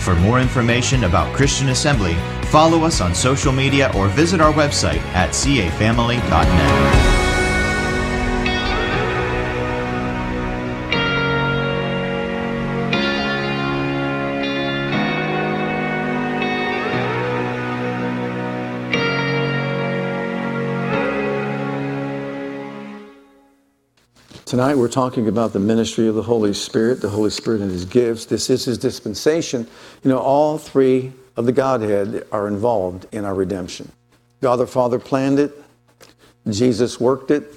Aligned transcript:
For 0.00 0.16
more 0.16 0.40
information 0.40 1.04
about 1.04 1.34
Christian 1.36 1.68
Assembly, 1.68 2.14
follow 2.46 2.84
us 2.84 3.00
on 3.02 3.14
social 3.14 3.52
media 3.52 3.92
or 3.94 4.08
visit 4.08 4.40
our 4.40 4.52
website 4.52 5.00
at 5.12 5.30
cafamily.net. 5.30 7.09
Tonight 24.60 24.76
we're 24.76 24.88
talking 24.88 25.26
about 25.26 25.54
the 25.54 25.58
ministry 25.58 26.06
of 26.06 26.14
the 26.14 26.22
Holy 26.22 26.52
Spirit, 26.52 27.00
the 27.00 27.08
Holy 27.08 27.30
Spirit 27.30 27.62
and 27.62 27.70
His 27.70 27.86
gifts. 27.86 28.26
This 28.26 28.50
is 28.50 28.66
His 28.66 28.76
dispensation. 28.76 29.66
You 30.04 30.10
know, 30.10 30.18
all 30.18 30.58
three 30.58 31.14
of 31.38 31.46
the 31.46 31.52
Godhead 31.52 32.26
are 32.30 32.46
involved 32.46 33.06
in 33.10 33.24
our 33.24 33.34
redemption. 33.34 33.90
God 34.42 34.56
the 34.56 34.66
Father 34.66 34.98
planned 34.98 35.38
it, 35.38 35.54
Jesus 36.46 37.00
worked 37.00 37.30
it, 37.30 37.50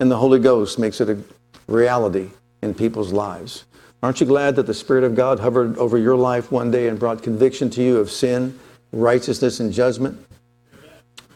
and 0.00 0.10
the 0.10 0.18
Holy 0.18 0.38
Ghost 0.38 0.78
makes 0.78 1.00
it 1.00 1.08
a 1.08 1.18
reality 1.66 2.28
in 2.60 2.74
people's 2.74 3.10
lives. 3.10 3.64
Aren't 4.02 4.20
you 4.20 4.26
glad 4.26 4.54
that 4.56 4.66
the 4.66 4.74
Spirit 4.74 5.04
of 5.04 5.14
God 5.14 5.40
hovered 5.40 5.78
over 5.78 5.96
your 5.96 6.16
life 6.16 6.52
one 6.52 6.70
day 6.70 6.88
and 6.88 6.98
brought 6.98 7.22
conviction 7.22 7.70
to 7.70 7.82
you 7.82 7.96
of 7.96 8.10
sin, 8.10 8.60
righteousness, 8.92 9.60
and 9.60 9.72
judgment? 9.72 10.26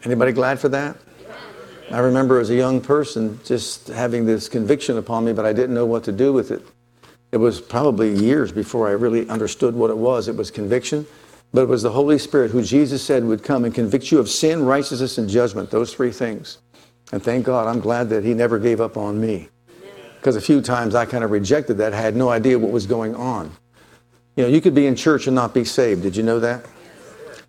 Anybody 0.03 0.33
glad 0.33 0.59
for 0.59 0.69
that? 0.69 0.95
I 1.91 1.99
remember 1.99 2.39
as 2.39 2.49
a 2.49 2.55
young 2.55 2.81
person 2.81 3.39
just 3.43 3.87
having 3.89 4.25
this 4.25 4.49
conviction 4.49 4.97
upon 4.97 5.23
me, 5.23 5.33
but 5.33 5.45
I 5.45 5.53
didn't 5.53 5.75
know 5.75 5.85
what 5.85 6.03
to 6.05 6.11
do 6.11 6.33
with 6.33 6.49
it. 6.49 6.65
It 7.31 7.37
was 7.37 7.61
probably 7.61 8.13
years 8.13 8.51
before 8.51 8.87
I 8.87 8.91
really 8.91 9.29
understood 9.29 9.75
what 9.75 9.91
it 9.91 9.97
was. 9.97 10.27
It 10.27 10.35
was 10.35 10.49
conviction, 10.49 11.05
but 11.53 11.61
it 11.61 11.67
was 11.67 11.83
the 11.83 11.91
Holy 11.91 12.17
Spirit 12.17 12.51
who 12.51 12.63
Jesus 12.63 13.03
said 13.03 13.23
would 13.23 13.43
come 13.43 13.65
and 13.65 13.73
convict 13.73 14.11
you 14.11 14.19
of 14.19 14.29
sin, 14.29 14.65
righteousness, 14.65 15.17
and 15.19 15.29
judgment, 15.29 15.69
those 15.69 15.93
three 15.93 16.11
things. 16.11 16.57
And 17.11 17.21
thank 17.21 17.45
God, 17.45 17.67
I'm 17.67 17.79
glad 17.79 18.09
that 18.09 18.23
He 18.23 18.33
never 18.33 18.57
gave 18.57 18.81
up 18.81 18.97
on 18.97 19.21
me. 19.21 19.49
Because 20.15 20.35
a 20.35 20.41
few 20.41 20.61
times 20.61 20.95
I 20.95 21.05
kind 21.05 21.23
of 21.23 21.29
rejected 21.29 21.77
that. 21.77 21.93
I 21.93 22.01
had 22.01 22.15
no 22.15 22.29
idea 22.29 22.57
what 22.57 22.71
was 22.71 22.87
going 22.87 23.15
on. 23.15 23.51
You 24.35 24.43
know, 24.43 24.49
you 24.49 24.59
could 24.59 24.73
be 24.73 24.87
in 24.87 24.95
church 24.95 25.27
and 25.27 25.35
not 25.35 25.53
be 25.53 25.63
saved. 25.63 26.01
Did 26.01 26.15
you 26.15 26.23
know 26.23 26.39
that? 26.39 26.65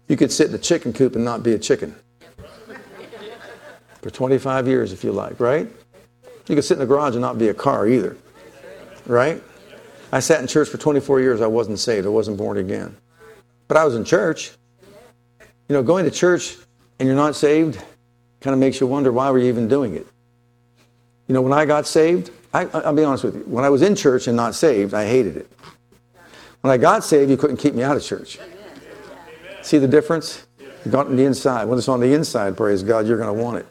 You 0.09 0.17
could 0.17 0.31
sit 0.31 0.50
in 0.50 0.55
a 0.55 0.59
chicken 0.59 0.93
coop 0.93 1.15
and 1.17 1.25
not 1.25 1.43
be 1.43 1.55
a 1.55 1.59
chicken 1.59 1.97
for 4.07 4.15
25 4.15 4.69
years 4.69 4.93
if 4.93 5.03
you 5.03 5.11
like, 5.11 5.41
right? 5.41 5.69
You 6.47 6.55
could 6.55 6.62
sit 6.62 6.75
in 6.75 6.79
the 6.79 6.87
garage 6.87 7.15
and 7.15 7.21
not 7.21 7.39
be 7.39 7.49
a 7.49 7.55
car 7.55 7.89
either, 7.89 8.17
right? 9.05 9.43
I 10.12 10.21
sat 10.21 10.41
in 10.41 10.47
church 10.47 10.69
for 10.69 10.79
24 10.79 11.21
years. 11.21 11.41
I 11.41 11.49
wasn't 11.49 11.81
saved. 11.81 12.07
I 12.07 12.11
wasn't 12.11 12.37
born 12.37 12.59
again. 12.59 12.97
But 13.67 13.79
I 13.79 13.84
was 13.84 13.97
in 13.97 14.05
church. 14.05 14.53
You 15.41 15.75
know, 15.75 15.83
going 15.83 16.05
to 16.05 16.11
church 16.12 16.57
and 17.01 17.09
you're 17.09 17.17
not 17.17 17.34
saved 17.34 17.83
kind 18.41 18.55
of 18.55 18.61
makes 18.61 18.81
you 18.81 18.87
wonder 18.87 19.11
why 19.11 19.29
were 19.29 19.41
you 19.41 19.49
even 19.49 19.67
doing 19.67 19.97
it? 19.97 20.07
You 21.27 21.34
know, 21.34 21.43
when 21.43 21.53
I 21.53 21.67
got 21.67 21.89
saved, 21.89 22.31
I, 22.55 22.67
will 22.67 22.93
be 22.93 23.03
honest 23.03 23.25
with 23.25 23.34
you. 23.34 23.41
When 23.41 23.65
I 23.65 23.71
was 23.71 23.83
in 23.83 23.97
church 23.97 24.29
and 24.29 24.37
not 24.37 24.55
saved, 24.55 24.95
I 24.95 25.05
hated 25.05 25.37
it. 25.37 25.51
When 26.61 26.73
I 26.73 26.77
got 26.77 27.03
saved, 27.03 27.28
you 27.28 27.37
couldn't 27.37 27.56
keep 27.56 27.75
me 27.75 27.83
out 27.83 27.97
of 27.97 28.05
church. 28.05 28.38
See 29.62 29.78
the 29.78 29.88
difference? 29.88 30.47
You 30.84 30.93
got 30.93 31.06
on 31.06 31.17
the 31.17 31.25
inside. 31.25 31.65
When 31.65 31.77
it's 31.77 31.88
on 31.88 31.99
the 31.99 32.15
inside, 32.15 32.56
praise 32.56 32.84
God, 32.84 33.09
you're 33.09 33.19
going 33.19 33.37
to 33.37 33.43
want 33.43 33.56
it. 33.56 33.67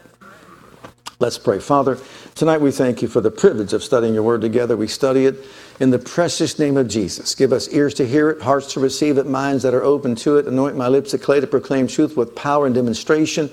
Let's 1.18 1.38
pray. 1.38 1.60
Father, 1.60 1.98
tonight 2.36 2.60
we 2.60 2.72
thank 2.72 3.02
you 3.02 3.08
for 3.08 3.22
the 3.22 3.32
privilege 3.32 3.72
of 3.72 3.82
studying 3.82 4.14
your 4.14 4.24
word 4.24 4.42
together. 4.42 4.76
We 4.76 4.88
study 4.88 5.26
it 5.26 5.46
in 5.80 5.90
the 5.90 6.00
precious 6.00 6.60
name 6.60 6.76
of 6.76 6.90
Jesus. 6.90 7.34
Give 7.36 7.54
us 7.54 7.70
ears 7.70 7.94
to 7.96 8.06
hear 8.06 8.30
it, 8.32 8.42
hearts 8.42 8.74
to 8.74 8.82
receive 8.82 9.18
it, 9.18 9.26
minds 9.26 9.64
that 9.64 9.74
are 9.74 9.84
open 9.84 10.16
to 10.16 10.36
it. 10.36 10.46
Anoint 10.46 10.76
my 10.76 10.90
lips 10.90 11.12
to 11.12 11.18
clay 11.18 11.40
to 11.40 11.48
proclaim 11.48 11.88
truth 11.88 12.18
with 12.18 12.36
power 12.36 12.66
and 12.66 12.76
demonstration, 12.76 13.50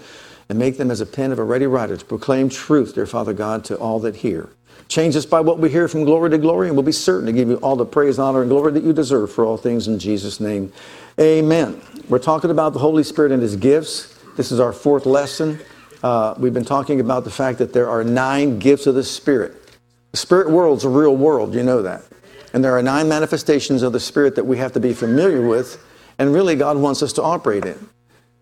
and 0.49 0.59
make 0.59 0.77
them 0.77 0.91
as 0.91 1.01
a 1.01 1.07
pen 1.07 1.31
of 1.31 1.39
a 1.39 1.45
ready 1.45 1.69
writer 1.69 1.97
to 1.97 2.05
proclaim 2.05 2.49
truth, 2.49 2.97
dear 2.97 3.07
Father 3.07 3.33
God, 3.33 3.65
to 3.67 3.77
all 3.77 4.01
that 4.01 4.17
hear. 4.17 4.51
Change 4.89 5.15
us 5.15 5.25
by 5.25 5.41
what 5.41 5.61
we 5.61 5.71
hear 5.71 5.87
from 5.87 6.05
glory 6.05 6.31
to 6.31 6.39
glory, 6.39 6.67
and 6.67 6.77
we'll 6.77 6.83
be 6.83 6.91
certain 6.91 7.27
to 7.27 7.33
give 7.33 7.49
you 7.49 7.57
all 7.59 7.77
the 7.77 7.87
praise, 7.87 8.19
honor, 8.19 8.41
and 8.41 8.51
glory 8.51 8.73
that 8.73 8.83
you 8.83 8.93
deserve 8.93 9.31
for 9.31 9.45
all 9.45 9.57
things 9.57 9.87
in 9.87 10.01
Jesus' 10.01 10.41
name. 10.41 10.73
Amen. 11.21 11.81
We're 12.09 12.19
talking 12.19 12.51
about 12.51 12.73
the 12.73 12.81
Holy 12.81 13.05
Spirit 13.05 13.31
and 13.31 13.41
his 13.41 13.55
gifts. 13.55 14.19
This 14.37 14.51
is 14.51 14.59
our 14.59 14.73
fourth 14.73 15.07
lesson. 15.07 15.61
Uh, 16.03 16.35
we've 16.37 16.55
been 16.55 16.65
talking 16.65 17.01
about 17.01 17.25
the 17.25 17.31
fact 17.31 17.59
that 17.59 17.73
there 17.73 17.89
are 17.89 18.03
nine 18.03 18.59
gifts 18.59 18.87
of 18.87 18.95
the 18.95 19.05
Spirit. 19.05 19.55
The 20.11 20.17
spirit 20.19 20.51
world's 20.51 20.85
a 20.85 20.89
real 20.89 21.17
world, 21.17 21.55
you 21.55 21.63
know 21.63 21.83
that. 21.83 22.03
And 22.53 22.63
there 22.63 22.77
are 22.77 22.83
nine 22.83 23.09
manifestations 23.09 23.83
of 23.83 23.93
the 23.93 24.01
Spirit 24.01 24.35
that 24.35 24.45
we 24.45 24.59
have 24.59 24.73
to 24.73 24.81
be 24.81 24.93
familiar 24.93 25.47
with, 25.47 25.83
and 26.19 26.35
really 26.35 26.57
God 26.57 26.77
wants 26.77 27.03
us 27.03 27.13
to 27.15 27.23
operate 27.23 27.65
in. 27.65 27.89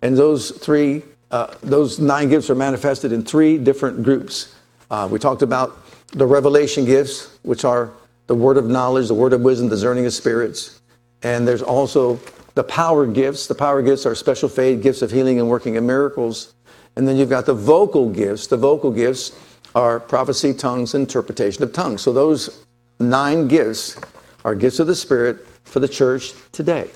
And 0.02 0.16
those 0.16 0.50
three, 0.50 1.02
uh, 1.30 1.54
those 1.62 1.98
nine 1.98 2.30
gifts 2.30 2.48
are 2.48 2.54
manifested 2.54 3.12
in 3.12 3.22
three 3.22 3.58
different 3.58 4.02
groups. 4.02 4.54
Uh, 4.90 5.06
we 5.10 5.18
talked 5.18 5.42
about 5.42 5.78
the 6.12 6.26
revelation 6.26 6.86
gifts, 6.86 7.38
which 7.42 7.64
are 7.64 7.92
the 8.26 8.34
word 8.34 8.56
of 8.56 8.66
knowledge, 8.66 9.08
the 9.08 9.14
word 9.14 9.32
of 9.32 9.42
wisdom, 9.42 9.68
discerning 9.68 10.06
of 10.06 10.14
spirits. 10.14 10.80
And 11.22 11.46
there's 11.46 11.62
also 11.62 12.18
the 12.54 12.64
power 12.64 13.06
gifts. 13.06 13.46
The 13.46 13.54
power 13.54 13.82
gifts 13.82 14.06
are 14.06 14.14
special 14.14 14.48
faith, 14.48 14.82
gifts 14.82 15.02
of 15.02 15.10
healing 15.10 15.38
and 15.38 15.48
working 15.48 15.76
of 15.76 15.84
miracles. 15.84 16.54
And 17.00 17.08
then 17.08 17.16
you've 17.16 17.30
got 17.30 17.46
the 17.46 17.54
vocal 17.54 18.10
gifts. 18.10 18.46
The 18.46 18.58
vocal 18.58 18.90
gifts 18.90 19.32
are 19.74 19.98
prophecy, 19.98 20.52
tongues, 20.52 20.94
interpretation 20.94 21.62
of 21.62 21.72
tongues. 21.72 22.02
So 22.02 22.12
those 22.12 22.62
nine 22.98 23.48
gifts 23.48 23.98
are 24.44 24.54
gifts 24.54 24.80
of 24.80 24.86
the 24.86 24.94
Spirit 24.94 25.46
for 25.64 25.80
the 25.80 25.88
church 25.88 26.34
today 26.52 26.90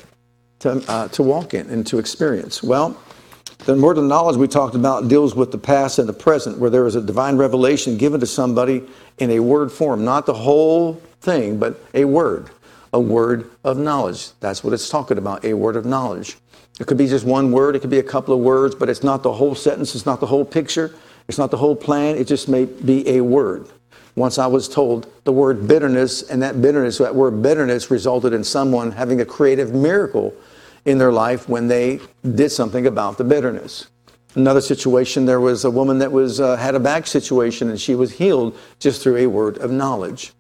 to, 0.59 0.85
uh, 0.91 1.09
to 1.09 1.23
walk 1.23 1.55
in 1.55 1.71
and 1.71 1.87
to 1.87 1.99
experience. 1.99 2.63
Well, 2.63 3.01
the 3.61 3.81
word 3.81 3.97
of 3.97 4.05
knowledge 4.05 4.37
we 4.37 4.47
talked 4.47 4.75
about 4.75 5.09
deals 5.09 5.35
with 5.35 5.51
the 5.51 5.57
past 5.57 5.99
and 5.99 6.07
the 6.07 6.13
present, 6.13 6.59
where 6.59 6.69
there 6.69 6.87
is 6.87 6.97
a 6.97 7.01
divine 7.01 7.39
revelation 7.39 7.97
given 7.97 8.21
to 8.21 8.27
somebody 8.27 8.83
in 9.21 9.31
a 9.31 9.41
word 9.41 9.73
form, 9.73 10.05
not 10.05 10.27
the 10.27 10.35
whole 10.35 11.01
thing, 11.23 11.59
but 11.59 11.81
a 11.95 12.05
word, 12.05 12.51
a 12.93 13.01
word 13.01 13.51
of 13.65 13.79
knowledge. 13.79 14.33
That's 14.41 14.63
what 14.63 14.75
it's 14.75 14.91
talking 14.91 15.17
about, 15.17 15.47
a 15.47 15.55
word 15.55 15.77
of 15.77 15.87
knowledge. 15.87 16.37
It 16.81 16.87
could 16.87 16.97
be 16.97 17.07
just 17.07 17.25
one 17.25 17.53
word, 17.53 17.77
it 17.77 17.81
could 17.81 17.91
be 17.91 17.99
a 17.99 18.03
couple 18.03 18.35
of 18.35 18.41
words, 18.41 18.75
but 18.75 18.89
it's 18.89 19.05
not 19.05 19.23
the 19.23 19.33
whole 19.33 19.55
sentence, 19.55 19.95
it's 19.95 20.07
not 20.07 20.21
the 20.21 20.27
whole 20.27 20.45
picture, 20.45 20.95
it's 21.29 21.39
not 21.39 21.51
the 21.51 21.57
whole 21.57 21.77
plan, 21.77 22.17
it 22.17 22.27
just 22.27 22.49
may 22.49 22.65
be 22.65 23.09
a 23.09 23.21
word. 23.21 23.69
Once 24.17 24.39
I 24.39 24.47
was 24.47 24.69
told 24.69 25.13
the 25.25 25.33
word 25.33 25.67
bitterness, 25.67 26.23
and 26.23 26.43
that 26.43 26.61
bitterness, 26.61 26.99
that 26.99 27.15
word 27.15 27.43
bitterness 27.43 27.91
resulted 27.91 28.33
in 28.33 28.45
someone 28.45 28.93
having 28.93 29.21
a 29.21 29.25
creative 29.25 29.73
miracle 29.73 30.35
in 30.85 30.99
their 30.99 31.13
life 31.13 31.49
when 31.49 31.69
they 31.69 32.01
did 32.35 32.51
something 32.51 32.87
about 32.87 33.19
the 33.19 33.25
bitterness. 33.25 33.89
Another 34.35 34.61
situation, 34.61 35.27
there 35.27 35.41
was 35.41 35.65
a 35.65 35.71
woman 35.71 35.99
that 35.99 36.11
was 36.11 36.41
uh, 36.41 36.57
had 36.57 36.75
a 36.75 36.81
back 36.81 37.07
situation 37.07 37.71
and 37.71 37.81
she 37.81 37.95
was 37.95 38.13
healed 38.13 38.59
just 38.81 39.01
through 39.01 39.17
a 39.17 39.27
word 39.27 39.59
of 39.59 39.71
knowledge. 39.71 40.33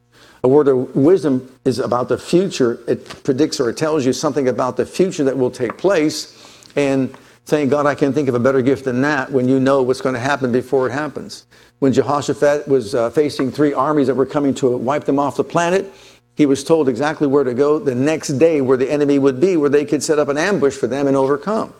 A 0.44 0.48
word 0.48 0.68
of 0.68 0.94
wisdom 0.94 1.50
is 1.64 1.78
about 1.78 2.08
the 2.08 2.18
future. 2.18 2.78
It 2.86 3.24
predicts 3.24 3.58
or 3.58 3.70
it 3.70 3.76
tells 3.76 4.04
you 4.04 4.12
something 4.12 4.46
about 4.46 4.76
the 4.76 4.86
future 4.86 5.24
that 5.24 5.36
will 5.36 5.50
take 5.50 5.78
place. 5.78 6.38
And 6.76 7.16
saying, 7.44 7.68
God, 7.68 7.86
I 7.86 7.94
can't 7.94 8.14
think 8.14 8.28
of 8.28 8.34
a 8.34 8.38
better 8.38 8.62
gift 8.62 8.84
than 8.84 9.02
that 9.02 9.30
when 9.30 9.48
you 9.48 9.60
know 9.60 9.82
what's 9.82 10.00
going 10.00 10.14
to 10.14 10.20
happen 10.20 10.50
before 10.50 10.86
it 10.88 10.92
happens. 10.92 11.46
When 11.78 11.92
Jehoshaphat 11.92 12.66
was 12.66 12.94
uh, 12.94 13.10
facing 13.10 13.50
three 13.50 13.74
armies 13.74 14.06
that 14.06 14.14
were 14.14 14.26
coming 14.26 14.54
to 14.54 14.76
wipe 14.76 15.04
them 15.04 15.18
off 15.18 15.36
the 15.36 15.44
planet, 15.44 15.92
he 16.36 16.46
was 16.46 16.64
told 16.64 16.88
exactly 16.88 17.26
where 17.26 17.44
to 17.44 17.54
go 17.54 17.78
the 17.78 17.94
next 17.94 18.28
day 18.38 18.60
where 18.60 18.76
the 18.76 18.90
enemy 18.90 19.18
would 19.18 19.40
be, 19.40 19.56
where 19.56 19.70
they 19.70 19.84
could 19.84 20.02
set 20.02 20.18
up 20.18 20.28
an 20.28 20.38
ambush 20.38 20.74
for 20.74 20.86
them 20.86 21.06
and 21.06 21.16
overcome. 21.16 21.74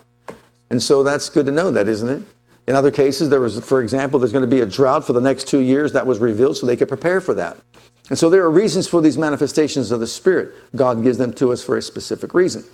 And 0.70 0.82
so 0.82 1.02
that's 1.02 1.28
good 1.30 1.46
to 1.46 1.52
know 1.52 1.70
that, 1.70 1.88
isn't 1.88 2.08
it? 2.08 2.22
In 2.66 2.76
other 2.76 2.90
cases, 2.90 3.28
there 3.30 3.40
was, 3.40 3.62
for 3.64 3.82
example, 3.82 4.18
there's 4.18 4.32
going 4.32 4.48
to 4.48 4.56
be 4.56 4.60
a 4.60 4.66
drought 4.66 5.06
for 5.06 5.12
the 5.12 5.20
next 5.20 5.48
two 5.48 5.60
years 5.60 5.92
that 5.92 6.06
was 6.06 6.18
revealed 6.18 6.56
so 6.56 6.66
they 6.66 6.76
could 6.76 6.88
prepare 6.88 7.20
for 7.20 7.34
that. 7.34 7.58
And 8.10 8.18
so 8.18 8.28
there 8.28 8.42
are 8.42 8.50
reasons 8.50 8.86
for 8.86 9.00
these 9.00 9.16
manifestations 9.16 9.90
of 9.90 10.00
the 10.00 10.06
Spirit. 10.06 10.54
God 10.76 11.02
gives 11.02 11.16
them 11.16 11.32
to 11.34 11.52
us 11.52 11.64
for 11.64 11.76
a 11.76 11.82
specific 11.82 12.34
reason. 12.34 12.64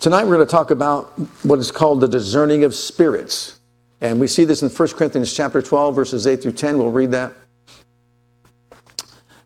Tonight 0.00 0.24
we're 0.24 0.36
going 0.36 0.46
to 0.46 0.50
talk 0.50 0.70
about 0.70 1.10
what 1.44 1.58
is 1.58 1.70
called 1.70 2.00
the 2.00 2.08
discerning 2.08 2.64
of 2.64 2.74
spirits. 2.74 3.60
And 4.00 4.18
we 4.18 4.26
see 4.26 4.44
this 4.44 4.62
in 4.62 4.68
1 4.68 4.88
Corinthians 4.90 5.32
chapter 5.32 5.62
12, 5.62 5.94
verses 5.94 6.26
8 6.26 6.42
through 6.42 6.52
10. 6.52 6.78
We'll 6.78 6.90
read 6.90 7.12
that. 7.12 7.34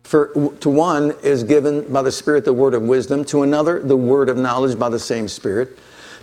For 0.03 0.27
to 0.61 0.69
one 0.69 1.13
is 1.21 1.43
given 1.43 1.91
by 1.91 2.01
the 2.01 2.11
Spirit 2.13 2.45
the 2.45 2.53
word 2.53 2.73
of 2.73 2.81
wisdom, 2.83 3.25
to 3.25 3.43
another 3.43 3.83
the 3.83 3.97
word 3.97 4.29
of 4.29 4.37
knowledge 4.37 4.79
by 4.79 4.87
the 4.87 4.97
same 4.97 5.27
Spirit, 5.27 5.77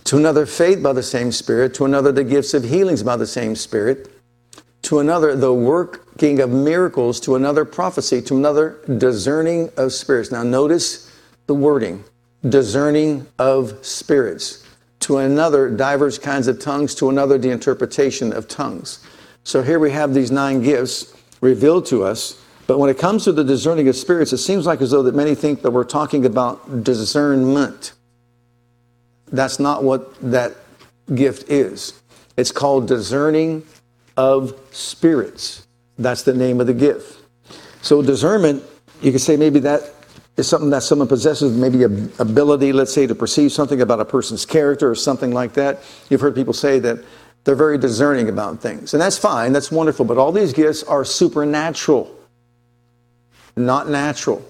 to 0.05 0.17
another 0.17 0.47
faith 0.47 0.81
by 0.81 0.91
the 0.91 1.03
same 1.03 1.31
Spirit, 1.31 1.75
to 1.75 1.85
another 1.85 2.11
the 2.11 2.23
gifts 2.23 2.55
of 2.55 2.63
healings 2.63 3.03
by 3.03 3.15
the 3.15 3.27
same 3.27 3.55
Spirit, 3.55 4.09
to 4.81 4.99
another 4.99 5.35
the 5.35 5.53
work 5.53 6.04
working 6.15 6.39
of 6.39 6.49
miracles, 6.49 7.19
to 7.19 7.35
another 7.35 7.65
prophecy, 7.65 8.21
to 8.21 8.37
another 8.37 8.79
discerning 8.97 9.69
of 9.75 9.91
spirits. 9.91 10.31
Now, 10.31 10.43
notice 10.43 11.11
the 11.47 11.53
wording 11.53 12.03
discerning 12.47 13.27
of 13.37 13.85
spirits, 13.85 14.65
to 14.99 15.17
another 15.17 15.69
diverse 15.69 16.17
kinds 16.17 16.47
of 16.47 16.59
tongues, 16.59 16.95
to 16.95 17.09
another 17.09 17.37
the 17.37 17.49
interpretation 17.49 18.31
of 18.31 18.47
tongues. 18.47 19.05
So 19.43 19.61
here 19.61 19.79
we 19.79 19.91
have 19.91 20.13
these 20.13 20.31
nine 20.31 20.61
gifts 20.61 21.13
revealed 21.41 21.85
to 21.87 22.03
us. 22.03 22.41
But 22.67 22.79
when 22.79 22.89
it 22.89 22.97
comes 22.97 23.25
to 23.25 23.31
the 23.31 23.43
discerning 23.43 23.87
of 23.89 23.95
spirits, 23.95 24.31
it 24.31 24.37
seems 24.37 24.65
like 24.65 24.81
as 24.81 24.91
though 24.91 25.03
that 25.03 25.15
many 25.15 25.35
think 25.35 25.63
that 25.63 25.71
we're 25.71 25.83
talking 25.83 26.25
about 26.25 26.83
discernment. 26.83 27.93
That's 29.31 29.59
not 29.59 29.83
what 29.83 30.15
that 30.31 30.55
gift 31.13 31.49
is. 31.49 31.99
It's 32.37 32.51
called 32.51 32.87
discerning 32.87 33.63
of 34.17 34.57
spirits. 34.71 35.64
That's 35.97 36.23
the 36.23 36.33
name 36.33 36.59
of 36.59 36.67
the 36.67 36.73
gift. 36.73 37.21
So 37.81 38.01
discernment, 38.01 38.63
you 39.01 39.11
could 39.11 39.21
say 39.21 39.37
maybe 39.37 39.59
that 39.59 39.81
is 40.37 40.47
something 40.47 40.69
that 40.71 40.83
someone 40.83 41.07
possesses, 41.07 41.55
maybe 41.55 41.83
a 41.83 41.87
ability, 42.21 42.73
let's 42.73 42.93
say, 42.93 43.07
to 43.07 43.15
perceive 43.15 43.51
something 43.51 43.81
about 43.81 43.99
a 43.99 44.05
person's 44.05 44.45
character 44.45 44.89
or 44.89 44.95
something 44.95 45.31
like 45.31 45.53
that. 45.53 45.81
You've 46.09 46.21
heard 46.21 46.35
people 46.35 46.53
say 46.53 46.79
that 46.79 46.99
they're 47.45 47.55
very 47.55 47.77
discerning 47.77 48.27
about 48.27 48.59
things. 48.59 48.93
And 48.93 49.01
that's 49.01 49.17
fine, 49.17 49.53
that's 49.53 49.71
wonderful, 49.71 50.03
but 50.03 50.17
all 50.17 50.31
these 50.31 50.51
gifts 50.51 50.83
are 50.83 51.05
supernatural. 51.05 52.13
Not 53.55 53.87
natural, 53.87 54.43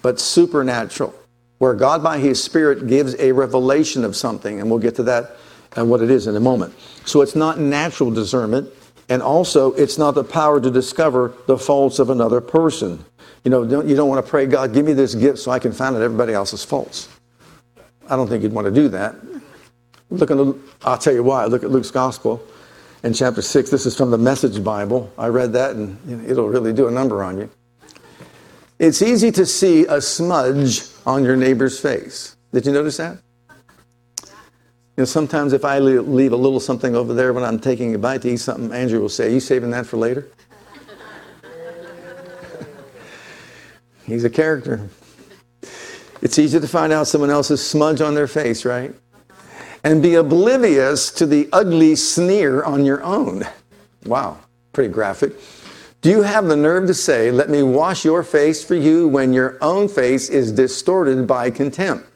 but 0.00 0.18
supernatural, 0.18 1.12
where 1.58 1.74
God 1.74 2.02
by 2.02 2.18
His 2.18 2.42
Spirit 2.42 2.86
gives 2.86 3.14
a 3.16 3.32
revelation 3.32 4.04
of 4.04 4.16
something, 4.16 4.60
and 4.60 4.70
we'll 4.70 4.78
get 4.78 4.94
to 4.96 5.02
that 5.02 5.36
and 5.74 5.90
what 5.90 6.00
it 6.00 6.10
is 6.10 6.26
in 6.26 6.36
a 6.36 6.40
moment. 6.40 6.72
So 7.04 7.20
it's 7.20 7.36
not 7.36 7.58
natural 7.58 8.10
discernment, 8.10 8.70
and 9.08 9.22
also 9.22 9.72
it's 9.74 9.98
not 9.98 10.14
the 10.14 10.24
power 10.24 10.60
to 10.60 10.70
discover 10.70 11.34
the 11.46 11.58
faults 11.58 11.98
of 11.98 12.10
another 12.10 12.40
person. 12.40 13.04
You 13.44 13.50
know, 13.50 13.64
don't, 13.64 13.88
you 13.88 13.94
don't 13.94 14.08
want 14.08 14.24
to 14.24 14.28
pray, 14.28 14.46
God, 14.46 14.72
give 14.72 14.84
me 14.84 14.92
this 14.92 15.14
gift 15.14 15.38
so 15.38 15.50
I 15.50 15.58
can 15.58 15.72
find 15.72 15.94
out 15.94 16.02
everybody 16.02 16.32
else's 16.32 16.64
faults. 16.64 17.08
I 18.08 18.16
don't 18.16 18.28
think 18.28 18.42
you'd 18.42 18.52
want 18.52 18.66
to 18.66 18.72
do 18.72 18.88
that. 18.88 19.14
Look 20.10 20.30
at, 20.30 20.38
I'll 20.84 20.98
tell 20.98 21.12
you 21.12 21.22
why. 21.22 21.44
Look 21.46 21.64
at 21.64 21.70
Luke's 21.70 21.90
Gospel 21.90 22.42
in 23.02 23.12
chapter 23.12 23.42
6. 23.42 23.70
This 23.70 23.86
is 23.86 23.96
from 23.96 24.10
the 24.10 24.18
Message 24.18 24.62
Bible. 24.62 25.12
I 25.18 25.28
read 25.28 25.52
that 25.52 25.76
and 25.76 26.28
it'll 26.28 26.48
really 26.48 26.72
do 26.72 26.88
a 26.88 26.90
number 26.90 27.22
on 27.22 27.38
you. 27.38 27.50
It's 28.78 29.00
easy 29.00 29.30
to 29.32 29.46
see 29.46 29.86
a 29.86 30.00
smudge 30.00 30.82
on 31.06 31.24
your 31.24 31.36
neighbor's 31.36 31.80
face. 31.80 32.36
Did 32.52 32.66
you 32.66 32.72
notice 32.72 32.98
that? 32.98 33.18
You 34.96 35.02
know, 35.02 35.04
sometimes 35.04 35.52
if 35.52 35.62
I 35.62 35.78
leave 35.78 36.32
a 36.32 36.36
little 36.36 36.58
something 36.58 36.96
over 36.96 37.12
there 37.12 37.34
when 37.34 37.44
I'm 37.44 37.58
taking 37.58 37.94
a 37.94 37.98
bite 37.98 38.22
to 38.22 38.30
eat 38.30 38.38
something, 38.38 38.72
Andrew 38.72 38.98
will 38.98 39.10
say, 39.10 39.26
Are 39.26 39.30
you 39.30 39.40
saving 39.40 39.70
that 39.72 39.84
for 39.84 39.98
later? 39.98 40.26
He's 44.06 44.24
a 44.24 44.30
character. 44.30 44.88
It's 46.22 46.38
easy 46.38 46.58
to 46.58 46.66
find 46.66 46.94
out 46.94 47.08
someone 47.08 47.28
else's 47.28 47.64
smudge 47.64 48.00
on 48.00 48.14
their 48.14 48.26
face, 48.26 48.64
right? 48.64 48.94
And 49.84 50.02
be 50.02 50.14
oblivious 50.14 51.10
to 51.12 51.26
the 51.26 51.50
ugly 51.52 51.94
sneer 51.94 52.64
on 52.64 52.86
your 52.86 53.04
own. 53.04 53.44
Wow, 54.06 54.38
pretty 54.72 54.94
graphic. 54.94 55.34
Do 56.00 56.08
you 56.08 56.22
have 56.22 56.46
the 56.46 56.56
nerve 56.56 56.86
to 56.86 56.94
say, 56.94 57.30
Let 57.30 57.50
me 57.50 57.62
wash 57.62 58.02
your 58.02 58.22
face 58.22 58.64
for 58.64 58.74
you 58.74 59.08
when 59.08 59.34
your 59.34 59.58
own 59.60 59.88
face 59.88 60.30
is 60.30 60.52
distorted 60.52 61.26
by 61.26 61.50
contempt? 61.50 62.15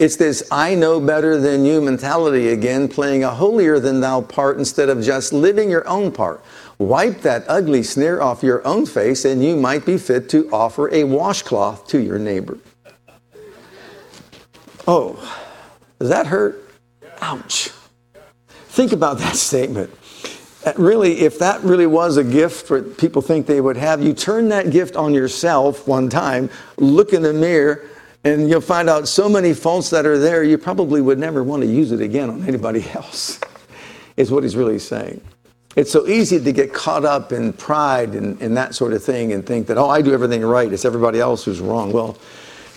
It's 0.00 0.16
this 0.16 0.42
I 0.50 0.74
know 0.74 0.98
better 0.98 1.38
than 1.38 1.66
you 1.66 1.82
mentality 1.82 2.48
again, 2.48 2.88
playing 2.88 3.22
a 3.22 3.28
holier 3.28 3.78
than 3.78 4.00
thou 4.00 4.22
part 4.22 4.56
instead 4.56 4.88
of 4.88 5.02
just 5.02 5.30
living 5.30 5.68
your 5.68 5.86
own 5.86 6.10
part. 6.10 6.42
Wipe 6.78 7.20
that 7.20 7.44
ugly 7.46 7.82
sneer 7.82 8.22
off 8.22 8.42
your 8.42 8.66
own 8.66 8.86
face, 8.86 9.26
and 9.26 9.44
you 9.44 9.56
might 9.56 9.84
be 9.84 9.98
fit 9.98 10.30
to 10.30 10.48
offer 10.50 10.88
a 10.90 11.04
washcloth 11.04 11.86
to 11.88 12.00
your 12.00 12.18
neighbor. 12.18 12.56
Oh, 14.88 15.18
does 15.98 16.08
that 16.08 16.28
hurt? 16.28 16.66
Ouch. 17.20 17.68
Think 18.68 18.92
about 18.92 19.18
that 19.18 19.36
statement. 19.36 19.94
Really, 20.76 21.20
if 21.20 21.38
that 21.40 21.62
really 21.62 21.86
was 21.86 22.16
a 22.16 22.24
gift 22.24 22.66
for 22.66 22.82
people 22.82 23.20
think 23.20 23.46
they 23.46 23.60
would 23.60 23.76
have, 23.76 24.02
you 24.02 24.14
turn 24.14 24.48
that 24.48 24.70
gift 24.70 24.96
on 24.96 25.12
yourself 25.12 25.86
one 25.86 26.08
time, 26.08 26.48
look 26.78 27.12
in 27.12 27.20
the 27.20 27.34
mirror, 27.34 27.89
and 28.24 28.50
you'll 28.50 28.60
find 28.60 28.90
out 28.90 29.08
so 29.08 29.28
many 29.28 29.54
faults 29.54 29.90
that 29.90 30.04
are 30.04 30.18
there, 30.18 30.44
you 30.44 30.58
probably 30.58 31.00
would 31.00 31.18
never 31.18 31.42
want 31.42 31.62
to 31.62 31.68
use 31.68 31.92
it 31.92 32.00
again 32.00 32.28
on 32.28 32.46
anybody 32.46 32.88
else, 32.94 33.40
is 34.16 34.30
what 34.30 34.42
he's 34.42 34.56
really 34.56 34.78
saying. 34.78 35.20
It's 35.76 35.90
so 35.90 36.06
easy 36.08 36.42
to 36.42 36.52
get 36.52 36.74
caught 36.74 37.04
up 37.04 37.32
in 37.32 37.52
pride 37.52 38.10
and, 38.10 38.40
and 38.42 38.56
that 38.56 38.74
sort 38.74 38.92
of 38.92 39.04
thing 39.04 39.32
and 39.32 39.46
think 39.46 39.68
that, 39.68 39.78
oh, 39.78 39.88
I 39.88 40.02
do 40.02 40.12
everything 40.12 40.42
right. 40.42 40.70
It's 40.70 40.84
everybody 40.84 41.20
else 41.20 41.44
who's 41.44 41.60
wrong. 41.60 41.92
Well, 41.92 42.18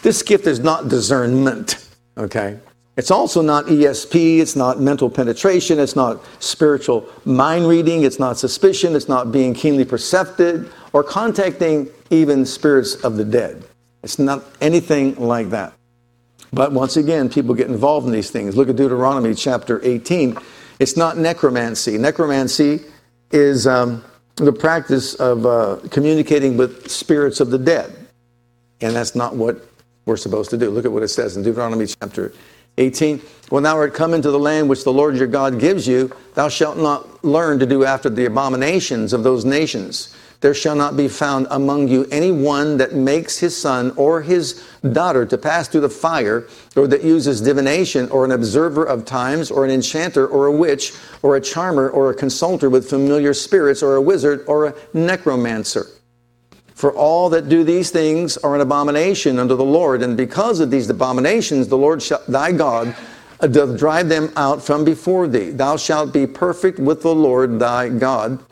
this 0.04 0.22
gift 0.22 0.46
is 0.46 0.60
not 0.60 0.90
discernment, 0.90 1.88
okay? 2.18 2.60
It's 2.96 3.10
also 3.10 3.42
not 3.42 3.66
ESP, 3.66 4.38
it's 4.38 4.56
not 4.56 4.80
mental 4.80 5.10
penetration, 5.10 5.80
it's 5.80 5.96
not 5.96 6.24
spiritual 6.40 7.10
mind 7.26 7.68
reading, 7.68 8.04
it's 8.04 8.20
not 8.20 8.38
suspicion, 8.38 8.96
it's 8.96 9.10
not 9.10 9.32
being 9.32 9.56
keenly 9.56 9.84
perceptive 9.84 10.72
or 10.94 11.04
contacting 11.04 11.90
even 12.12 12.46
spirits 12.46 12.96
of 13.04 13.18
the 13.18 13.26
dead. 13.26 13.64
It's 14.04 14.20
not 14.20 14.44
anything 14.60 15.16
like 15.16 15.50
that. 15.52 15.74
But 16.52 16.72
once 16.72 16.98
again, 16.98 17.30
people 17.30 17.56
get 17.56 17.68
involved 17.68 18.06
in 18.06 18.14
these 18.14 18.30
things. 18.30 18.56
Look 18.56 18.70
at 18.70 18.76
Deuteronomy 18.76 19.34
chapter 19.34 19.80
18. 19.84 20.38
It's 20.80 20.98
not 20.98 21.18
necromancy. 21.18 21.98
Necromancy 21.98 22.82
is 23.32 23.66
um, 23.66 24.04
the 24.36 24.52
practice 24.52 25.16
of 25.16 25.46
uh, 25.46 25.78
communicating 25.90 26.58
with 26.58 26.92
spirits 26.92 27.40
of 27.40 27.50
the 27.50 27.58
dead. 27.58 27.96
And 28.82 28.96
that's 28.96 29.16
not 29.16 29.36
what 29.36 29.66
we're 30.06 30.18
supposed 30.18 30.50
to 30.52 30.58
do. 30.58 30.70
Look 30.70 30.86
at 30.86 30.92
what 30.92 31.02
it 31.02 31.08
says 31.08 31.38
in 31.38 31.44
Deuteronomy 31.44 31.88
chapter 31.88 32.34
18. 32.78 33.20
When 33.50 33.64
thou 33.64 33.78
art 33.78 33.94
come 33.94 34.14
into 34.14 34.30
the 34.30 34.40
land 34.40 34.68
which 34.68 34.84
the 34.84 34.94
Lord 34.94 35.16
your 35.16 35.28
God 35.28 35.60
gives 35.60 35.88
you, 35.88 36.12
thou 36.34 36.50
shalt 36.50 36.78
not 36.78 37.24
learn 37.24 37.58
to 37.60 37.66
do 37.66 37.86
after 37.86 38.10
the 38.10 38.26
abominations 38.26 39.14
of 39.14 39.24
those 39.24 39.46
nations 39.46 40.16
there 40.44 40.54
shall 40.54 40.76
not 40.76 40.98
be 40.98 41.08
found 41.08 41.48
among 41.52 41.88
you 41.88 42.06
any 42.12 42.30
one 42.30 42.76
that 42.76 42.94
makes 42.94 43.40
his 43.40 43.56
son 43.56 43.94
or 43.96 44.22
his 44.22 44.62
daughter 44.92 45.26
to 45.26 45.38
pass 45.38 45.70
through 45.70 45.80
the 45.80 45.88
fire, 45.88 46.46
or 46.76 46.86
that 46.86 47.02
uses 47.02 47.40
divination, 47.40 48.10
or 48.10 48.26
an 48.26 48.32
observer 48.32 48.84
of 48.84 49.06
times, 49.06 49.50
or 49.50 49.64
an 49.64 49.72
enchanter, 49.72 50.28
or 50.28 50.48
a 50.48 50.52
witch, 50.52 50.92
or 51.22 51.38
a 51.38 51.42
charmer, 51.42 51.90
or 51.90 52.12
a 52.12 52.14
consulter 52.14 52.70
with 52.70 52.90
familiar 52.90 53.34
spirits, 53.34 53.82
or 53.82 53.96
a 53.96 54.02
wizard, 54.02 54.44
or 54.46 54.66
a 54.66 54.76
necromancer. 54.94 55.88
For 56.76 56.92
all 56.92 57.30
that 57.30 57.48
do 57.48 57.64
these 57.64 57.90
things 57.90 58.36
are 58.36 58.54
an 58.54 58.60
abomination 58.60 59.40
unto 59.40 59.56
the 59.56 59.64
Lord, 59.64 60.04
and 60.04 60.18
because 60.18 60.60
of 60.60 60.70
these 60.70 60.90
abominations, 60.90 61.70
the 61.70 61.78
Lord 61.78 62.04
shall, 62.04 62.22
thy 62.28 62.52
God 62.52 62.94
doth 63.40 63.80
drive 63.80 64.10
them 64.10 64.30
out 64.36 64.62
from 64.62 64.84
before 64.84 65.26
thee. 65.30 65.52
Thou 65.52 65.78
shalt 65.78 66.12
be 66.12 66.28
perfect 66.28 66.80
with 66.80 67.02
the 67.02 67.16
Lord 67.16 67.60
thy 67.60 67.88
God. 67.88 68.44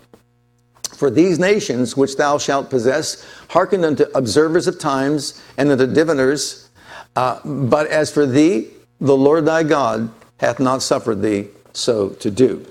For 1.01 1.09
these 1.09 1.39
nations 1.39 1.97
which 1.97 2.15
thou 2.15 2.37
shalt 2.37 2.69
possess 2.69 3.25
hearken 3.49 3.83
unto 3.83 4.03
observers 4.13 4.67
of 4.67 4.77
times 4.77 5.41
and 5.57 5.71
unto 5.71 5.87
diviners. 5.87 6.69
Uh, 7.15 7.39
but 7.43 7.87
as 7.87 8.11
for 8.11 8.27
thee, 8.27 8.67
the 8.99 9.17
Lord 9.17 9.47
thy 9.47 9.63
God 9.63 10.11
hath 10.37 10.59
not 10.59 10.83
suffered 10.83 11.23
thee 11.23 11.47
so 11.73 12.09
to 12.09 12.29
do. 12.29 12.63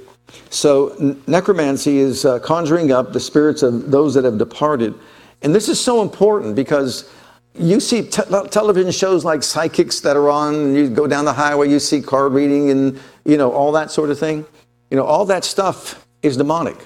So 0.49 1.19
necromancy 1.27 1.99
is 1.99 2.25
uh, 2.25 2.39
conjuring 2.39 2.93
up 2.93 3.13
the 3.13 3.19
spirits 3.19 3.65
of 3.65 3.91
those 3.91 4.15
that 4.15 4.23
have 4.23 4.39
departed. 4.39 4.95
And 5.43 5.53
this 5.53 5.69
is 5.69 5.81
so 5.81 6.01
important 6.01 6.55
because 6.55 7.11
you 7.57 7.81
see 7.81 8.03
te- 8.03 8.47
television 8.51 8.93
shows 8.93 9.25
like 9.25 9.43
psychics 9.43 9.99
that 10.03 10.17
are 10.17 10.31
on, 10.31 10.55
and 10.55 10.77
you 10.77 10.89
go 10.89 11.09
down 11.09 11.25
the 11.25 11.33
highway, 11.33 11.69
you 11.69 11.81
see 11.81 12.01
card 12.01 12.33
reading 12.33 12.71
and, 12.71 13.01
you 13.25 13.37
know, 13.37 13.51
all 13.51 13.73
that 13.73 13.91
sort 13.91 14.09
of 14.09 14.21
thing. 14.21 14.47
You 14.89 14.99
know, 14.99 15.05
all 15.05 15.25
that 15.25 15.45
stuff 15.45 16.07
is 16.23 16.37
demonic. 16.37 16.77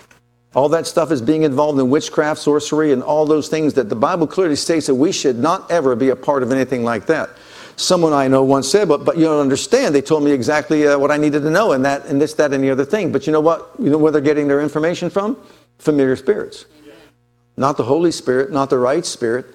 All 0.55 0.69
that 0.69 0.87
stuff 0.87 1.11
is 1.11 1.21
being 1.21 1.43
involved 1.43 1.81
in 1.81 1.91
witchcraft, 1.91 2.41
sorcery, 2.41 2.93
and 2.93 3.03
all 3.03 3.27
those 3.27 3.49
things 3.49 3.75
that 3.75 3.89
the 3.89 3.97
Bible 3.97 4.27
clearly 4.27 4.55
states 4.55 4.87
that 4.87 4.95
we 4.95 5.11
should 5.11 5.37
not 5.37 5.69
ever 5.71 5.97
be 5.97 6.11
a 6.11 6.17
part 6.17 6.45
of 6.45 6.53
anything 6.53 6.85
like 6.85 7.07
that. 7.07 7.31
Someone 7.77 8.13
I 8.13 8.29
know 8.29 8.45
once 8.45 8.69
said, 8.69 8.87
but, 8.87 9.05
but 9.05 9.17
you 9.17 9.25
don't 9.25 9.41
understand. 9.41 9.97
They 9.97 10.01
told 10.01 10.23
me 10.23 10.31
exactly 10.31 10.87
uh, 10.87 10.97
what 10.97 11.11
I 11.11 11.17
needed 11.17 11.43
to 11.43 11.51
know 11.51 11.73
and 11.73 11.85
that 11.85 12.07
and 12.07 12.21
this, 12.21 12.35
that, 12.35 12.53
and 12.53 12.63
the 12.63 12.71
other 12.71 12.85
thing. 12.85 13.11
But 13.11 13.27
you 13.27 13.33
know 13.33 13.41
what? 13.41 13.71
You 13.81 13.91
know 13.91 13.99
where 13.99 14.13
they're 14.13 14.21
getting 14.21 14.47
their 14.47 14.61
information 14.61 15.11
from? 15.11 15.37
Familiar 15.79 16.15
spirits. 16.15 16.67
Not 17.57 17.77
the 17.77 17.83
Holy 17.83 18.13
Spirit, 18.13 18.53
not 18.53 18.71
the 18.71 18.79
right 18.79 19.05
spirit. 19.05 19.47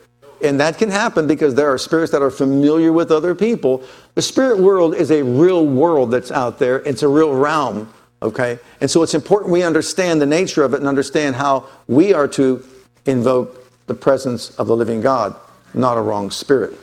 And 0.43 0.59
that 0.59 0.77
can 0.77 0.89
happen 0.89 1.27
because 1.27 1.55
there 1.55 1.71
are 1.71 1.77
spirits 1.77 2.11
that 2.11 2.21
are 2.21 2.31
familiar 2.31 2.91
with 2.91 3.11
other 3.11 3.35
people. 3.35 3.83
The 4.15 4.21
spirit 4.21 4.57
world 4.59 4.95
is 4.95 5.11
a 5.11 5.21
real 5.21 5.65
world 5.65 6.11
that's 6.11 6.31
out 6.31 6.59
there. 6.59 6.79
It's 6.79 7.03
a 7.03 7.07
real 7.07 7.33
realm 7.33 7.93
Okay? 8.21 8.59
And 8.81 8.89
so 8.89 9.03
it's 9.03 9.13
important 9.13 9.51
we 9.51 9.63
understand 9.63 10.21
the 10.21 10.25
nature 10.25 10.63
of 10.63 10.73
it 10.73 10.79
and 10.79 10.87
understand 10.87 11.35
how 11.35 11.65
we 11.87 12.13
are 12.13 12.27
to 12.29 12.63
invoke 13.05 13.55
the 13.87 13.93
presence 13.95 14.51
of 14.57 14.67
the 14.67 14.75
living 14.75 15.01
God, 15.01 15.35
not 15.73 15.97
a 15.97 16.01
wrong 16.01 16.29
spirit. 16.31 16.77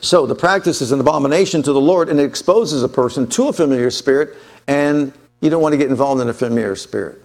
So 0.00 0.26
the 0.26 0.34
practice 0.34 0.82
is 0.82 0.92
an 0.92 1.00
abomination 1.00 1.62
to 1.62 1.72
the 1.72 1.80
Lord 1.80 2.08
and 2.08 2.20
it 2.20 2.24
exposes 2.24 2.82
a 2.82 2.88
person 2.88 3.26
to 3.28 3.48
a 3.48 3.52
familiar 3.52 3.90
spirit, 3.90 4.36
and 4.66 5.12
you 5.40 5.50
don't 5.50 5.62
want 5.62 5.72
to 5.72 5.78
get 5.78 5.88
involved 5.88 6.20
in 6.20 6.28
a 6.28 6.34
familiar 6.34 6.76
spirit. 6.76 7.22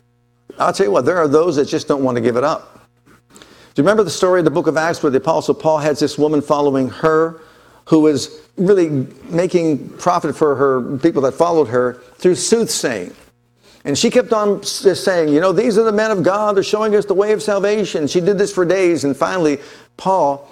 I'll 0.57 0.73
tell 0.73 0.85
you 0.85 0.91
what, 0.91 1.05
there 1.05 1.17
are 1.17 1.27
those 1.27 1.55
that 1.55 1.65
just 1.65 1.87
don't 1.87 2.03
want 2.03 2.15
to 2.15 2.21
give 2.21 2.37
it 2.37 2.43
up. 2.43 2.87
Do 3.73 3.81
you 3.81 3.83
remember 3.83 4.03
the 4.03 4.09
story 4.09 4.39
of 4.39 4.45
the 4.45 4.51
book 4.51 4.67
of 4.67 4.75
Acts 4.77 5.01
where 5.01 5.09
the 5.09 5.17
Apostle 5.17 5.55
Paul 5.55 5.77
has 5.79 5.99
this 5.99 6.17
woman 6.17 6.41
following 6.41 6.89
her 6.89 7.41
who 7.85 7.99
was 7.99 8.41
really 8.57 9.07
making 9.29 9.89
profit 9.97 10.35
for 10.35 10.55
her 10.55 10.97
people 10.99 11.21
that 11.23 11.33
followed 11.33 11.67
her 11.69 11.93
through 12.15 12.35
soothsaying? 12.35 13.13
And 13.83 13.97
she 13.97 14.11
kept 14.11 14.31
on 14.31 14.61
just 14.61 15.03
saying, 15.03 15.29
you 15.29 15.39
know, 15.39 15.51
these 15.51 15.77
are 15.77 15.83
the 15.83 15.91
men 15.91 16.11
of 16.11 16.21
God. 16.21 16.55
They're 16.55 16.63
showing 16.63 16.95
us 16.95 17.05
the 17.05 17.15
way 17.15 17.31
of 17.31 17.41
salvation. 17.41 18.07
She 18.07 18.21
did 18.21 18.37
this 18.37 18.53
for 18.53 18.63
days. 18.63 19.03
And 19.03 19.17
finally, 19.17 19.59
Paul 19.97 20.47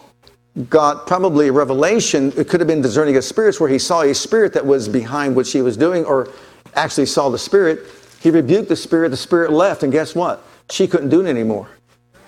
got 0.69 1.05
probably 1.05 1.49
a 1.49 1.51
revelation. 1.51 2.33
It 2.35 2.49
could 2.49 2.59
have 2.59 2.67
been 2.67 2.81
discerning 2.81 3.15
of 3.17 3.23
spirits 3.23 3.59
where 3.59 3.69
he 3.69 3.77
saw 3.77 4.01
a 4.01 4.15
spirit 4.15 4.53
that 4.53 4.65
was 4.65 4.89
behind 4.89 5.35
what 5.35 5.45
she 5.45 5.61
was 5.61 5.77
doing 5.77 6.05
or 6.05 6.29
actually 6.73 7.05
saw 7.05 7.29
the 7.29 7.37
spirit. 7.37 7.85
He 8.19 8.31
rebuked 8.31 8.67
the 8.67 8.75
spirit. 8.75 9.09
The 9.09 9.17
spirit 9.17 9.51
left. 9.51 9.83
And 9.83 9.91
guess 9.91 10.15
what? 10.15 10.43
She 10.71 10.87
couldn't 10.87 11.09
do 11.09 11.21
it 11.21 11.27
anymore. 11.27 11.69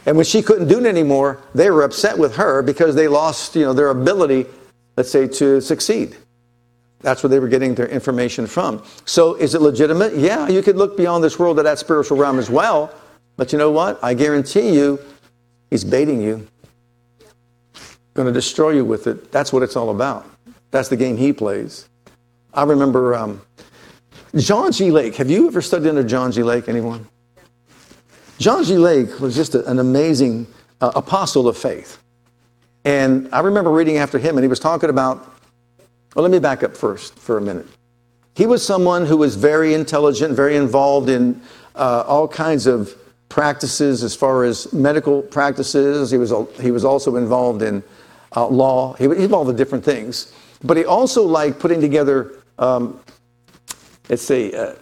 And 0.05 0.15
when 0.15 0.25
she 0.25 0.41
couldn't 0.41 0.67
do 0.67 0.79
it 0.79 0.85
anymore, 0.85 1.41
they 1.53 1.69
were 1.71 1.83
upset 1.83 2.17
with 2.17 2.35
her 2.35 2.61
because 2.61 2.95
they 2.95 3.07
lost, 3.07 3.55
you 3.55 3.63
know, 3.63 3.73
their 3.73 3.89
ability, 3.89 4.45
let's 4.97 5.11
say, 5.11 5.27
to 5.27 5.61
succeed. 5.61 6.15
That's 6.99 7.23
where 7.23 7.29
they 7.29 7.39
were 7.39 7.47
getting 7.47 7.73
their 7.75 7.87
information 7.87 8.45
from. 8.45 8.83
So 9.05 9.33
is 9.35 9.55
it 9.55 9.61
legitimate? 9.61 10.15
Yeah, 10.15 10.47
you 10.47 10.61
could 10.61 10.75
look 10.75 10.95
beyond 10.95 11.23
this 11.23 11.39
world 11.39 11.57
to 11.57 11.63
that 11.63 11.79
spiritual 11.79 12.17
realm 12.17 12.37
as 12.37 12.49
well. 12.49 12.93
But 13.37 13.51
you 13.51 13.57
know 13.57 13.71
what? 13.71 13.99
I 14.03 14.13
guarantee 14.13 14.73
you, 14.73 14.99
he's 15.69 15.83
baiting 15.83 16.21
you. 16.21 16.47
Going 18.13 18.27
to 18.27 18.33
destroy 18.33 18.71
you 18.71 18.85
with 18.85 19.07
it. 19.07 19.31
That's 19.31 19.51
what 19.51 19.63
it's 19.63 19.75
all 19.75 19.89
about. 19.89 20.29
That's 20.69 20.89
the 20.89 20.97
game 20.97 21.17
he 21.17 21.33
plays. 21.33 21.89
I 22.53 22.63
remember 22.63 23.15
um, 23.15 23.41
John 24.35 24.71
G. 24.71 24.91
Lake. 24.91 25.15
Have 25.15 25.29
you 25.29 25.47
ever 25.47 25.61
studied 25.61 25.89
under 25.89 26.03
John 26.03 26.31
G. 26.31 26.43
Lake? 26.43 26.67
Anyone? 26.67 27.07
John 28.37 28.63
G. 28.63 28.77
Lake 28.77 29.19
was 29.19 29.35
just 29.35 29.55
a, 29.55 29.65
an 29.69 29.79
amazing 29.79 30.45
uh, 30.81 30.91
apostle 30.95 31.47
of 31.47 31.57
faith. 31.57 32.01
And 32.83 33.29
I 33.31 33.41
remember 33.41 33.71
reading 33.71 33.97
after 33.97 34.17
him, 34.17 34.37
and 34.37 34.43
he 34.43 34.47
was 34.47 34.59
talking 34.59 34.89
about 34.89 35.31
well, 36.15 36.23
let 36.23 36.31
me 36.31 36.39
back 36.39 36.61
up 36.61 36.75
first 36.75 37.17
for 37.17 37.37
a 37.37 37.41
minute. 37.41 37.65
He 38.35 38.45
was 38.45 38.65
someone 38.65 39.05
who 39.05 39.15
was 39.15 39.35
very 39.35 39.73
intelligent, 39.73 40.35
very 40.35 40.57
involved 40.57 41.09
in 41.09 41.41
uh, 41.75 42.03
all 42.05 42.27
kinds 42.27 42.67
of 42.67 42.95
practices 43.29 44.03
as 44.03 44.13
far 44.13 44.43
as 44.43 44.71
medical 44.73 45.21
practices. 45.21 46.11
He 46.11 46.17
was, 46.17 46.33
he 46.59 46.71
was 46.71 46.83
also 46.83 47.15
involved 47.15 47.61
in 47.61 47.81
uh, 48.35 48.45
law. 48.47 48.93
He 48.93 49.07
was 49.07 49.17
involved 49.19 49.49
in 49.49 49.55
different 49.55 49.85
things. 49.85 50.33
But 50.63 50.75
he 50.75 50.83
also 50.83 51.23
liked 51.23 51.59
putting 51.59 51.79
together, 51.79 52.35
um, 52.59 52.99
let's 54.09 54.21
say, 54.21 54.51
uh, 54.51 54.75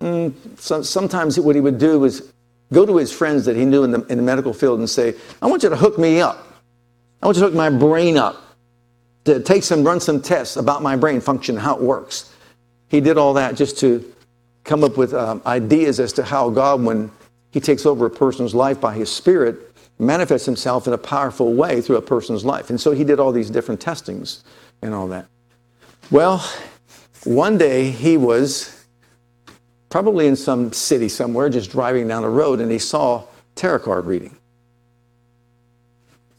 mm, 0.00 0.32
so, 0.58 0.80
sometimes 0.82 1.38
what 1.38 1.54
he 1.54 1.60
would 1.60 1.78
do 1.78 1.98
was 1.98 2.29
go 2.72 2.86
to 2.86 2.96
his 2.96 3.12
friends 3.12 3.44
that 3.46 3.56
he 3.56 3.64
knew 3.64 3.84
in 3.84 3.90
the, 3.90 4.00
in 4.06 4.16
the 4.16 4.22
medical 4.22 4.52
field 4.52 4.78
and 4.78 4.88
say, 4.88 5.14
I 5.42 5.46
want 5.46 5.62
you 5.62 5.68
to 5.68 5.76
hook 5.76 5.98
me 5.98 6.20
up. 6.20 6.46
I 7.22 7.26
want 7.26 7.36
you 7.36 7.42
to 7.42 7.48
hook 7.48 7.56
my 7.56 7.70
brain 7.70 8.16
up 8.16 8.36
to 9.24 9.40
take 9.40 9.62
some, 9.62 9.84
run 9.84 10.00
some 10.00 10.20
tests 10.20 10.56
about 10.56 10.82
my 10.82 10.96
brain 10.96 11.20
function, 11.20 11.56
how 11.56 11.76
it 11.76 11.82
works. 11.82 12.34
He 12.88 13.00
did 13.00 13.18
all 13.18 13.34
that 13.34 13.56
just 13.56 13.78
to 13.80 14.12
come 14.64 14.84
up 14.84 14.96
with 14.96 15.14
um, 15.14 15.42
ideas 15.46 16.00
as 16.00 16.12
to 16.14 16.24
how 16.24 16.50
God, 16.50 16.82
when 16.82 17.10
He 17.50 17.60
takes 17.60 17.86
over 17.86 18.06
a 18.06 18.10
person's 18.10 18.54
life 18.54 18.80
by 18.80 18.94
His 18.94 19.10
Spirit, 19.12 19.56
manifests 19.98 20.46
Himself 20.46 20.86
in 20.86 20.92
a 20.92 20.98
powerful 20.98 21.52
way 21.54 21.80
through 21.80 21.96
a 21.96 22.02
person's 22.02 22.44
life. 22.44 22.70
And 22.70 22.80
so 22.80 22.92
he 22.92 23.04
did 23.04 23.20
all 23.20 23.32
these 23.32 23.50
different 23.50 23.80
testings 23.80 24.42
and 24.82 24.94
all 24.94 25.08
that. 25.08 25.26
Well, 26.10 26.44
one 27.24 27.58
day 27.58 27.90
he 27.90 28.16
was 28.16 28.79
probably 29.90 30.28
in 30.28 30.36
some 30.36 30.72
city 30.72 31.08
somewhere, 31.08 31.50
just 31.50 31.70
driving 31.70 32.08
down 32.08 32.22
the 32.22 32.28
road, 32.28 32.60
and 32.60 32.70
he 32.70 32.78
saw 32.78 33.24
tarot 33.56 33.80
card 33.80 34.06
reading. 34.06 34.34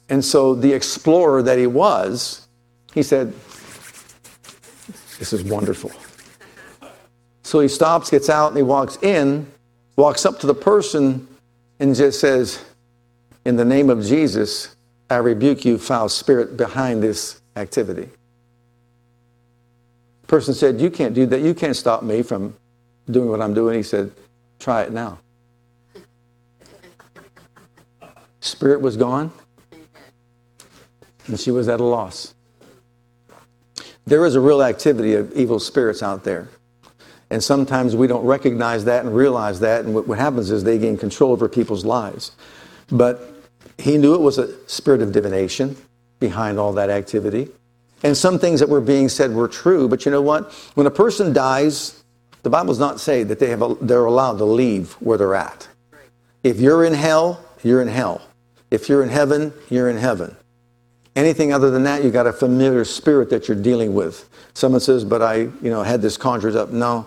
And 0.09 0.23
so 0.23 0.55
the 0.55 0.73
explorer 0.73 1.43
that 1.43 1.57
he 1.57 1.67
was, 1.67 2.47
he 2.93 3.03
said, 3.03 3.33
This 5.19 5.33
is 5.33 5.43
wonderful. 5.43 5.91
So 7.43 7.59
he 7.59 7.67
stops, 7.67 8.09
gets 8.09 8.29
out, 8.29 8.47
and 8.47 8.57
he 8.57 8.63
walks 8.63 8.97
in, 9.03 9.51
walks 9.97 10.25
up 10.25 10.39
to 10.39 10.47
the 10.47 10.53
person, 10.55 11.27
and 11.79 11.93
just 11.95 12.19
says, 12.19 12.63
In 13.45 13.57
the 13.57 13.65
name 13.65 13.89
of 13.89 14.03
Jesus, 14.03 14.75
I 15.09 15.17
rebuke 15.17 15.65
you, 15.65 15.77
foul 15.77 16.07
spirit, 16.07 16.55
behind 16.55 17.03
this 17.03 17.41
activity. 17.57 18.09
The 20.21 20.27
person 20.27 20.53
said, 20.53 20.79
You 20.79 20.89
can't 20.89 21.13
do 21.13 21.25
that. 21.25 21.41
You 21.41 21.53
can't 21.53 21.75
stop 21.75 22.03
me 22.03 22.21
from 22.21 22.55
doing 23.09 23.29
what 23.29 23.41
I'm 23.41 23.53
doing. 23.53 23.77
He 23.77 23.83
said, 23.83 24.11
Try 24.59 24.83
it 24.83 24.91
now. 24.91 25.19
Spirit 28.41 28.81
was 28.81 28.97
gone, 28.97 29.31
and 31.27 31.39
she 31.39 31.51
was 31.51 31.67
at 31.67 31.79
a 31.79 31.83
loss. 31.83 32.33
There 34.05 34.25
is 34.25 34.35
a 34.35 34.39
real 34.39 34.63
activity 34.63 35.13
of 35.13 35.31
evil 35.33 35.59
spirits 35.59 36.01
out 36.01 36.23
there. 36.23 36.49
And 37.29 37.41
sometimes 37.41 37.95
we 37.95 38.07
don't 38.07 38.25
recognize 38.25 38.85
that 38.85 39.05
and 39.05 39.15
realize 39.15 39.61
that. 39.61 39.85
And 39.85 39.93
what, 39.95 40.17
happens 40.17 40.51
is 40.51 40.63
they 40.63 40.77
gain 40.77 40.97
control 40.97 41.31
over 41.31 41.47
people's 41.47 41.85
lives. 41.85 42.31
But 42.91 43.33
he 43.77 43.97
knew 43.97 44.13
it 44.15 44.21
was 44.21 44.37
a 44.37 44.67
spirit 44.67 45.01
of 45.01 45.13
divination 45.13 45.77
behind 46.19 46.59
all 46.59 46.73
that 46.73 46.89
activity. 46.89 47.49
And 48.03 48.17
some 48.17 48.37
things 48.37 48.59
that 48.59 48.67
were 48.67 48.81
being 48.81 49.07
said 49.07 49.33
were 49.33 49.47
true. 49.47 49.87
But 49.87 50.03
you 50.03 50.11
know 50.11 50.21
what? 50.21 50.51
When 50.73 50.87
a 50.87 50.91
person 50.91 51.31
dies, 51.31 52.00
the 52.43 52.49
Bible 52.49 52.67
does 52.67 52.79
not 52.79 52.99
say 52.99 53.23
that 53.23 53.39
they 53.39 53.49
have 53.49 53.61
a, 53.61 53.75
they're 53.81 54.05
allowed 54.05 54.37
to 54.39 54.45
leave 54.45 54.93
where 54.93 55.17
they're 55.17 55.35
at. 55.35 55.67
If 56.43 56.59
you're 56.59 56.83
in 56.83 56.93
hell, 56.93 57.43
you're 57.63 57.81
in 57.81 57.87
hell. 57.87 58.21
If 58.71 58.89
you're 58.89 59.03
in 59.03 59.09
heaven, 59.09 59.53
you're 59.69 59.89
in 59.89 59.97
heaven. 59.97 60.35
Anything 61.15 61.51
other 61.51 61.69
than 61.69 61.83
that, 61.83 62.03
you 62.03 62.09
got 62.09 62.25
a 62.25 62.33
familiar 62.33 62.85
spirit 62.85 63.29
that 63.29 63.47
you're 63.47 63.61
dealing 63.61 63.93
with. 63.93 64.29
Someone 64.53 64.81
says, 64.81 65.03
but 65.03 65.21
I, 65.21 65.35
you 65.35 65.69
know, 65.69 65.83
had 65.83 66.01
this 66.01 66.17
conjured 66.17 66.55
up. 66.55 66.69
No. 66.69 67.05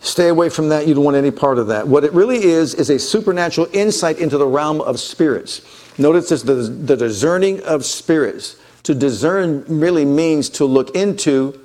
Stay 0.00 0.28
away 0.28 0.48
from 0.48 0.70
that. 0.70 0.88
You 0.88 0.94
don't 0.94 1.04
want 1.04 1.16
any 1.16 1.30
part 1.30 1.58
of 1.58 1.68
that. 1.68 1.86
What 1.86 2.04
it 2.04 2.12
really 2.12 2.42
is, 2.42 2.74
is 2.74 2.90
a 2.90 2.98
supernatural 2.98 3.68
insight 3.72 4.18
into 4.18 4.36
the 4.36 4.46
realm 4.46 4.80
of 4.80 4.98
spirits. 4.98 5.62
Notice 5.98 6.30
this, 6.30 6.42
the, 6.42 6.54
the 6.54 6.96
discerning 6.96 7.62
of 7.62 7.84
spirits. 7.84 8.56
To 8.84 8.94
discern 8.94 9.64
really 9.68 10.04
means 10.04 10.48
to 10.50 10.64
look 10.64 10.96
into 10.96 11.59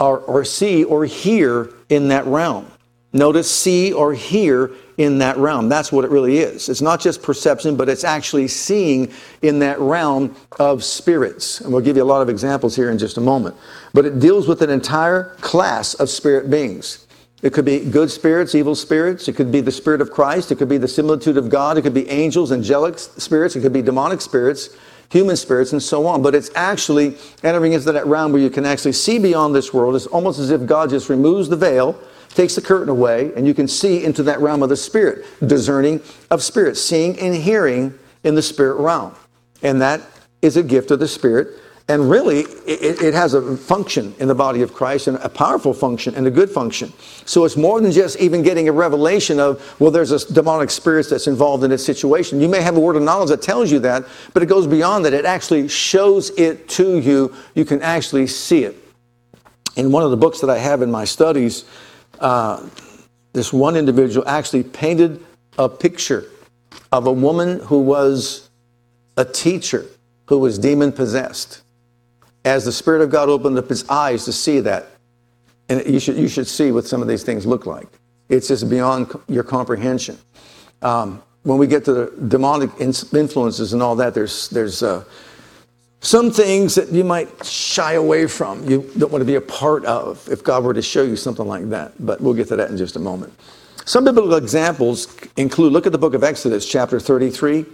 or, 0.00 0.20
or 0.20 0.44
see 0.44 0.84
or 0.84 1.04
hear 1.04 1.70
in 1.88 2.08
that 2.08 2.26
realm. 2.26 2.70
Notice 3.12 3.50
see 3.50 3.92
or 3.92 4.12
hear 4.12 4.70
in 4.98 5.18
that 5.18 5.36
realm. 5.38 5.68
That's 5.68 5.90
what 5.90 6.04
it 6.04 6.10
really 6.10 6.38
is. 6.38 6.68
It's 6.68 6.82
not 6.82 7.00
just 7.00 7.22
perception, 7.22 7.76
but 7.76 7.88
it's 7.88 8.04
actually 8.04 8.48
seeing 8.48 9.12
in 9.42 9.60
that 9.60 9.78
realm 9.78 10.36
of 10.58 10.84
spirits. 10.84 11.60
And 11.60 11.72
we'll 11.72 11.82
give 11.82 11.96
you 11.96 12.02
a 12.02 12.04
lot 12.04 12.20
of 12.20 12.28
examples 12.28 12.76
here 12.76 12.90
in 12.90 12.98
just 12.98 13.16
a 13.16 13.20
moment. 13.20 13.56
But 13.94 14.04
it 14.04 14.20
deals 14.20 14.46
with 14.46 14.60
an 14.60 14.70
entire 14.70 15.36
class 15.40 15.94
of 15.94 16.10
spirit 16.10 16.50
beings. 16.50 17.06
It 17.40 17.52
could 17.52 17.64
be 17.64 17.78
good 17.78 18.10
spirits, 18.10 18.54
evil 18.54 18.74
spirits. 18.74 19.28
It 19.28 19.36
could 19.36 19.52
be 19.52 19.60
the 19.60 19.70
Spirit 19.70 20.00
of 20.00 20.10
Christ. 20.10 20.50
It 20.50 20.56
could 20.56 20.68
be 20.68 20.78
the 20.78 20.88
similitude 20.88 21.36
of 21.36 21.48
God. 21.48 21.78
It 21.78 21.82
could 21.82 21.94
be 21.94 22.08
angels, 22.10 22.50
angelic 22.50 22.98
spirits. 22.98 23.54
It 23.54 23.60
could 23.60 23.72
be 23.72 23.82
demonic 23.82 24.20
spirits, 24.20 24.70
human 25.10 25.36
spirits, 25.36 25.72
and 25.72 25.82
so 25.82 26.06
on. 26.06 26.22
But 26.22 26.34
it's 26.34 26.50
actually 26.54 27.16
entering 27.42 27.72
into 27.72 27.92
that 27.92 28.06
realm 28.06 28.32
where 28.32 28.42
you 28.42 28.50
can 28.50 28.66
actually 28.66 28.92
see 28.92 29.18
beyond 29.18 29.54
this 29.54 29.72
world. 29.72 29.96
It's 29.96 30.06
almost 30.06 30.38
as 30.38 30.50
if 30.50 30.66
God 30.66 30.90
just 30.90 31.08
removes 31.08 31.48
the 31.48 31.56
veil 31.56 31.98
takes 32.34 32.54
the 32.54 32.62
curtain 32.62 32.88
away, 32.88 33.32
and 33.36 33.46
you 33.46 33.54
can 33.54 33.66
see 33.66 34.04
into 34.04 34.22
that 34.22 34.40
realm 34.40 34.62
of 34.62 34.68
the 34.68 34.76
spirit, 34.76 35.24
discerning 35.46 36.00
of 36.30 36.42
spirits, 36.42 36.80
seeing 36.80 37.18
and 37.18 37.34
hearing 37.34 37.98
in 38.22 38.34
the 38.34 38.42
spirit 38.42 38.80
realm. 38.80 39.14
And 39.62 39.80
that 39.80 40.00
is 40.42 40.56
a 40.56 40.62
gift 40.62 40.90
of 40.90 41.00
the 41.00 41.08
spirit. 41.08 41.48
And 41.90 42.10
really, 42.10 42.40
it, 42.40 43.00
it, 43.00 43.14
has 43.14 43.32
a 43.32 43.56
function 43.56 44.14
in 44.18 44.28
the 44.28 44.34
body 44.34 44.60
of 44.60 44.74
Christ 44.74 45.06
and 45.06 45.16
a 45.18 45.28
powerful 45.28 45.72
function 45.72 46.14
and 46.14 46.26
a 46.26 46.30
good 46.30 46.50
function. 46.50 46.92
So 47.24 47.46
it's 47.46 47.56
more 47.56 47.80
than 47.80 47.92
just 47.92 48.18
even 48.18 48.42
getting 48.42 48.68
a 48.68 48.72
revelation 48.72 49.40
of, 49.40 49.74
well, 49.80 49.90
there's 49.90 50.12
a 50.12 50.32
demonic 50.34 50.68
spirit 50.68 51.08
that's 51.08 51.26
involved 51.26 51.64
in 51.64 51.70
this 51.70 51.84
situation. 51.84 52.42
You 52.42 52.48
may 52.48 52.60
have 52.60 52.76
a 52.76 52.80
word 52.80 52.96
of 52.96 53.02
knowledge 53.02 53.30
that 53.30 53.40
tells 53.40 53.72
you 53.72 53.78
that, 53.80 54.04
but 54.34 54.42
it 54.42 54.46
goes 54.46 54.66
beyond 54.66 55.06
that. 55.06 55.14
It 55.14 55.24
actually 55.24 55.66
shows 55.66 56.28
it 56.38 56.68
to 56.70 56.98
you. 56.98 57.34
You 57.54 57.64
can 57.64 57.80
actually 57.80 58.26
see 58.26 58.64
it. 58.64 58.76
In 59.76 59.90
one 59.90 60.02
of 60.02 60.10
the 60.10 60.16
books 60.18 60.40
that 60.40 60.50
I 60.50 60.58
have 60.58 60.82
in 60.82 60.90
my 60.90 61.06
studies, 61.06 61.64
uh, 62.20 62.68
this 63.32 63.50
one 63.50 63.76
individual 63.76 64.28
actually 64.28 64.62
painted 64.62 65.24
a 65.56 65.70
picture 65.70 66.26
of 66.92 67.06
a 67.06 67.12
woman 67.12 67.60
who 67.60 67.78
was 67.78 68.50
a 69.16 69.24
teacher 69.24 69.86
who 70.26 70.38
was 70.38 70.58
demon 70.58 70.92
possessed. 70.92 71.62
As 72.44 72.64
the 72.64 72.72
Spirit 72.72 73.02
of 73.02 73.10
God 73.10 73.28
opened 73.28 73.58
up 73.58 73.68
his 73.68 73.88
eyes 73.88 74.24
to 74.24 74.32
see 74.32 74.60
that, 74.60 74.86
and 75.68 75.84
you 75.86 76.00
should, 76.00 76.16
you 76.16 76.28
should 76.28 76.46
see 76.46 76.72
what 76.72 76.86
some 76.86 77.02
of 77.02 77.08
these 77.08 77.22
things 77.22 77.44
look 77.44 77.66
like. 77.66 77.86
It's 78.28 78.48
just 78.48 78.68
beyond 78.68 79.10
your 79.28 79.44
comprehension. 79.44 80.18
Um, 80.82 81.22
when 81.42 81.58
we 81.58 81.66
get 81.66 81.84
to 81.86 81.92
the 81.92 82.12
demonic 82.28 82.70
influences 82.80 83.72
and 83.72 83.82
all 83.82 83.96
that, 83.96 84.14
there's, 84.14 84.48
there's 84.50 84.82
uh, 84.82 85.04
some 86.00 86.30
things 86.30 86.74
that 86.76 86.90
you 86.90 87.04
might 87.04 87.44
shy 87.44 87.94
away 87.94 88.26
from, 88.26 88.68
you 88.68 88.88
don't 88.98 89.10
want 89.10 89.20
to 89.22 89.26
be 89.26 89.34
a 89.34 89.40
part 89.40 89.84
of 89.84 90.28
if 90.30 90.44
God 90.44 90.62
were 90.62 90.74
to 90.74 90.82
show 90.82 91.02
you 91.02 91.16
something 91.16 91.46
like 91.46 91.68
that. 91.70 91.92
But 91.98 92.20
we'll 92.20 92.34
get 92.34 92.48
to 92.48 92.56
that 92.56 92.70
in 92.70 92.76
just 92.76 92.96
a 92.96 93.00
moment. 93.00 93.32
Some 93.84 94.04
biblical 94.04 94.36
examples 94.36 95.16
include 95.36 95.72
look 95.72 95.86
at 95.86 95.92
the 95.92 95.98
book 95.98 96.14
of 96.14 96.22
Exodus, 96.22 96.68
chapter 96.68 97.00
33. 97.00 97.64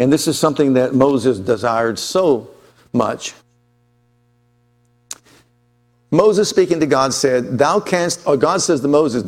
And 0.00 0.12
this 0.12 0.26
is 0.26 0.38
something 0.38 0.74
that 0.74 0.94
Moses 0.94 1.38
desired 1.38 1.98
so 1.98 2.50
much. 2.92 3.34
Moses 6.12 6.50
speaking 6.50 6.78
to 6.80 6.86
God 6.86 7.14
said, 7.14 7.58
Thou 7.58 7.80
canst, 7.80 8.26
or 8.26 8.36
God 8.36 8.60
says 8.60 8.82
to 8.82 8.88
Moses, 8.88 9.22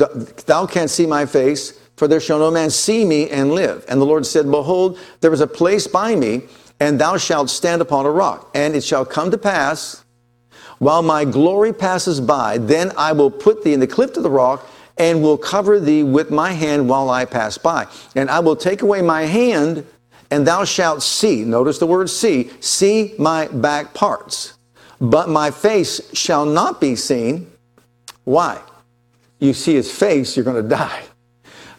Thou 0.44 0.66
canst 0.66 0.94
see 0.94 1.06
my 1.06 1.24
face, 1.24 1.80
for 1.96 2.06
there 2.06 2.20
shall 2.20 2.38
no 2.38 2.50
man 2.50 2.68
see 2.68 3.06
me 3.06 3.30
and 3.30 3.52
live. 3.52 3.86
And 3.88 3.98
the 3.98 4.04
Lord 4.04 4.26
said, 4.26 4.50
Behold, 4.50 4.98
there 5.22 5.32
is 5.32 5.40
a 5.40 5.46
place 5.46 5.86
by 5.86 6.14
me, 6.14 6.42
and 6.78 7.00
thou 7.00 7.16
shalt 7.16 7.48
stand 7.48 7.80
upon 7.80 8.04
a 8.04 8.10
rock. 8.10 8.50
And 8.54 8.76
it 8.76 8.84
shall 8.84 9.06
come 9.06 9.30
to 9.30 9.38
pass, 9.38 10.04
while 10.78 11.02
my 11.02 11.24
glory 11.24 11.72
passes 11.72 12.20
by, 12.20 12.58
then 12.58 12.92
I 12.98 13.12
will 13.12 13.30
put 13.30 13.64
thee 13.64 13.72
in 13.72 13.80
the 13.80 13.86
cliff 13.86 14.14
of 14.18 14.22
the 14.22 14.30
rock, 14.30 14.68
and 14.98 15.22
will 15.22 15.38
cover 15.38 15.80
thee 15.80 16.02
with 16.02 16.30
my 16.30 16.52
hand 16.52 16.86
while 16.86 17.08
I 17.08 17.24
pass 17.24 17.56
by. 17.56 17.86
And 18.14 18.28
I 18.28 18.40
will 18.40 18.56
take 18.56 18.82
away 18.82 19.00
my 19.00 19.22
hand, 19.22 19.86
and 20.30 20.46
thou 20.46 20.64
shalt 20.64 21.02
see, 21.02 21.44
notice 21.44 21.78
the 21.78 21.86
word 21.86 22.10
see, 22.10 22.50
see 22.60 23.14
my 23.18 23.48
back 23.48 23.94
parts 23.94 24.54
but 25.00 25.28
my 25.28 25.50
face 25.50 26.00
shall 26.14 26.46
not 26.46 26.80
be 26.80 26.96
seen. 26.96 27.50
Why? 28.24 28.60
You 29.38 29.52
see 29.52 29.74
his 29.74 29.90
face, 29.90 30.36
you're 30.36 30.44
going 30.44 30.62
to 30.62 30.68
die. 30.68 31.02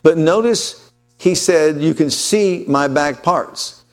But 0.03 0.17
notice 0.17 0.91
he 1.17 1.33
said, 1.33 1.81
You 1.81 1.93
can 1.93 2.09
see 2.09 2.65
my 2.67 2.87
back 2.87 3.23
parts. 3.23 3.83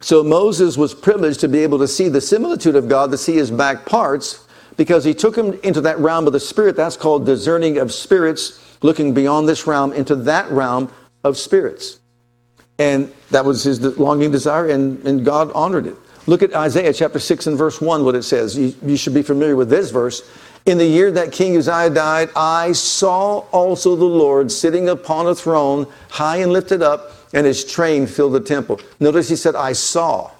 So 0.00 0.24
Moses 0.24 0.76
was 0.76 0.94
privileged 0.94 1.40
to 1.40 1.48
be 1.48 1.58
able 1.58 1.78
to 1.78 1.88
see 1.88 2.08
the 2.08 2.20
similitude 2.20 2.74
of 2.74 2.88
God, 2.88 3.10
to 3.10 3.18
see 3.18 3.34
his 3.34 3.50
back 3.50 3.84
parts, 3.84 4.46
because 4.76 5.04
he 5.04 5.12
took 5.12 5.36
him 5.36 5.60
into 5.62 5.82
that 5.82 5.98
realm 5.98 6.26
of 6.26 6.32
the 6.32 6.40
spirit. 6.40 6.74
That's 6.74 6.96
called 6.96 7.26
discerning 7.26 7.78
of 7.78 7.92
spirits, 7.92 8.78
looking 8.82 9.12
beyond 9.12 9.46
this 9.46 9.66
realm 9.66 9.92
into 9.92 10.16
that 10.16 10.50
realm 10.50 10.90
of 11.22 11.36
spirits. 11.36 12.00
And 12.78 13.12
that 13.30 13.44
was 13.44 13.62
his 13.62 13.80
longing 13.98 14.30
desire, 14.30 14.68
and, 14.68 15.06
and 15.06 15.22
God 15.22 15.52
honored 15.54 15.86
it. 15.86 15.96
Look 16.26 16.42
at 16.42 16.54
Isaiah 16.54 16.92
chapter 16.92 17.18
6 17.18 17.46
and 17.46 17.58
verse 17.58 17.80
1, 17.80 18.04
what 18.04 18.14
it 18.14 18.22
says. 18.22 18.56
You, 18.56 18.74
you 18.84 18.96
should 18.96 19.14
be 19.14 19.22
familiar 19.22 19.56
with 19.56 19.70
this 19.70 19.90
verse. 19.90 20.28
In 20.66 20.76
the 20.78 20.86
year 20.86 21.10
that 21.12 21.32
King 21.32 21.56
Uzziah 21.56 21.90
died, 21.90 22.28
I 22.36 22.72
saw 22.72 23.38
also 23.50 23.96
the 23.96 24.04
Lord 24.04 24.52
sitting 24.52 24.90
upon 24.90 25.26
a 25.26 25.34
throne, 25.34 25.86
high 26.10 26.38
and 26.38 26.52
lifted 26.52 26.82
up, 26.82 27.12
and 27.32 27.46
his 27.46 27.64
train 27.64 28.06
filled 28.06 28.34
the 28.34 28.40
temple. 28.40 28.80
Notice 28.98 29.28
he 29.28 29.36
said, 29.36 29.54
I 29.54 29.72
saw. 29.72 30.30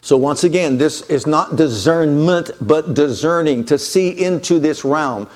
So 0.00 0.16
once 0.16 0.44
again, 0.44 0.78
this 0.78 1.02
is 1.02 1.26
not 1.26 1.56
discernment, 1.56 2.50
but 2.60 2.94
discerning, 2.94 3.64
to 3.66 3.78
see 3.78 4.10
into 4.10 4.58
this 4.58 4.84
realm. 4.84 5.28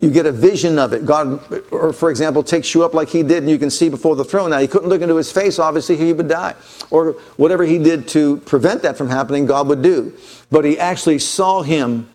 You 0.00 0.10
get 0.10 0.26
a 0.26 0.32
vision 0.32 0.78
of 0.78 0.92
it. 0.92 1.04
God, 1.04 1.42
or 1.72 1.92
for 1.92 2.10
example, 2.10 2.44
takes 2.44 2.72
you 2.72 2.84
up 2.84 2.94
like 2.94 3.08
he 3.08 3.24
did 3.24 3.38
and 3.38 3.50
you 3.50 3.58
can 3.58 3.70
see 3.70 3.88
before 3.88 4.14
the 4.14 4.24
throne. 4.24 4.50
Now, 4.50 4.58
he 4.58 4.68
couldn't 4.68 4.88
look 4.88 5.02
into 5.02 5.16
his 5.16 5.32
face, 5.32 5.58
obviously, 5.58 5.96
he 5.96 6.12
would 6.12 6.28
die. 6.28 6.54
Or 6.90 7.12
whatever 7.36 7.64
he 7.64 7.78
did 7.78 8.06
to 8.08 8.36
prevent 8.38 8.82
that 8.82 8.96
from 8.96 9.08
happening, 9.08 9.44
God 9.46 9.66
would 9.66 9.82
do. 9.82 10.12
But 10.50 10.64
he 10.64 10.78
actually 10.78 11.18
saw 11.18 11.62
him 11.62 12.08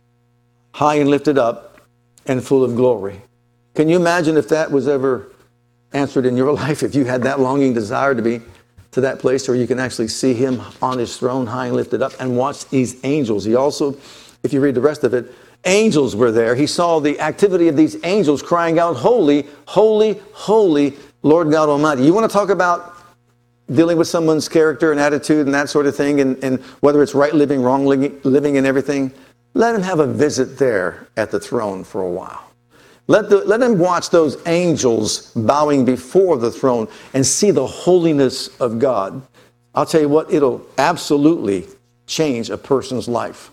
high 0.71 0.95
and 0.95 1.09
lifted 1.09 1.37
up 1.37 1.81
and 2.25 2.43
full 2.43 2.63
of 2.63 2.75
glory. 2.75 3.21
Can 3.75 3.89
you 3.89 3.97
imagine 3.97 4.37
if 4.37 4.47
that 4.49 4.71
was 4.71 4.87
ever 4.87 5.31
answered 5.91 6.25
in 6.25 6.37
your 6.37 6.53
life, 6.63 6.83
if 6.83 6.95
you 6.95 7.03
had 7.03 7.23
that 7.23 7.39
longing 7.39 7.73
desire 7.73 8.15
to 8.15 8.21
be 8.21 8.41
to 8.91 9.01
that 9.01 9.17
place 9.17 9.47
where 9.47 9.57
you 9.57 9.65
can 9.65 9.79
actually 9.79 10.07
see 10.07 10.35
him 10.35 10.61
on 10.81 10.99
his 10.99 11.17
throne, 11.17 11.47
high 11.47 11.65
and 11.65 11.75
lifted 11.75 12.01
up, 12.01 12.13
and 12.19 12.37
watch 12.37 12.69
these 12.69 13.03
angels? 13.03 13.43
He 13.43 13.55
also, 13.55 13.97
if 14.43 14.53
you 14.53 14.61
read 14.61 14.75
the 14.75 14.81
rest 14.81 15.03
of 15.03 15.13
it, 15.13 15.33
angels 15.65 16.15
were 16.15 16.31
there. 16.31 16.55
He 16.55 16.67
saw 16.67 16.99
the 16.99 17.19
activity 17.19 17.67
of 17.67 17.75
these 17.75 17.97
angels 18.03 18.41
crying 18.41 18.79
out, 18.79 18.95
Holy, 18.95 19.47
holy, 19.65 20.21
holy, 20.33 20.97
Lord 21.21 21.51
God 21.51 21.69
Almighty. 21.69 22.03
You 22.03 22.13
want 22.13 22.29
to 22.29 22.33
talk 22.33 22.49
about 22.49 22.93
dealing 23.71 23.97
with 23.97 24.07
someone's 24.07 24.49
character 24.49 24.91
and 24.91 24.99
attitude 24.99 25.45
and 25.45 25.53
that 25.53 25.69
sort 25.69 25.85
of 25.85 25.95
thing, 25.95 26.19
and, 26.19 26.41
and 26.43 26.59
whether 26.81 27.01
it's 27.01 27.15
right 27.15 27.33
living, 27.33 27.61
wrong 27.61 27.85
living, 27.85 28.57
and 28.57 28.67
everything? 28.67 29.11
Let 29.53 29.75
him 29.75 29.81
have 29.81 29.99
a 29.99 30.07
visit 30.07 30.57
there 30.57 31.07
at 31.15 31.31
the 31.31 31.39
throne 31.39 31.83
for 31.83 32.01
a 32.01 32.09
while. 32.09 32.43
Let, 33.07 33.29
the, 33.29 33.43
let 33.45 33.61
him 33.61 33.77
watch 33.77 34.09
those 34.09 34.37
angels 34.47 35.31
bowing 35.35 35.85
before 35.85 36.37
the 36.37 36.51
throne 36.51 36.87
and 37.13 37.25
see 37.25 37.51
the 37.51 37.67
holiness 37.67 38.47
of 38.59 38.79
God. 38.79 39.21
I'll 39.75 39.85
tell 39.85 40.01
you 40.01 40.09
what, 40.09 40.31
it'll 40.31 40.65
absolutely 40.77 41.67
change 42.07 42.49
a 42.49 42.57
person's 42.57 43.07
life. 43.07 43.51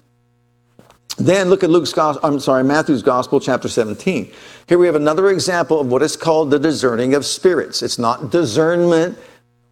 Then 1.21 1.51
look 1.51 1.63
at 1.63 1.69
Luke's 1.69 1.93
gospel, 1.93 2.27
I'm 2.27 2.41
sorry, 2.41 2.65
Matthew's 2.65 3.03
gospel, 3.03 3.41
chapter 3.41 3.69
17. 3.69 4.33
Here 4.67 4.79
we 4.79 4.87
have 4.87 4.95
another 4.95 5.29
example 5.29 5.79
of 5.79 5.89
what 5.89 6.01
is 6.01 6.17
called 6.17 6.51
the 6.51 6.59
discerning 6.59 7.13
of 7.13 7.27
spirits. 7.27 7.83
It's 7.83 7.99
not 7.99 8.31
discernment, 8.31 9.19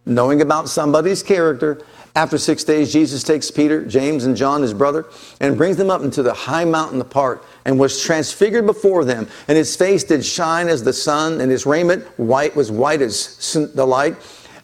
knowing 0.05 0.41
about 0.41 0.69
somebody's 0.69 1.23
character. 1.23 1.81
After 2.15 2.37
six 2.37 2.63
days, 2.63 2.93
Jesus 2.93 3.23
takes 3.23 3.49
Peter, 3.49 3.83
James, 3.83 4.25
and 4.25 4.37
John, 4.37 4.61
his 4.61 4.75
brother, 4.75 5.07
and 5.39 5.57
brings 5.57 5.75
them 5.77 5.89
up 5.89 6.03
into 6.03 6.21
the 6.21 6.35
high 6.35 6.65
mountain 6.65 7.01
apart, 7.01 7.43
and 7.65 7.79
was 7.79 7.99
transfigured 7.99 8.67
before 8.67 9.03
them. 9.03 9.27
And 9.47 9.57
his 9.57 9.75
face 9.75 10.03
did 10.03 10.23
shine 10.23 10.67
as 10.67 10.83
the 10.83 10.93
sun, 10.93 11.41
and 11.41 11.49
his 11.49 11.65
raiment 11.65 12.05
white 12.19 12.55
was 12.55 12.71
white 12.71 13.01
as 13.01 13.57
the 13.73 13.87
light. 13.87 14.17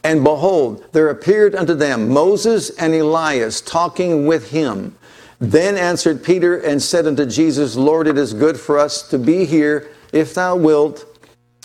And 0.04 0.24
behold, 0.24 0.86
there 0.92 1.10
appeared 1.10 1.56
unto 1.56 1.74
them 1.74 2.10
Moses 2.10 2.70
and 2.78 2.94
Elias 2.94 3.60
talking 3.60 4.28
with 4.28 4.52
him. 4.52 4.96
Then 5.40 5.78
answered 5.78 6.24
Peter 6.24 6.58
and 6.58 6.82
said 6.82 7.06
unto 7.08 7.26
Jesus, 7.26 7.76
Lord, 7.76 8.08
it 8.08 8.18
is 8.18 8.34
good 8.34 8.60
for 8.60 8.80
us 8.80 9.08
to 9.10 9.20
be 9.20 9.46
here. 9.46 9.90
If 10.14 10.34
thou 10.34 10.56
wilt, 10.56 11.06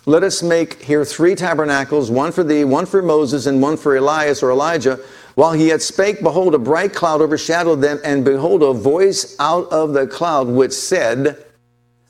let 0.07 0.23
us 0.23 0.43
make 0.43 0.83
here 0.83 1.05
three 1.05 1.35
tabernacles, 1.35 2.11
one 2.11 2.33
for 2.33 2.43
thee, 2.43 2.65
one 2.65 2.87
for 2.87 3.03
Moses, 3.03 3.47
and 3.47 3.63
one 3.63 3.77
for 3.77 3.97
Elias 3.97 4.43
or 4.43 4.51
Elijah. 4.51 4.99
While 5.35 5.53
he 5.53 5.69
yet 5.69 5.83
spake, 5.83 6.23
behold, 6.23 6.55
a 6.55 6.59
bright 6.59 6.95
cloud 6.95 7.21
overshadowed 7.21 7.81
them, 7.81 8.01
and 8.03 8.25
behold, 8.25 8.63
a 8.63 8.73
voice 8.73 9.37
out 9.39 9.71
of 9.71 9.93
the 9.93 10.07
cloud 10.07 10.49
which 10.49 10.73
said, 10.73 11.45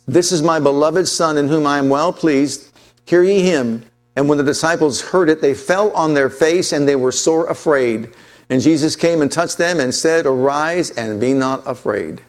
This 0.06 0.32
is 0.32 0.42
my 0.42 0.58
beloved 0.60 1.06
Son, 1.08 1.36
in 1.36 1.48
whom 1.48 1.66
I 1.66 1.78
am 1.78 1.88
well 1.88 2.12
pleased. 2.12 2.72
Hear 3.04 3.22
ye 3.22 3.42
him. 3.42 3.84
And 4.16 4.28
when 4.28 4.38
the 4.38 4.44
disciples 4.44 5.00
heard 5.00 5.28
it, 5.28 5.40
they 5.40 5.54
fell 5.54 5.90
on 5.92 6.14
their 6.14 6.30
face, 6.30 6.72
and 6.72 6.88
they 6.88 6.96
were 6.96 7.12
sore 7.12 7.46
afraid. 7.48 8.10
And 8.50 8.60
Jesus 8.60 8.96
came 8.96 9.22
and 9.22 9.30
touched 9.30 9.58
them 9.58 9.78
and 9.78 9.94
said, 9.94 10.26
Arise 10.26 10.90
and 10.90 11.20
be 11.20 11.32
not 11.32 11.62
afraid. 11.66 12.20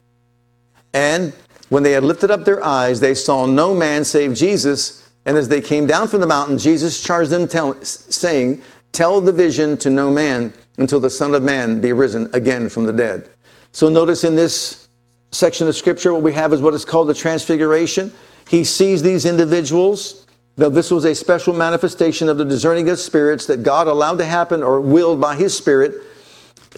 And 0.94 1.34
when 1.70 1.84
they 1.84 1.94
had 1.94 2.04
lifted 2.04 2.30
up 2.30 2.46
their 2.46 2.64
eyes, 2.64 3.00
they 3.00 3.16
saw 3.16 3.48
no 3.48 3.74
man 3.74 4.06
save 4.06 4.36
Jesus. 4.36 5.10
And 5.26 5.36
as 5.36 5.50
they 5.50 5.62
came 5.62 5.88
down 5.88 6.08
from 6.08 6.22
the 6.22 6.28
mountain, 6.28 6.60
Jesus 6.60 7.02
charged 7.02 7.32
them, 7.32 7.48
tell, 7.48 7.82
saying, 7.84 8.62
Tell 8.92 9.20
the 9.20 9.32
vision 9.32 9.78
to 9.78 9.90
no 9.90 10.12
man 10.12 10.54
until 10.78 11.00
the 11.00 11.10
Son 11.10 11.34
of 11.34 11.44
Man 11.44 11.82
be 11.82 11.94
risen 11.94 12.30
again 12.34 12.70
from 12.70 12.86
the 12.86 12.94
dead. 12.94 13.30
So 13.72 13.90
notice 13.90 14.24
in 14.24 14.36
this 14.36 14.90
section 15.32 15.68
of 15.68 15.76
Scripture, 15.76 16.14
what 16.14 16.24
we 16.24 16.34
have 16.34 16.52
is 16.52 16.62
what 16.62 16.74
is 16.74 16.84
called 16.84 17.08
the 17.08 17.14
Transfiguration. 17.14 18.12
He 18.50 18.64
sees 18.64 19.02
these 19.02 19.26
individuals. 19.26 20.28
Now, 20.58 20.68
this 20.68 20.92
was 20.92 21.06
a 21.06 21.16
special 21.16 21.54
manifestation 21.54 22.28
of 22.28 22.38
the 22.38 22.44
discerning 22.44 22.90
of 22.90 23.00
spirits 23.00 23.46
that 23.46 23.64
God 23.64 23.88
allowed 23.88 24.18
to 24.18 24.26
happen 24.26 24.62
or 24.62 24.82
willed 24.82 25.22
by 25.22 25.38
His 25.38 25.56
Spirit 25.56 25.94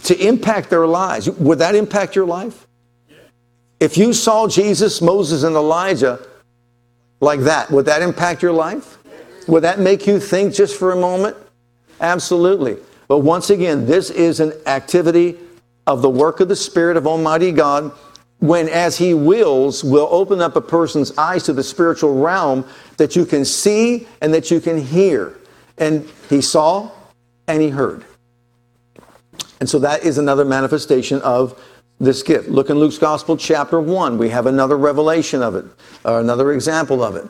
to 0.04 0.18
impact 0.18 0.70
their 0.70 0.88
lives. 0.88 1.30
Would 1.30 1.60
that 1.60 1.76
impact 1.76 2.16
your 2.16 2.26
life? 2.26 2.68
If 3.80 3.98
you 3.98 4.14
saw 4.14 4.48
Jesus, 4.48 5.02
Moses, 5.02 5.44
and 5.44 5.56
Elijah 5.56 6.20
like 7.20 7.42
that, 7.42 7.72
would 7.72 7.86
that 7.86 8.02
impact 8.02 8.42
your 8.42 8.54
life? 8.54 8.98
Would 9.48 9.64
that 9.64 9.80
make 9.80 10.08
you 10.08 10.20
think 10.20 10.54
just 10.54 10.78
for 10.78 10.92
a 10.92 10.96
moment? 10.96 11.36
Absolutely. 12.00 12.78
But 13.08 13.20
once 13.20 13.50
again, 13.50 13.86
this 13.86 14.10
is 14.10 14.40
an 14.40 14.54
activity 14.66 15.38
of 15.86 16.02
the 16.02 16.10
work 16.10 16.40
of 16.40 16.48
the 16.48 16.56
Spirit 16.56 16.96
of 16.96 17.06
Almighty 17.06 17.52
God 17.52 17.92
when, 18.40 18.70
as 18.70 18.98
He 18.98 19.14
wills, 19.14 19.84
will 19.84 20.08
open 20.12 20.42
up 20.42 20.56
a 20.56 20.62
person's 20.62 21.18
eyes 21.18 21.44
to 21.44 21.54
the 21.54 21.64
spiritual 21.64 22.22
realm 22.22 22.66
that 22.98 23.16
you 23.16 23.26
can 23.26 23.46
see 23.46 24.08
and 24.22 24.34
that 24.34 24.52
you 24.52 24.60
can 24.60 24.78
hear. 24.78 25.38
And 25.78 26.10
He 26.30 26.42
saw 26.42 26.92
and 27.48 27.62
He 27.62 27.70
heard. 27.70 28.06
And 29.64 29.70
so 29.70 29.80
that 29.80 30.04
is 30.04 30.18
another 30.18 30.44
manifestation 30.44 31.22
of 31.22 31.58
this 31.98 32.22
gift. 32.22 32.50
Look 32.50 32.70
in 32.70 32.78
Luke's 32.80 32.98
Gospel, 32.98 33.38
chapter 33.38 33.80
1. 33.80 34.18
We 34.18 34.28
have 34.28 34.46
another 34.46 34.78
revelation 34.78 35.42
of 35.42 35.56
it, 35.56 35.64
or 36.04 36.20
another 36.20 36.52
example 36.52 37.02
of 37.02 37.16
it. 37.16 37.26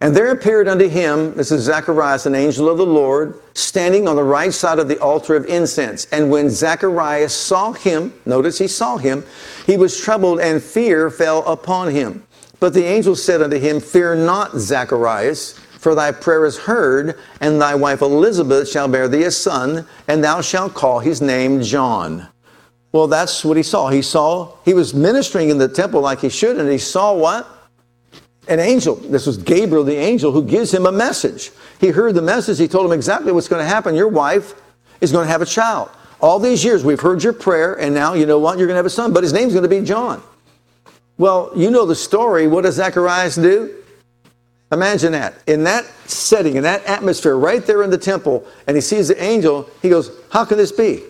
And 0.00 0.12
there 0.12 0.32
appeared 0.32 0.66
unto 0.66 0.88
him, 0.88 1.34
this 1.34 1.52
is 1.52 1.62
Zacharias, 1.62 2.26
an 2.26 2.34
angel 2.34 2.68
of 2.68 2.78
the 2.78 2.84
Lord, 2.84 3.40
standing 3.54 4.08
on 4.08 4.16
the 4.16 4.24
right 4.24 4.52
side 4.52 4.80
of 4.80 4.88
the 4.88 4.98
altar 4.98 5.36
of 5.36 5.46
incense. 5.46 6.06
And 6.06 6.32
when 6.32 6.50
Zacharias 6.50 7.32
saw 7.32 7.70
him, 7.70 8.12
notice 8.26 8.58
he 8.58 8.66
saw 8.66 8.96
him, 8.96 9.22
he 9.64 9.76
was 9.76 10.00
troubled, 10.00 10.40
and 10.40 10.60
fear 10.60 11.10
fell 11.10 11.46
upon 11.46 11.92
him. 11.92 12.26
But 12.58 12.74
the 12.74 12.86
angel 12.86 13.14
said 13.14 13.40
unto 13.40 13.56
him, 13.56 13.78
Fear 13.78 14.16
not, 14.16 14.56
Zacharias 14.56 15.60
for 15.78 15.94
thy 15.94 16.12
prayer 16.12 16.44
is 16.44 16.58
heard, 16.58 17.18
and 17.40 17.60
thy 17.60 17.74
wife 17.74 18.02
Elizabeth 18.02 18.68
shall 18.68 18.88
bear 18.88 19.08
thee 19.08 19.24
a 19.24 19.30
son, 19.30 19.86
and 20.06 20.22
thou 20.22 20.40
shalt 20.40 20.74
call 20.74 20.98
his 20.98 21.22
name 21.22 21.62
John. 21.62 22.28
Well, 22.92 23.06
that's 23.06 23.44
what 23.44 23.56
he 23.56 23.62
saw. 23.62 23.88
He 23.88 24.02
saw, 24.02 24.56
he 24.64 24.74
was 24.74 24.92
ministering 24.92 25.50
in 25.50 25.58
the 25.58 25.68
temple 25.68 26.00
like 26.00 26.20
he 26.20 26.28
should, 26.28 26.58
and 26.58 26.70
he 26.70 26.78
saw 26.78 27.14
what? 27.14 27.46
an 28.48 28.60
angel. 28.60 28.96
This 28.96 29.26
was 29.26 29.36
Gabriel, 29.36 29.84
the 29.84 29.96
angel, 29.96 30.32
who 30.32 30.42
gives 30.42 30.72
him 30.72 30.86
a 30.86 30.92
message. 30.92 31.50
He 31.80 31.88
heard 31.88 32.14
the 32.14 32.22
message. 32.22 32.58
He 32.58 32.66
told 32.66 32.86
him 32.86 32.92
exactly 32.92 33.30
what's 33.30 33.48
going 33.48 33.62
to 33.62 33.68
happen. 33.68 33.94
Your 33.94 34.08
wife 34.08 34.54
is 35.00 35.12
going 35.12 35.26
to 35.26 35.30
have 35.30 35.42
a 35.42 35.46
child. 35.46 35.90
All 36.20 36.38
these 36.38 36.64
years, 36.64 36.82
we've 36.82 37.00
heard 37.00 37.22
your 37.22 37.32
prayer, 37.32 37.74
and 37.74 37.94
now 37.94 38.14
you 38.14 38.26
know 38.26 38.38
what? 38.38 38.58
You're 38.58 38.66
going 38.66 38.74
to 38.74 38.78
have 38.78 38.86
a 38.86 38.90
son, 38.90 39.12
but 39.12 39.22
his 39.22 39.32
name's 39.32 39.52
going 39.52 39.62
to 39.62 39.68
be 39.68 39.82
John. 39.82 40.22
Well, 41.18 41.52
you 41.54 41.70
know 41.70 41.84
the 41.84 41.94
story. 41.94 42.46
What 42.48 42.62
does 42.62 42.76
Zacharias 42.76 43.36
do? 43.36 43.77
Imagine 44.70 45.12
that. 45.12 45.34
In 45.46 45.64
that 45.64 45.86
setting, 46.08 46.56
in 46.56 46.62
that 46.64 46.84
atmosphere, 46.84 47.36
right 47.36 47.64
there 47.64 47.82
in 47.82 47.90
the 47.90 47.98
temple, 47.98 48.46
and 48.66 48.76
he 48.76 48.80
sees 48.80 49.08
the 49.08 49.22
angel, 49.22 49.68
he 49.80 49.88
goes, 49.88 50.10
How 50.30 50.44
can 50.44 50.58
this 50.58 50.72
be? 50.72 51.02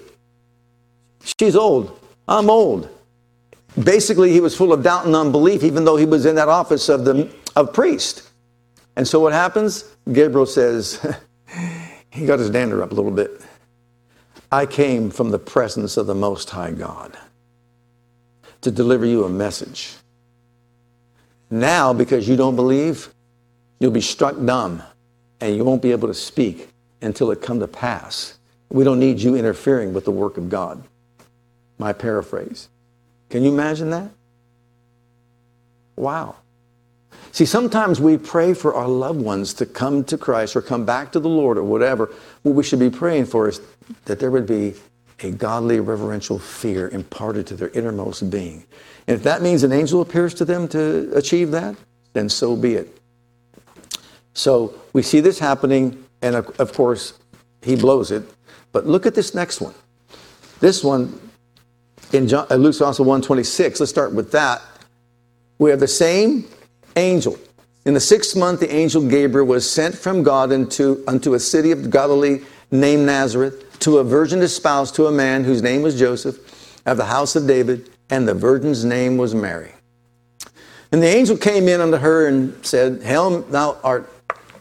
She's 1.38 1.56
old. 1.56 1.98
I'm 2.28 2.50
old. 2.50 2.88
Basically, 3.82 4.32
he 4.32 4.40
was 4.40 4.56
full 4.56 4.72
of 4.72 4.82
doubt 4.82 5.06
and 5.06 5.14
unbelief, 5.14 5.62
even 5.62 5.84
though 5.84 5.96
he 5.96 6.06
was 6.06 6.26
in 6.26 6.36
that 6.36 6.48
office 6.48 6.88
of 6.88 7.04
the 7.04 7.32
of 7.56 7.72
priest. 7.72 8.28
And 8.96 9.06
so 9.06 9.20
what 9.20 9.32
happens? 9.32 9.84
Gabriel 10.12 10.46
says, 10.46 11.16
he 12.10 12.26
got 12.26 12.38
his 12.38 12.50
dander 12.50 12.82
up 12.82 12.92
a 12.92 12.94
little 12.94 13.10
bit. 13.10 13.40
I 14.50 14.66
came 14.66 15.10
from 15.10 15.30
the 15.30 15.38
presence 15.38 15.96
of 15.96 16.06
the 16.06 16.14
Most 16.14 16.50
High 16.50 16.70
God 16.70 17.16
to 18.62 18.70
deliver 18.70 19.04
you 19.04 19.24
a 19.24 19.28
message. 19.28 19.94
Now, 21.50 21.92
because 21.92 22.28
you 22.28 22.36
don't 22.36 22.56
believe, 22.56 23.12
you'll 23.78 23.90
be 23.90 24.00
struck 24.00 24.34
dumb 24.44 24.82
and 25.40 25.54
you 25.56 25.64
won't 25.64 25.82
be 25.82 25.92
able 25.92 26.08
to 26.08 26.14
speak 26.14 26.70
until 27.00 27.30
it 27.30 27.40
come 27.40 27.60
to 27.60 27.68
pass. 27.68 28.38
We 28.70 28.84
don't 28.84 28.98
need 28.98 29.20
you 29.20 29.36
interfering 29.36 29.92
with 29.92 30.04
the 30.04 30.10
work 30.10 30.36
of 30.36 30.48
God. 30.48 30.82
My 31.78 31.92
paraphrase. 31.92 32.68
Can 33.30 33.42
you 33.42 33.52
imagine 33.52 33.90
that? 33.90 34.10
Wow. 35.96 36.36
See, 37.32 37.44
sometimes 37.44 38.00
we 38.00 38.16
pray 38.16 38.54
for 38.54 38.74
our 38.74 38.88
loved 38.88 39.20
ones 39.20 39.54
to 39.54 39.66
come 39.66 40.02
to 40.04 40.18
Christ 40.18 40.56
or 40.56 40.62
come 40.62 40.84
back 40.84 41.12
to 41.12 41.20
the 41.20 41.28
Lord 41.28 41.58
or 41.58 41.62
whatever. 41.62 42.10
What 42.42 42.54
we 42.54 42.64
should 42.64 42.78
be 42.78 42.90
praying 42.90 43.26
for 43.26 43.48
is 43.48 43.60
that 44.06 44.18
there 44.18 44.30
would 44.30 44.46
be 44.46 44.74
a 45.20 45.30
godly 45.30 45.80
reverential 45.80 46.38
fear 46.38 46.88
imparted 46.88 47.46
to 47.48 47.56
their 47.56 47.68
innermost 47.70 48.30
being. 48.30 48.64
And 49.06 49.16
if 49.16 49.22
that 49.24 49.42
means 49.42 49.62
an 49.62 49.72
angel 49.72 50.00
appears 50.00 50.34
to 50.34 50.44
them 50.44 50.68
to 50.68 51.12
achieve 51.14 51.50
that, 51.50 51.76
then 52.12 52.28
so 52.28 52.56
be 52.56 52.74
it. 52.74 52.97
So 54.38 54.72
we 54.92 55.02
see 55.02 55.18
this 55.18 55.40
happening, 55.40 56.04
and 56.22 56.36
of 56.36 56.72
course, 56.72 57.18
he 57.60 57.74
blows 57.74 58.12
it. 58.12 58.22
But 58.70 58.86
look 58.86 59.04
at 59.04 59.16
this 59.16 59.34
next 59.34 59.60
one. 59.60 59.74
This 60.60 60.84
one 60.84 61.20
in 62.12 62.32
uh, 62.32 62.46
Luke's 62.50 62.78
Gospel 62.78 63.04
126. 63.04 63.80
Let's 63.80 63.90
start 63.90 64.14
with 64.14 64.30
that. 64.30 64.62
We 65.58 65.70
have 65.70 65.80
the 65.80 65.88
same 65.88 66.46
angel. 66.94 67.36
In 67.84 67.94
the 67.94 68.00
sixth 68.00 68.36
month, 68.36 68.60
the 68.60 68.72
angel 68.72 69.02
Gabriel 69.08 69.44
was 69.44 69.68
sent 69.68 69.96
from 69.96 70.22
God 70.22 70.52
into, 70.52 71.02
unto 71.08 71.34
a 71.34 71.40
city 71.40 71.72
of 71.72 71.90
Galilee 71.90 72.40
named 72.70 73.06
Nazareth 73.06 73.80
to 73.80 73.98
a 73.98 74.04
virgin 74.04 74.40
espoused 74.40 74.94
to 74.94 75.06
a 75.06 75.12
man 75.12 75.42
whose 75.42 75.62
name 75.62 75.82
was 75.82 75.98
Joseph 75.98 76.80
of 76.86 76.96
the 76.96 77.06
house 77.06 77.34
of 77.34 77.48
David, 77.48 77.90
and 78.08 78.28
the 78.28 78.34
virgin's 78.34 78.84
name 78.84 79.16
was 79.16 79.34
Mary. 79.34 79.72
And 80.92 81.02
the 81.02 81.08
angel 81.08 81.36
came 81.36 81.66
in 81.66 81.80
unto 81.80 81.96
her 81.96 82.28
and 82.28 82.64
said, 82.64 83.02
Hail, 83.02 83.40
thou 83.42 83.76
art 83.82 84.08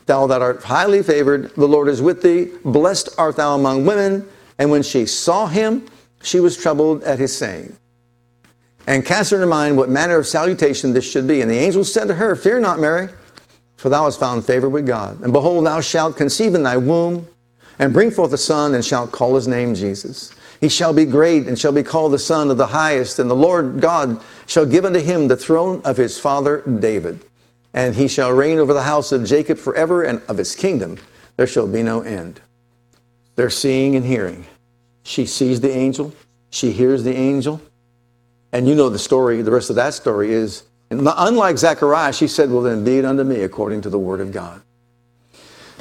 thou 0.07 0.27
that 0.27 0.41
art 0.41 0.63
highly 0.63 1.03
favored, 1.03 1.53
the 1.55 1.67
Lord 1.67 1.87
is 1.87 2.01
with 2.01 2.21
thee, 2.21 2.49
blessed 2.65 3.09
art 3.17 3.35
thou 3.35 3.55
among 3.55 3.85
women. 3.85 4.27
And 4.57 4.71
when 4.71 4.83
she 4.83 5.05
saw 5.05 5.47
him, 5.47 5.85
she 6.23 6.39
was 6.39 6.57
troubled 6.57 7.03
at 7.03 7.19
his 7.19 7.37
saying, 7.37 7.77
and 8.87 9.05
cast 9.05 9.31
her 9.31 9.43
in 9.43 9.49
mind 9.49 9.77
what 9.77 9.89
manner 9.89 10.17
of 10.17 10.25
salutation 10.25 10.93
this 10.93 11.09
should 11.09 11.27
be. 11.27 11.41
And 11.41 11.51
the 11.51 11.57
angel 11.57 11.83
said 11.83 12.07
to 12.07 12.15
her, 12.15 12.35
Fear 12.35 12.61
not, 12.61 12.79
Mary, 12.79 13.09
for 13.75 13.89
thou 13.89 14.05
hast 14.05 14.19
found 14.19 14.45
favor 14.45 14.69
with 14.69 14.87
God. 14.87 15.21
And 15.21 15.33
behold, 15.33 15.65
thou 15.65 15.81
shalt 15.81 16.15
conceive 16.15 16.55
in 16.55 16.63
thy 16.63 16.77
womb 16.77 17.27
and 17.79 17.93
bring 17.93 18.09
forth 18.09 18.33
a 18.33 18.37
son, 18.37 18.73
and 18.73 18.83
shalt 18.83 19.11
call 19.11 19.35
his 19.35 19.47
name 19.47 19.75
Jesus. 19.75 20.33
He 20.59 20.69
shall 20.69 20.93
be 20.93 21.05
great 21.05 21.47
and 21.47 21.59
shall 21.59 21.71
be 21.71 21.83
called 21.83 22.13
the 22.13 22.17
Son 22.17 22.49
of 22.49 22.57
the 22.57 22.67
Highest, 22.67 23.19
and 23.19 23.29
the 23.29 23.35
Lord 23.35 23.79
God 23.79 24.19
shall 24.47 24.65
give 24.65 24.85
unto 24.85 24.99
him 24.99 25.27
the 25.27 25.37
throne 25.37 25.81
of 25.85 25.97
his 25.97 26.19
father 26.19 26.63
David. 26.79 27.23
And 27.73 27.95
he 27.95 28.07
shall 28.07 28.31
reign 28.31 28.59
over 28.59 28.73
the 28.73 28.83
house 28.83 29.11
of 29.11 29.25
Jacob 29.25 29.57
forever, 29.57 30.03
and 30.03 30.21
of 30.27 30.37
his 30.37 30.55
kingdom 30.55 30.97
there 31.35 31.47
shall 31.47 31.67
be 31.67 31.83
no 31.83 32.01
end. 32.01 32.41
They're 33.35 33.49
seeing 33.49 33.95
and 33.95 34.05
hearing. 34.05 34.45
She 35.03 35.25
sees 35.25 35.61
the 35.61 35.71
angel, 35.71 36.13
she 36.49 36.71
hears 36.71 37.03
the 37.03 37.15
angel, 37.15 37.61
and 38.51 38.67
you 38.67 38.75
know 38.75 38.89
the 38.89 38.99
story, 38.99 39.41
the 39.41 39.51
rest 39.51 39.69
of 39.69 39.75
that 39.75 39.93
story 39.93 40.33
is, 40.33 40.63
unlike 40.89 41.57
Zechariah, 41.57 42.13
she 42.13 42.27
said, 42.27 42.49
Well, 42.49 42.63
then 42.63 42.83
be 42.83 42.97
it 42.97 43.05
unto 43.05 43.23
me 43.23 43.41
according 43.41 43.81
to 43.81 43.89
the 43.89 43.99
word 43.99 44.19
of 44.19 44.31
God. 44.31 44.61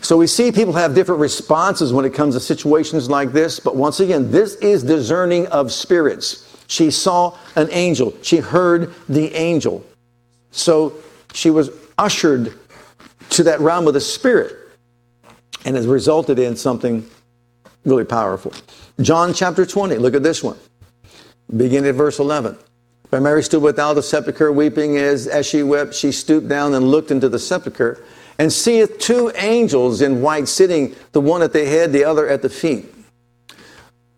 So 0.02 0.16
we 0.16 0.26
see 0.26 0.52
people 0.52 0.74
have 0.74 0.94
different 0.94 1.20
responses 1.20 1.92
when 1.92 2.04
it 2.04 2.14
comes 2.14 2.34
to 2.34 2.40
situations 2.40 3.08
like 3.08 3.32
this, 3.32 3.58
but 3.58 3.74
once 3.74 3.98
again, 3.98 4.30
this 4.30 4.54
is 4.56 4.82
discerning 4.82 5.46
of 5.48 5.72
spirits. 5.72 6.42
She 6.68 6.90
saw 6.90 7.36
an 7.54 7.68
angel, 7.70 8.14
she 8.22 8.36
heard 8.38 8.94
the 9.08 9.34
angel. 9.34 9.84
So 10.50 10.94
she 11.36 11.50
was 11.50 11.70
ushered 11.98 12.54
to 13.30 13.42
that 13.42 13.60
realm 13.60 13.86
of 13.86 13.94
the 13.94 14.00
spirit 14.00 14.56
and 15.64 15.76
has 15.76 15.86
resulted 15.86 16.38
in 16.38 16.56
something 16.56 17.06
really 17.84 18.04
powerful. 18.04 18.52
John 19.00 19.34
chapter 19.34 19.66
20, 19.66 19.96
look 19.96 20.14
at 20.14 20.22
this 20.22 20.42
one. 20.42 20.56
Beginning 21.54 21.90
at 21.90 21.94
verse 21.94 22.18
11. 22.18 22.56
When 23.10 23.22
Mary 23.22 23.42
stood 23.42 23.62
without 23.62 23.94
the 23.94 24.02
sepulchre 24.02 24.50
weeping, 24.50 24.96
as, 24.96 25.26
as 25.26 25.46
she 25.46 25.62
wept, 25.62 25.94
she 25.94 26.10
stooped 26.10 26.48
down 26.48 26.74
and 26.74 26.90
looked 26.90 27.10
into 27.10 27.28
the 27.28 27.38
sepulchre 27.38 28.02
and 28.38 28.52
seeth 28.52 28.98
two 28.98 29.30
angels 29.36 30.00
in 30.00 30.22
white 30.22 30.48
sitting, 30.48 30.96
the 31.12 31.20
one 31.20 31.42
at 31.42 31.52
the 31.52 31.64
head, 31.66 31.92
the 31.92 32.04
other 32.04 32.26
at 32.28 32.42
the 32.42 32.48
feet, 32.48 32.86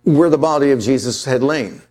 where 0.04 0.30
the 0.30 0.38
body 0.38 0.70
of 0.70 0.80
Jesus 0.80 1.24
had 1.24 1.42
lain. 1.42 1.82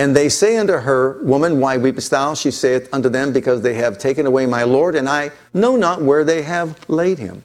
And 0.00 0.16
they 0.16 0.30
say 0.30 0.56
unto 0.56 0.72
her, 0.72 1.22
Woman, 1.22 1.60
why 1.60 1.76
weepest 1.76 2.08
thou? 2.08 2.32
She 2.32 2.50
saith 2.50 2.88
unto 2.90 3.10
them, 3.10 3.34
Because 3.34 3.60
they 3.60 3.74
have 3.74 3.98
taken 3.98 4.24
away 4.24 4.46
my 4.46 4.62
Lord, 4.62 4.94
and 4.94 5.06
I 5.06 5.30
know 5.52 5.76
not 5.76 6.00
where 6.00 6.24
they 6.24 6.40
have 6.40 6.88
laid 6.88 7.18
him. 7.18 7.44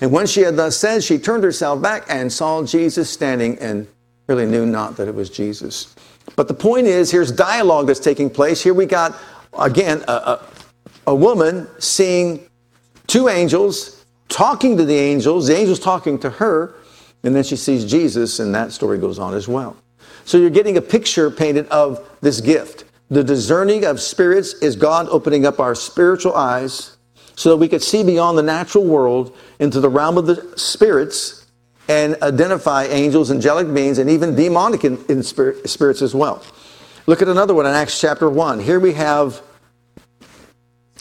And 0.00 0.10
when 0.10 0.26
she 0.26 0.40
had 0.40 0.56
thus 0.56 0.76
said, 0.76 1.04
she 1.04 1.16
turned 1.16 1.44
herself 1.44 1.80
back 1.80 2.06
and 2.08 2.32
saw 2.32 2.64
Jesus 2.64 3.08
standing 3.08 3.56
and 3.60 3.86
really 4.26 4.46
knew 4.46 4.66
not 4.66 4.96
that 4.96 5.06
it 5.06 5.14
was 5.14 5.30
Jesus. 5.30 5.94
But 6.34 6.48
the 6.48 6.54
point 6.54 6.88
is, 6.88 7.08
here's 7.08 7.30
dialogue 7.30 7.86
that's 7.86 8.00
taking 8.00 8.30
place. 8.30 8.60
Here 8.60 8.74
we 8.74 8.84
got, 8.84 9.16
again, 9.56 10.02
a, 10.08 10.12
a, 10.12 10.48
a 11.06 11.14
woman 11.14 11.68
seeing 11.78 12.48
two 13.06 13.28
angels 13.28 14.04
talking 14.28 14.76
to 14.76 14.84
the 14.84 14.98
angels, 14.98 15.46
the 15.46 15.56
angels 15.56 15.78
talking 15.78 16.18
to 16.18 16.30
her, 16.30 16.74
and 17.22 17.36
then 17.36 17.44
she 17.44 17.54
sees 17.54 17.88
Jesus, 17.88 18.40
and 18.40 18.52
that 18.56 18.72
story 18.72 18.98
goes 18.98 19.20
on 19.20 19.34
as 19.34 19.46
well. 19.46 19.76
So 20.24 20.38
you're 20.38 20.50
getting 20.50 20.76
a 20.76 20.82
picture 20.82 21.30
painted 21.30 21.66
of 21.68 22.08
this 22.20 22.40
gift. 22.40 22.84
The 23.10 23.24
discerning 23.24 23.84
of 23.84 24.00
spirits 24.00 24.54
is 24.54 24.76
God 24.76 25.08
opening 25.10 25.44
up 25.44 25.58
our 25.58 25.74
spiritual 25.74 26.34
eyes 26.34 26.96
so 27.34 27.50
that 27.50 27.56
we 27.56 27.68
could 27.68 27.82
see 27.82 28.04
beyond 28.04 28.38
the 28.38 28.42
natural 28.42 28.84
world 28.84 29.36
into 29.58 29.80
the 29.80 29.88
realm 29.88 30.16
of 30.18 30.26
the 30.26 30.56
spirits 30.56 31.46
and 31.88 32.16
identify 32.22 32.84
angels, 32.84 33.30
angelic 33.32 33.72
beings, 33.74 33.98
and 33.98 34.08
even 34.08 34.36
demonic 34.36 34.84
in, 34.84 35.04
in 35.08 35.22
spirit, 35.22 35.68
spirits 35.68 36.02
as 36.02 36.14
well. 36.14 36.42
Look 37.06 37.20
at 37.20 37.28
another 37.28 37.54
one 37.54 37.66
in 37.66 37.72
Acts 37.72 38.00
chapter 38.00 38.30
1. 38.30 38.60
Here 38.60 38.78
we 38.78 38.92
have 38.92 39.42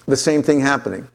the 0.08 0.18
same 0.18 0.42
thing 0.42 0.62
happening. 0.62 1.08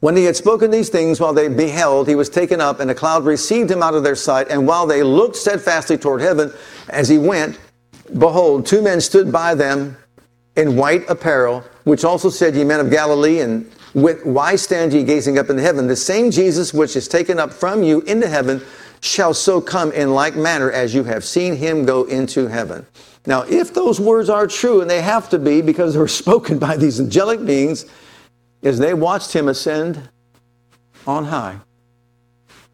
When 0.00 0.16
he 0.16 0.24
had 0.24 0.34
spoken 0.34 0.70
these 0.70 0.88
things, 0.88 1.20
while 1.20 1.34
they 1.34 1.48
beheld, 1.48 2.08
he 2.08 2.14
was 2.14 2.30
taken 2.30 2.60
up, 2.60 2.80
and 2.80 2.90
a 2.90 2.94
cloud 2.94 3.24
received 3.26 3.70
him 3.70 3.82
out 3.82 3.94
of 3.94 4.02
their 4.02 4.14
sight. 4.14 4.48
And 4.48 4.66
while 4.66 4.86
they 4.86 5.02
looked 5.02 5.36
steadfastly 5.36 5.98
toward 5.98 6.22
heaven 6.22 6.52
as 6.88 7.08
he 7.08 7.18
went, 7.18 7.58
behold, 8.18 8.64
two 8.64 8.80
men 8.80 9.02
stood 9.02 9.30
by 9.30 9.54
them 9.54 9.96
in 10.56 10.76
white 10.76 11.08
apparel, 11.08 11.62
which 11.84 12.02
also 12.02 12.30
said, 12.30 12.56
Ye 12.56 12.64
men 12.64 12.80
of 12.80 12.90
Galilee, 12.90 13.40
and 13.40 13.70
why 13.92 14.56
stand 14.56 14.94
ye 14.94 15.04
gazing 15.04 15.38
up 15.38 15.50
into 15.50 15.62
heaven? 15.62 15.86
The 15.86 15.96
same 15.96 16.30
Jesus 16.30 16.72
which 16.72 16.96
is 16.96 17.06
taken 17.06 17.38
up 17.38 17.52
from 17.52 17.82
you 17.82 18.00
into 18.02 18.26
heaven 18.26 18.62
shall 19.00 19.34
so 19.34 19.60
come 19.60 19.92
in 19.92 20.14
like 20.14 20.34
manner 20.34 20.70
as 20.70 20.94
you 20.94 21.04
have 21.04 21.24
seen 21.24 21.56
him 21.56 21.84
go 21.84 22.04
into 22.04 22.46
heaven. 22.46 22.86
Now, 23.26 23.42
if 23.42 23.74
those 23.74 24.00
words 24.00 24.30
are 24.30 24.46
true, 24.46 24.80
and 24.80 24.88
they 24.88 25.02
have 25.02 25.28
to 25.30 25.38
be 25.38 25.60
because 25.60 25.92
they 25.92 26.00
were 26.00 26.08
spoken 26.24 26.58
by 26.58 26.78
these 26.78 27.00
angelic 27.00 27.44
beings, 27.44 27.84
as 28.62 28.78
they 28.78 28.94
watched 28.94 29.32
him 29.32 29.48
ascend 29.48 30.08
on 31.06 31.26
high 31.26 31.58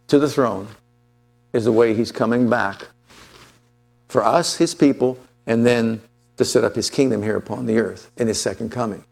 to 0.09 0.18
the 0.18 0.29
throne, 0.29 0.68
is 1.53 1.64
the 1.64 1.72
way 1.72 1.94
he's 1.94 2.12
coming 2.12 2.51
back 2.51 2.88
for 4.09 4.25
us, 4.25 4.57
his 4.57 4.75
people, 4.75 5.18
and 5.46 5.64
then 5.64 6.01
to 6.37 6.44
set 6.44 6.64
up 6.64 6.75
his 6.75 6.90
kingdom 6.90 7.22
here 7.22 7.37
upon 7.37 7.66
the 7.66 7.79
earth 7.79 8.11
in 8.16 8.29
his 8.29 8.40
second 8.40 8.70
coming. 8.70 9.05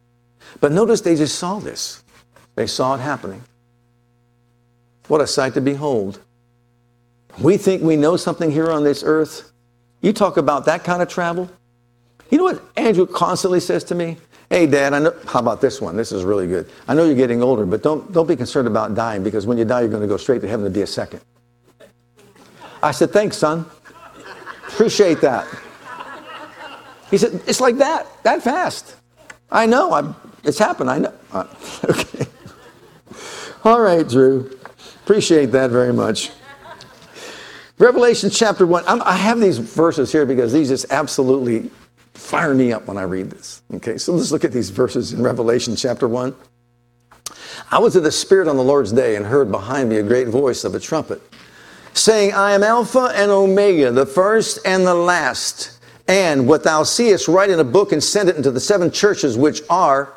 But 0.61 0.73
notice 0.73 1.01
they 1.01 1.17
just 1.17 1.39
saw 1.39 1.59
this. 1.59 2.03
They 2.55 2.67
saw 2.67 2.95
it 2.95 3.01
happening. 3.01 3.43
What 5.09 5.21
a 5.21 5.27
sight 5.27 5.55
to 5.55 5.61
behold. 5.61 6.21
We 7.39 7.57
think 7.57 7.83
we 7.83 7.97
know 7.97 8.17
something 8.17 8.51
here 8.51 8.71
on 8.71 8.85
this 8.85 9.03
earth. 9.05 9.53
You 10.01 10.13
talk 10.13 10.37
about 10.37 10.67
that 10.67 10.85
kind 10.85 11.03
of 11.03 11.09
travel. 11.09 11.51
You 12.31 12.39
know 12.39 12.45
what 12.45 12.63
Andrew 12.77 13.07
constantly 13.07 13.61
says 13.61 13.85
to 13.85 13.95
me? 13.95 14.19
Hey, 14.55 14.67
Dad, 14.67 14.95
I 14.95 15.01
know, 15.01 15.12
how 15.27 15.40
about 15.40 15.61
this 15.61 15.81
one? 15.81 15.97
This 15.97 16.12
is 16.12 16.23
really 16.23 16.47
good. 16.47 16.71
I 16.87 16.95
know 16.95 17.05
you're 17.05 17.17
getting 17.17 17.43
older, 17.43 17.67
but 17.67 17.83
don't, 17.83 18.12
don't 18.12 18.29
be 18.29 18.37
concerned 18.37 18.69
about 18.69 18.95
dying 18.95 19.25
because 19.25 19.49
when 19.49 19.59
you 19.59 19.64
die, 19.64 19.81
you're 19.81 19.88
going 19.88 20.01
to 20.01 20.07
go 20.07 20.17
straight 20.17 20.43
to 20.43 20.49
heaven 20.49 20.64
to 20.64 20.71
be 20.71 20.83
a 20.83 20.87
second. 20.87 21.23
I 22.81 22.93
said, 22.93 23.11
Thanks, 23.11 23.37
son. 23.37 23.67
Appreciate 24.69 25.21
that. 25.23 25.49
He 27.11 27.19
said, 27.19 27.43
It's 27.49 27.61
like 27.61 27.79
that, 27.79 28.07
that 28.23 28.45
fast. 28.45 28.95
I 29.51 29.67
know. 29.67 29.93
I'm, 29.93 30.14
it's 30.45 30.61
happened. 30.61 30.88
I 30.88 30.99
know. 30.99 31.14
Uh, 31.33 31.47
okay. 31.90 32.27
All 33.64 33.81
right, 33.81 34.09
Drew. 34.09 34.57
Appreciate 35.03 35.47
that 35.47 35.73
very 35.73 35.93
much. 35.93 36.31
Revelation 37.79 38.31
chapter 38.31 38.69
1. 38.69 38.85
I'm, 38.87 39.03
i 39.03 39.17
have 39.17 39.40
these 39.40 39.59
verses 39.59 40.12
here 40.12 40.25
because 40.25 40.53
these 40.53 40.69
just 40.69 40.87
absolutely 40.93 41.73
fire 42.14 42.55
me 42.55 42.72
up 42.72 42.87
when 42.87 42.96
I 42.96 43.03
read 43.03 43.31
this. 43.31 43.62
Okay, 43.74 43.98
so 43.98 44.12
let's 44.12 44.33
look 44.33 44.44
at 44.44 44.53
these 44.53 44.70
verses 44.70 45.12
in 45.12 45.22
Revelation 45.22 45.77
chapter 45.77 46.09
1. 46.09 46.35
I 47.70 47.79
was 47.79 47.96
in 47.96 48.03
the 48.03 48.12
Spirit 48.12 48.48
on 48.48 48.57
the 48.57 48.62
Lord's 48.62 48.92
day 48.92 49.16
and 49.16 49.27
heard 49.27 49.50
behind 49.50 49.88
me 49.88 49.96
a 49.96 50.03
great 50.03 50.29
voice 50.29 50.64
of 50.64 50.74
a 50.74 50.81
trumpet 50.81 51.20
saying, 51.94 52.33
I 52.33 52.53
am 52.53 52.62
Alpha 52.62 53.12
and 53.14 53.31
Omega, 53.31 53.90
the 53.90 54.07
first 54.07 54.59
and 54.64 54.87
the 54.87 54.94
last. 54.94 55.79
And 56.07 56.46
what 56.46 56.64
thou 56.64 56.83
seest, 56.83 57.29
write 57.29 57.50
in 57.50 57.61
a 57.61 57.64
book 57.64 57.92
and 57.92 58.03
send 58.03 58.29
it 58.29 58.37
into 58.37 58.50
the 58.50 58.61
seven 58.61 58.90
churches 58.90 59.38
which 59.38 59.62
are 59.70 60.12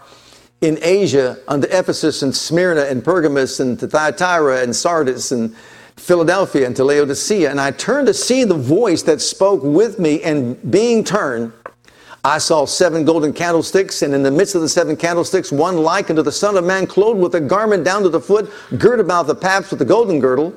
in 0.59 0.79
Asia, 0.81 1.37
unto 1.47 1.67
Ephesus 1.67 2.23
and 2.23 2.35
Smyrna 2.35 2.81
and 2.81 3.03
Pergamos 3.05 3.59
and 3.59 3.79
to 3.79 3.87
Thyatira 3.87 4.63
and 4.63 4.75
Sardis 4.75 5.31
and 5.31 5.55
Philadelphia 5.95 6.65
and 6.65 6.75
to 6.75 6.83
Laodicea. 6.83 7.49
And 7.49 7.61
I 7.61 7.71
turned 7.71 8.07
to 8.07 8.13
see 8.13 8.43
the 8.43 8.55
voice 8.55 9.03
that 9.03 9.21
spoke 9.21 9.61
with 9.63 9.99
me, 9.99 10.21
and 10.23 10.59
being 10.71 11.03
turned, 11.03 11.53
I 12.27 12.39
saw 12.39 12.65
seven 12.65 13.05
golden 13.05 13.31
candlesticks, 13.31 14.01
and 14.01 14.13
in 14.13 14.21
the 14.21 14.29
midst 14.29 14.53
of 14.53 14.59
the 14.59 14.67
seven 14.67 14.97
candlesticks, 14.97 15.49
one 15.49 15.77
like 15.77 16.09
unto 16.09 16.21
the 16.21 16.31
Son 16.33 16.57
of 16.57 16.65
Man, 16.65 16.85
clothed 16.85 17.21
with 17.21 17.35
a 17.35 17.39
garment 17.39 17.85
down 17.85 18.03
to 18.03 18.09
the 18.09 18.19
foot, 18.19 18.51
girt 18.77 18.99
about 18.99 19.27
the 19.27 19.35
paps 19.35 19.71
with 19.71 19.81
a 19.81 19.85
golden 19.85 20.19
girdle. 20.19 20.53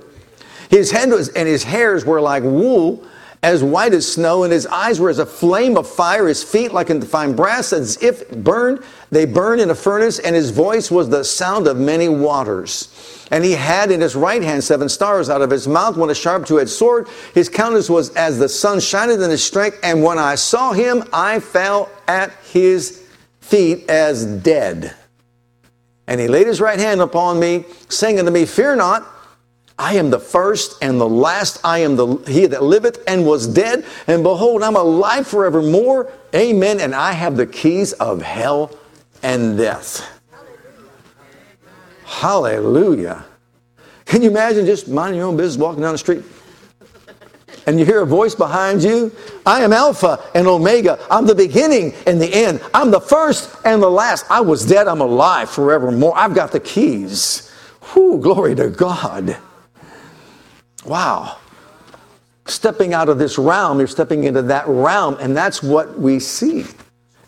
His 0.68 0.90
head 0.90 1.11
was, 1.11 1.28
and 1.28 1.46
his 1.46 1.62
hairs 1.62 2.04
were 2.04 2.20
like 2.20 2.42
wool, 2.42 3.04
as 3.42 3.64
white 3.64 3.94
as 3.94 4.11
snow, 4.11 4.44
and 4.44 4.53
his 4.53 4.66
eyes 4.66 5.00
were 5.00 5.09
as 5.09 5.18
a 5.18 5.24
flame 5.24 5.79
of 5.79 5.88
fire, 5.88 6.29
his 6.29 6.42
feet 6.42 6.72
like 6.72 6.90
unto 6.90 7.07
fine 7.07 7.35
brass, 7.35 7.72
as 7.72 8.03
if 8.03 8.31
burned, 8.31 8.83
they 9.11 9.24
burned 9.24 9.62
in 9.62 9.70
a 9.70 9.74
furnace, 9.74 10.18
and 10.18 10.37
his 10.37 10.50
voice 10.50 10.90
was 10.90 11.09
the 11.09 11.24
sound 11.24 11.66
of 11.66 11.79
many 11.79 12.09
waters. 12.09 13.26
And 13.31 13.42
he 13.42 13.53
had 13.53 13.90
in 13.90 14.00
his 14.00 14.14
right 14.14 14.42
hand 14.42 14.62
seven 14.62 14.88
stars. 14.88 15.31
Out 15.31 15.40
of 15.40 15.50
his 15.50 15.66
mouth 15.66 15.96
went 15.96 16.11
a 16.11 16.14
sharp 16.14 16.46
two-edged 16.46 16.70
sword. 16.70 17.09
His 17.33 17.48
countenance 17.48 17.88
was 17.88 18.14
as 18.16 18.38
the 18.38 18.48
sun 18.48 18.81
shineth 18.81 19.22
in 19.22 19.31
his 19.31 19.42
strength. 19.42 19.79
And 19.85 20.03
when 20.03 20.18
I 20.18 20.35
saw 20.35 20.72
him, 20.72 21.05
I 21.12 21.38
fell 21.38 21.88
at 22.09 22.33
his 22.53 23.09
feet 23.40 23.88
as 23.88 24.26
dead. 24.26 24.96
And 26.09 26.20
he 26.20 26.26
laid 26.26 26.48
his 26.48 26.61
right 26.61 26.79
hand 26.79 27.00
upon 27.00 27.38
me, 27.38 27.66
saying 27.88 28.18
unto 28.18 28.33
me, 28.33 28.46
Fear 28.46 28.76
not. 28.76 29.07
I 29.81 29.95
am 29.95 30.11
the 30.11 30.21
first 30.21 30.77
and 30.83 31.01
the 31.01 31.09
last. 31.09 31.59
I 31.64 31.79
am 31.79 31.97
the 31.97 32.16
he 32.29 32.45
that 32.45 32.62
liveth 32.62 33.03
and 33.07 33.25
was 33.25 33.47
dead. 33.47 33.87
And 34.07 34.23
behold, 34.23 34.62
I'm 34.62 34.77
alive 34.77 35.27
forevermore. 35.27 36.12
Amen. 36.35 36.81
And 36.81 36.95
I 36.95 37.12
have 37.12 37.35
the 37.35 37.47
keys 37.47 37.95
of 37.95 38.21
hell 38.21 38.77
and 39.23 39.57
death. 39.57 40.07
Hallelujah. 42.05 43.25
Can 44.05 44.21
you 44.21 44.29
imagine 44.29 44.66
just 44.66 44.87
minding 44.87 45.19
your 45.19 45.29
own 45.29 45.38
business, 45.38 45.59
walking 45.59 45.81
down 45.81 45.93
the 45.93 45.99
street? 45.99 46.25
And 47.66 47.79
you 47.79 47.87
hear 47.87 48.03
a 48.03 48.07
voice 48.07 48.35
behind 48.35 48.83
you. 48.83 49.11
I 49.47 49.62
am 49.62 49.73
Alpha 49.73 50.23
and 50.35 50.47
Omega. 50.47 50.99
I'm 51.11 51.25
the 51.25 51.35
beginning 51.35 51.95
and 52.07 52.21
the 52.21 52.29
end. 52.35 52.61
I'm 52.75 52.90
the 52.90 53.01
first 53.01 53.57
and 53.64 53.83
the 53.83 53.90
last. 53.90 54.27
I 54.31 54.43
was 54.43 54.66
dead. 54.66 54.88
I'm 54.88 55.01
alive 55.01 55.49
forevermore. 55.49 56.12
I've 56.19 56.35
got 56.35 56.53
the 56.53 56.61
keys. 56.61 57.51
Whew, 57.95 58.19
glory 58.21 58.55
to 58.57 58.69
God. 58.69 59.38
Wow. 60.85 61.38
Stepping 62.47 62.95
out 62.95 63.09
of 63.09 63.19
this 63.19 63.38
realm, 63.38 63.79
you're 63.79 63.87
stepping 63.87 64.25
into 64.25 64.43
that 64.43 64.66
realm, 64.66 65.16
and 65.21 65.37
that's 65.37 65.62
what 65.62 65.99
we 65.99 66.19
see. 66.19 66.64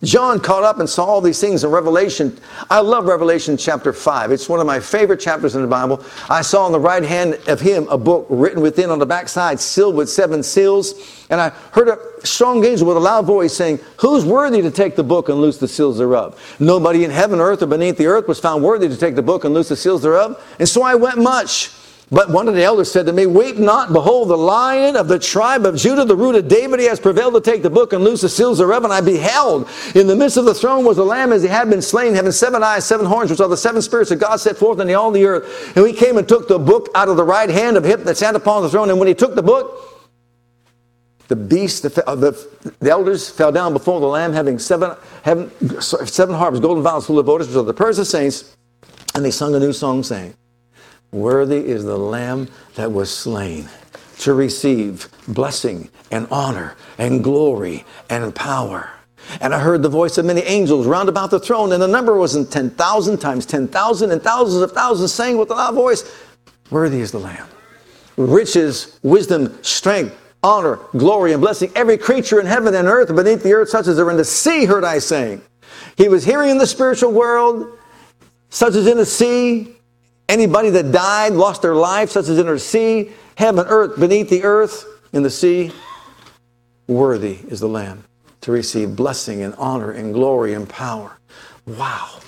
John 0.02 0.40
caught 0.40 0.64
up 0.64 0.80
and 0.80 0.90
saw 0.90 1.04
all 1.04 1.20
these 1.20 1.40
things 1.40 1.62
in 1.62 1.70
Revelation. 1.70 2.36
I 2.68 2.80
love 2.80 3.04
Revelation 3.04 3.56
chapter 3.56 3.92
5. 3.92 4.32
It's 4.32 4.48
one 4.48 4.58
of 4.58 4.66
my 4.66 4.80
favorite 4.80 5.20
chapters 5.20 5.54
in 5.54 5.62
the 5.62 5.68
Bible. 5.68 6.04
I 6.28 6.42
saw 6.42 6.66
on 6.66 6.72
the 6.72 6.80
right 6.80 7.04
hand 7.04 7.38
of 7.46 7.60
him 7.60 7.86
a 7.88 7.96
book 7.96 8.26
written 8.28 8.60
within 8.60 8.90
on 8.90 8.98
the 8.98 9.06
backside, 9.06 9.60
sealed 9.60 9.94
with 9.94 10.10
seven 10.10 10.42
seals. 10.42 11.26
And 11.30 11.40
I 11.40 11.50
heard 11.70 11.88
a 11.88 11.98
strong 12.26 12.64
angel 12.64 12.88
with 12.88 12.96
a 12.96 13.00
loud 13.00 13.26
voice 13.26 13.54
saying, 13.54 13.78
Who's 13.98 14.24
worthy 14.24 14.60
to 14.62 14.72
take 14.72 14.96
the 14.96 15.04
book 15.04 15.28
and 15.28 15.40
loose 15.40 15.58
the 15.58 15.68
seals 15.68 15.98
thereof? 15.98 16.56
Nobody 16.58 17.04
in 17.04 17.12
heaven, 17.12 17.38
earth, 17.38 17.62
or 17.62 17.66
beneath 17.66 17.96
the 17.96 18.06
earth 18.06 18.26
was 18.26 18.40
found 18.40 18.64
worthy 18.64 18.88
to 18.88 18.96
take 18.96 19.14
the 19.14 19.22
book 19.22 19.44
and 19.44 19.54
loose 19.54 19.68
the 19.68 19.76
seals 19.76 20.02
thereof. 20.02 20.44
And 20.58 20.68
so 20.68 20.82
I 20.82 20.96
went 20.96 21.18
much. 21.18 21.70
But 22.10 22.28
one 22.28 22.46
of 22.46 22.54
the 22.54 22.62
elders 22.62 22.90
said 22.90 23.06
to 23.06 23.12
me, 23.12 23.24
Weep 23.24 23.56
not, 23.56 23.92
behold, 23.92 24.28
the 24.28 24.36
lion 24.36 24.96
of 24.96 25.08
the 25.08 25.18
tribe 25.18 25.64
of 25.64 25.76
Judah, 25.76 26.04
the 26.04 26.16
root 26.16 26.34
of 26.34 26.46
David, 26.46 26.78
he 26.78 26.86
has 26.86 27.00
prevailed 27.00 27.32
to 27.34 27.40
take 27.40 27.62
the 27.62 27.70
book 27.70 27.94
and 27.94 28.04
loose 28.04 28.20
the 28.20 28.28
seals 28.28 28.58
thereof. 28.58 28.84
And 28.84 28.92
I 28.92 29.00
beheld 29.00 29.66
in 29.94 30.06
the 30.06 30.16
midst 30.16 30.36
of 30.36 30.44
the 30.44 30.52
throne 30.52 30.84
was 30.84 30.98
a 30.98 31.04
lamb 31.04 31.32
as 31.32 31.42
he 31.42 31.48
had 31.48 31.70
been 31.70 31.80
slain, 31.80 32.14
having 32.14 32.32
seven 32.32 32.62
eyes, 32.62 32.84
seven 32.84 33.06
horns, 33.06 33.30
which 33.30 33.40
are 33.40 33.48
the 33.48 33.56
seven 33.56 33.80
spirits 33.80 34.10
of 34.10 34.18
God 34.18 34.36
set 34.36 34.58
forth 34.58 34.78
in 34.80 34.94
all 34.94 35.10
the 35.10 35.24
earth. 35.24 35.74
And 35.74 35.86
he 35.86 35.94
came 35.94 36.18
and 36.18 36.28
took 36.28 36.48
the 36.48 36.58
book 36.58 36.90
out 36.94 37.08
of 37.08 37.16
the 37.16 37.24
right 37.24 37.48
hand 37.48 37.78
of 37.78 37.84
him 37.84 38.04
that 38.04 38.18
sat 38.18 38.36
upon 38.36 38.62
the 38.62 38.68
throne. 38.68 38.90
And 38.90 38.98
when 38.98 39.08
he 39.08 39.14
took 39.14 39.34
the 39.34 39.42
book, 39.42 39.92
the 41.28 41.36
beast, 41.36 41.82
the, 41.82 41.88
the, 41.88 42.74
the, 42.80 42.90
elders 42.90 43.30
fell 43.30 43.50
down 43.50 43.72
before 43.72 44.00
the 44.00 44.06
Lamb, 44.06 44.34
having 44.34 44.58
seven, 44.58 44.94
having 45.22 45.50
seven 45.80 46.34
harps, 46.34 46.60
golden 46.60 46.82
vials 46.82 47.06
full 47.06 47.18
of 47.18 47.26
odors, 47.26 47.48
which 47.48 47.56
are 47.56 47.62
the 47.62 47.72
prayers 47.72 47.98
of 47.98 48.06
saints. 48.06 48.54
And 49.14 49.24
they 49.24 49.30
sung 49.30 49.54
a 49.54 49.58
new 49.58 49.72
song, 49.72 50.02
saying, 50.02 50.34
Worthy 51.12 51.66
is 51.66 51.84
the 51.84 51.98
Lamb 51.98 52.48
that 52.74 52.90
was 52.90 53.14
slain 53.14 53.68
to 54.20 54.32
receive 54.32 55.08
blessing 55.28 55.90
and 56.10 56.26
honor 56.30 56.74
and 56.96 57.22
glory 57.22 57.84
and 58.08 58.34
power. 58.34 58.90
And 59.40 59.54
I 59.54 59.58
heard 59.58 59.82
the 59.82 59.90
voice 59.90 60.16
of 60.16 60.24
many 60.24 60.40
angels 60.40 60.86
round 60.86 61.10
about 61.10 61.30
the 61.30 61.38
throne, 61.38 61.72
and 61.72 61.82
the 61.82 61.86
number 61.86 62.16
wasn't 62.16 62.50
10,000 62.50 63.18
times 63.18 63.44
10,000 63.44 64.10
and 64.10 64.22
thousands 64.22 64.62
of 64.62 64.72
thousands 64.72 65.12
saying 65.12 65.36
with 65.36 65.50
a 65.50 65.54
loud 65.54 65.74
voice, 65.74 66.10
Worthy 66.70 67.00
is 67.00 67.12
the 67.12 67.20
Lamb. 67.20 67.46
Riches, 68.16 68.98
wisdom, 69.02 69.62
strength, 69.62 70.16
honor, 70.42 70.78
glory, 70.96 71.32
and 71.32 71.42
blessing. 71.42 71.70
Every 71.76 71.98
creature 71.98 72.40
in 72.40 72.46
heaven 72.46 72.74
and 72.74 72.88
earth 72.88 73.14
beneath 73.14 73.42
the 73.42 73.52
earth, 73.52 73.68
such 73.68 73.86
as 73.86 73.98
are 73.98 74.10
in 74.10 74.16
the 74.16 74.24
sea, 74.24 74.64
heard 74.64 74.82
I 74.82 74.98
saying. 74.98 75.42
He 75.96 76.08
was 76.08 76.24
hearing 76.24 76.50
in 76.50 76.58
the 76.58 76.66
spiritual 76.66 77.12
world, 77.12 77.78
such 78.48 78.74
as 78.74 78.86
in 78.86 78.96
the 78.96 79.06
sea, 79.06 79.76
Anybody 80.32 80.70
that 80.70 80.92
died, 80.92 81.34
lost 81.34 81.60
their 81.60 81.74
life, 81.74 82.08
such 82.08 82.26
as 82.28 82.38
in 82.38 82.46
the 82.46 82.58
sea, 82.58 83.12
heaven, 83.36 83.66
earth, 83.68 84.00
beneath 84.00 84.30
the 84.30 84.44
earth, 84.44 84.86
in 85.12 85.22
the 85.22 85.28
sea, 85.28 85.72
worthy 86.86 87.40
is 87.48 87.60
the 87.60 87.68
Lamb 87.68 88.04
to 88.40 88.50
receive 88.50 88.96
blessing 88.96 89.42
and 89.42 89.54
honor 89.56 89.90
and 89.90 90.14
glory 90.14 90.54
and 90.54 90.66
power. 90.66 91.18
Wow. 91.66 92.20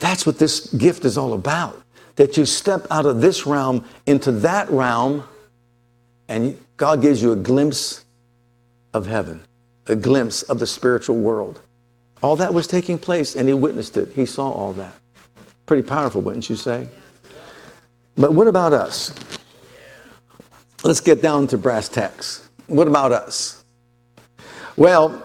That's 0.00 0.26
what 0.26 0.38
this 0.38 0.66
gift 0.74 1.06
is 1.06 1.16
all 1.16 1.32
about. 1.32 1.80
That 2.16 2.36
you 2.36 2.44
step 2.44 2.86
out 2.90 3.06
of 3.06 3.22
this 3.22 3.46
realm 3.46 3.86
into 4.04 4.30
that 4.30 4.68
realm, 4.68 5.24
and 6.28 6.62
God 6.76 7.00
gives 7.00 7.22
you 7.22 7.32
a 7.32 7.36
glimpse 7.36 8.04
of 8.92 9.06
heaven, 9.06 9.42
a 9.86 9.96
glimpse 9.96 10.42
of 10.42 10.58
the 10.58 10.66
spiritual 10.66 11.16
world. 11.16 11.62
All 12.22 12.36
that 12.36 12.52
was 12.52 12.66
taking 12.66 12.98
place, 12.98 13.34
and 13.34 13.48
he 13.48 13.54
witnessed 13.54 13.96
it. 13.96 14.10
He 14.14 14.26
saw 14.26 14.50
all 14.50 14.74
that. 14.74 14.92
Pretty 15.64 15.88
powerful, 15.88 16.20
wouldn't 16.20 16.50
you 16.50 16.56
say? 16.56 16.86
But 18.16 18.32
what 18.32 18.46
about 18.46 18.72
us? 18.72 19.12
Let's 20.84 21.00
get 21.00 21.22
down 21.22 21.46
to 21.48 21.58
brass 21.58 21.88
tacks. 21.88 22.48
What 22.66 22.86
about 22.86 23.12
us? 23.12 23.64
Well, 24.76 25.22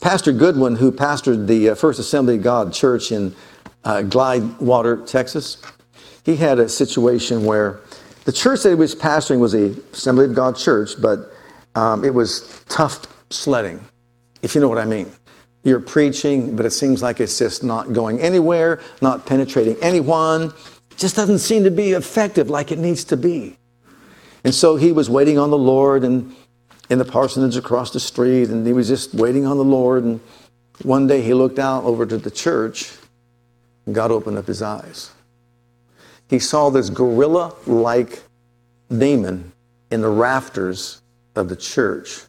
Pastor 0.00 0.32
Goodwin, 0.32 0.76
who 0.76 0.92
pastored 0.92 1.46
the 1.46 1.70
uh, 1.70 1.74
First 1.74 1.98
Assembly 1.98 2.36
of 2.36 2.42
God 2.42 2.72
Church 2.72 3.12
in 3.12 3.34
uh, 3.84 3.98
Gladewater, 3.98 5.06
Texas, 5.06 5.62
he 6.24 6.36
had 6.36 6.58
a 6.58 6.68
situation 6.68 7.44
where 7.44 7.80
the 8.24 8.32
church 8.32 8.62
that 8.62 8.70
he 8.70 8.74
was 8.74 8.94
pastoring 8.94 9.38
was 9.38 9.54
a 9.54 9.74
Assembly 9.92 10.24
of 10.24 10.34
God 10.34 10.56
church, 10.56 11.00
but 11.00 11.32
um, 11.74 12.04
it 12.04 12.12
was 12.12 12.64
tough 12.68 13.06
sledding, 13.30 13.80
if 14.42 14.54
you 14.54 14.60
know 14.60 14.68
what 14.68 14.78
I 14.78 14.84
mean. 14.84 15.10
You're 15.62 15.80
preaching, 15.80 16.56
but 16.56 16.66
it 16.66 16.70
seems 16.70 17.02
like 17.02 17.20
it's 17.20 17.38
just 17.38 17.62
not 17.62 17.92
going 17.92 18.20
anywhere, 18.20 18.80
not 19.02 19.26
penetrating 19.26 19.76
anyone 19.82 20.52
just 21.00 21.16
doesn't 21.16 21.38
seem 21.38 21.64
to 21.64 21.70
be 21.70 21.92
effective 21.92 22.50
like 22.50 22.70
it 22.70 22.78
needs 22.78 23.04
to 23.04 23.16
be. 23.16 23.56
And 24.44 24.54
so 24.54 24.76
he 24.76 24.92
was 24.92 25.08
waiting 25.08 25.38
on 25.38 25.50
the 25.50 25.58
Lord 25.58 26.04
and 26.04 26.34
in 26.90 26.98
the 26.98 27.04
parsonage 27.04 27.56
across 27.56 27.92
the 27.92 28.00
street, 28.00 28.50
and 28.50 28.66
he 28.66 28.72
was 28.72 28.88
just 28.88 29.14
waiting 29.14 29.46
on 29.46 29.56
the 29.56 29.64
Lord. 29.64 30.04
And 30.04 30.20
one 30.82 31.06
day 31.06 31.22
he 31.22 31.32
looked 31.32 31.58
out 31.58 31.84
over 31.84 32.04
to 32.04 32.18
the 32.18 32.30
church, 32.30 32.92
and 33.86 33.94
God 33.94 34.10
opened 34.10 34.38
up 34.38 34.46
his 34.46 34.60
eyes. 34.60 35.10
He 36.28 36.38
saw 36.38 36.68
this 36.68 36.90
gorilla 36.90 37.54
like 37.66 38.22
demon 38.96 39.52
in 39.90 40.00
the 40.00 40.08
rafters 40.08 41.00
of 41.34 41.48
the 41.48 41.56
church 41.56 42.22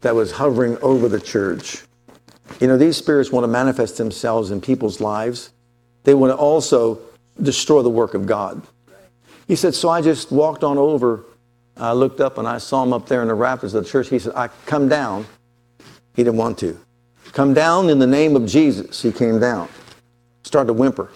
that 0.00 0.14
was 0.14 0.32
hovering 0.32 0.76
over 0.78 1.08
the 1.08 1.20
church. 1.20 1.82
You 2.60 2.66
know, 2.66 2.76
these 2.76 2.96
spirits 2.96 3.32
want 3.32 3.44
to 3.44 3.48
manifest 3.48 3.96
themselves 3.96 4.50
in 4.50 4.60
people's 4.60 5.00
lives. 5.00 5.50
They 6.04 6.14
want 6.14 6.32
to 6.32 6.36
also 6.36 7.00
destroy 7.42 7.82
the 7.82 7.90
work 7.90 8.14
of 8.14 8.26
God. 8.26 8.62
He 9.46 9.56
said, 9.56 9.74
So 9.74 9.88
I 9.88 10.00
just 10.00 10.30
walked 10.30 10.64
on 10.64 10.78
over. 10.78 11.24
I 11.76 11.92
looked 11.92 12.20
up 12.20 12.38
and 12.38 12.48
I 12.48 12.58
saw 12.58 12.82
him 12.82 12.92
up 12.92 13.06
there 13.06 13.22
in 13.22 13.28
the 13.28 13.34
rafters 13.34 13.74
of 13.74 13.84
the 13.84 13.90
church. 13.90 14.08
He 14.08 14.18
said, 14.18 14.32
I 14.34 14.48
come 14.66 14.88
down. 14.88 15.26
He 16.14 16.24
didn't 16.24 16.36
want 16.36 16.58
to. 16.58 16.78
Come 17.32 17.54
down 17.54 17.88
in 17.88 17.98
the 17.98 18.06
name 18.06 18.34
of 18.34 18.46
Jesus. 18.46 19.00
He 19.02 19.12
came 19.12 19.38
down. 19.38 19.68
Started 20.42 20.68
to 20.68 20.72
whimper 20.72 21.10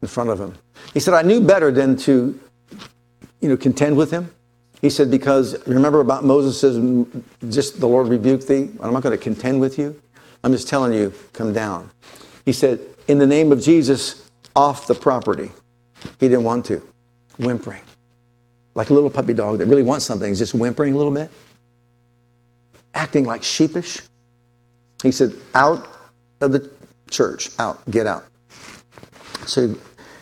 in 0.00 0.08
front 0.08 0.30
of 0.30 0.38
him. 0.38 0.54
He 0.92 1.00
said, 1.00 1.14
I 1.14 1.22
knew 1.22 1.40
better 1.40 1.72
than 1.72 1.96
to, 1.98 2.38
you 3.40 3.48
know, 3.48 3.56
contend 3.56 3.96
with 3.96 4.10
him. 4.10 4.30
He 4.80 4.90
said, 4.90 5.10
because 5.10 5.56
remember 5.66 6.00
about 6.00 6.24
Moses 6.24 6.60
says, 6.60 6.76
just 7.48 7.80
the 7.80 7.88
Lord 7.88 8.08
rebuked 8.08 8.46
thee. 8.46 8.70
I'm 8.80 8.92
not 8.92 9.02
going 9.02 9.16
to 9.16 9.22
contend 9.22 9.60
with 9.60 9.78
you. 9.78 10.00
I'm 10.44 10.52
just 10.52 10.68
telling 10.68 10.92
you, 10.92 11.12
come 11.32 11.54
down. 11.54 11.90
He 12.44 12.52
said, 12.52 12.80
in 13.08 13.18
the 13.18 13.26
name 13.26 13.50
of 13.50 13.62
Jesus, 13.62 14.23
off 14.54 14.86
the 14.86 14.94
property. 14.94 15.50
He 16.20 16.28
didn't 16.28 16.44
want 16.44 16.66
to 16.66 16.82
whimpering. 17.38 17.82
Like 18.74 18.90
a 18.90 18.94
little 18.94 19.10
puppy 19.10 19.34
dog 19.34 19.58
that 19.58 19.66
really 19.66 19.82
wants 19.82 20.04
something, 20.04 20.28
he's 20.28 20.38
just 20.38 20.54
whimpering 20.54 20.94
a 20.94 20.96
little 20.96 21.12
bit, 21.12 21.30
acting 22.94 23.24
like 23.24 23.42
sheepish. 23.42 24.00
He 25.02 25.12
said, 25.12 25.32
Out 25.54 25.86
of 26.40 26.52
the 26.52 26.70
church, 27.10 27.50
out, 27.58 27.88
get 27.90 28.06
out. 28.06 28.24
So 29.46 29.76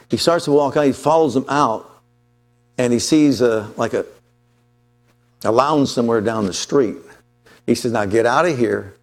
he 0.09 0.16
starts 0.16 0.45
to 0.47 0.53
walk 0.53 0.77
out, 0.77 0.85
he 0.85 0.92
follows 0.92 1.35
them 1.35 1.47
out, 1.49 1.88
and 2.77 2.92
he 2.92 2.99
sees 2.99 3.40
a, 3.40 3.71
like 3.77 3.95
a, 3.95 4.05
a 5.45 5.53
lounge 5.53 5.88
somewhere 5.88 6.21
down 6.21 6.47
the 6.47 6.53
street. 6.53 6.97
He 7.66 7.75
says, 7.75 7.92
Now 7.92 8.05
get 8.05 8.27
out 8.27 8.45
of 8.45 8.59
here 8.59 8.95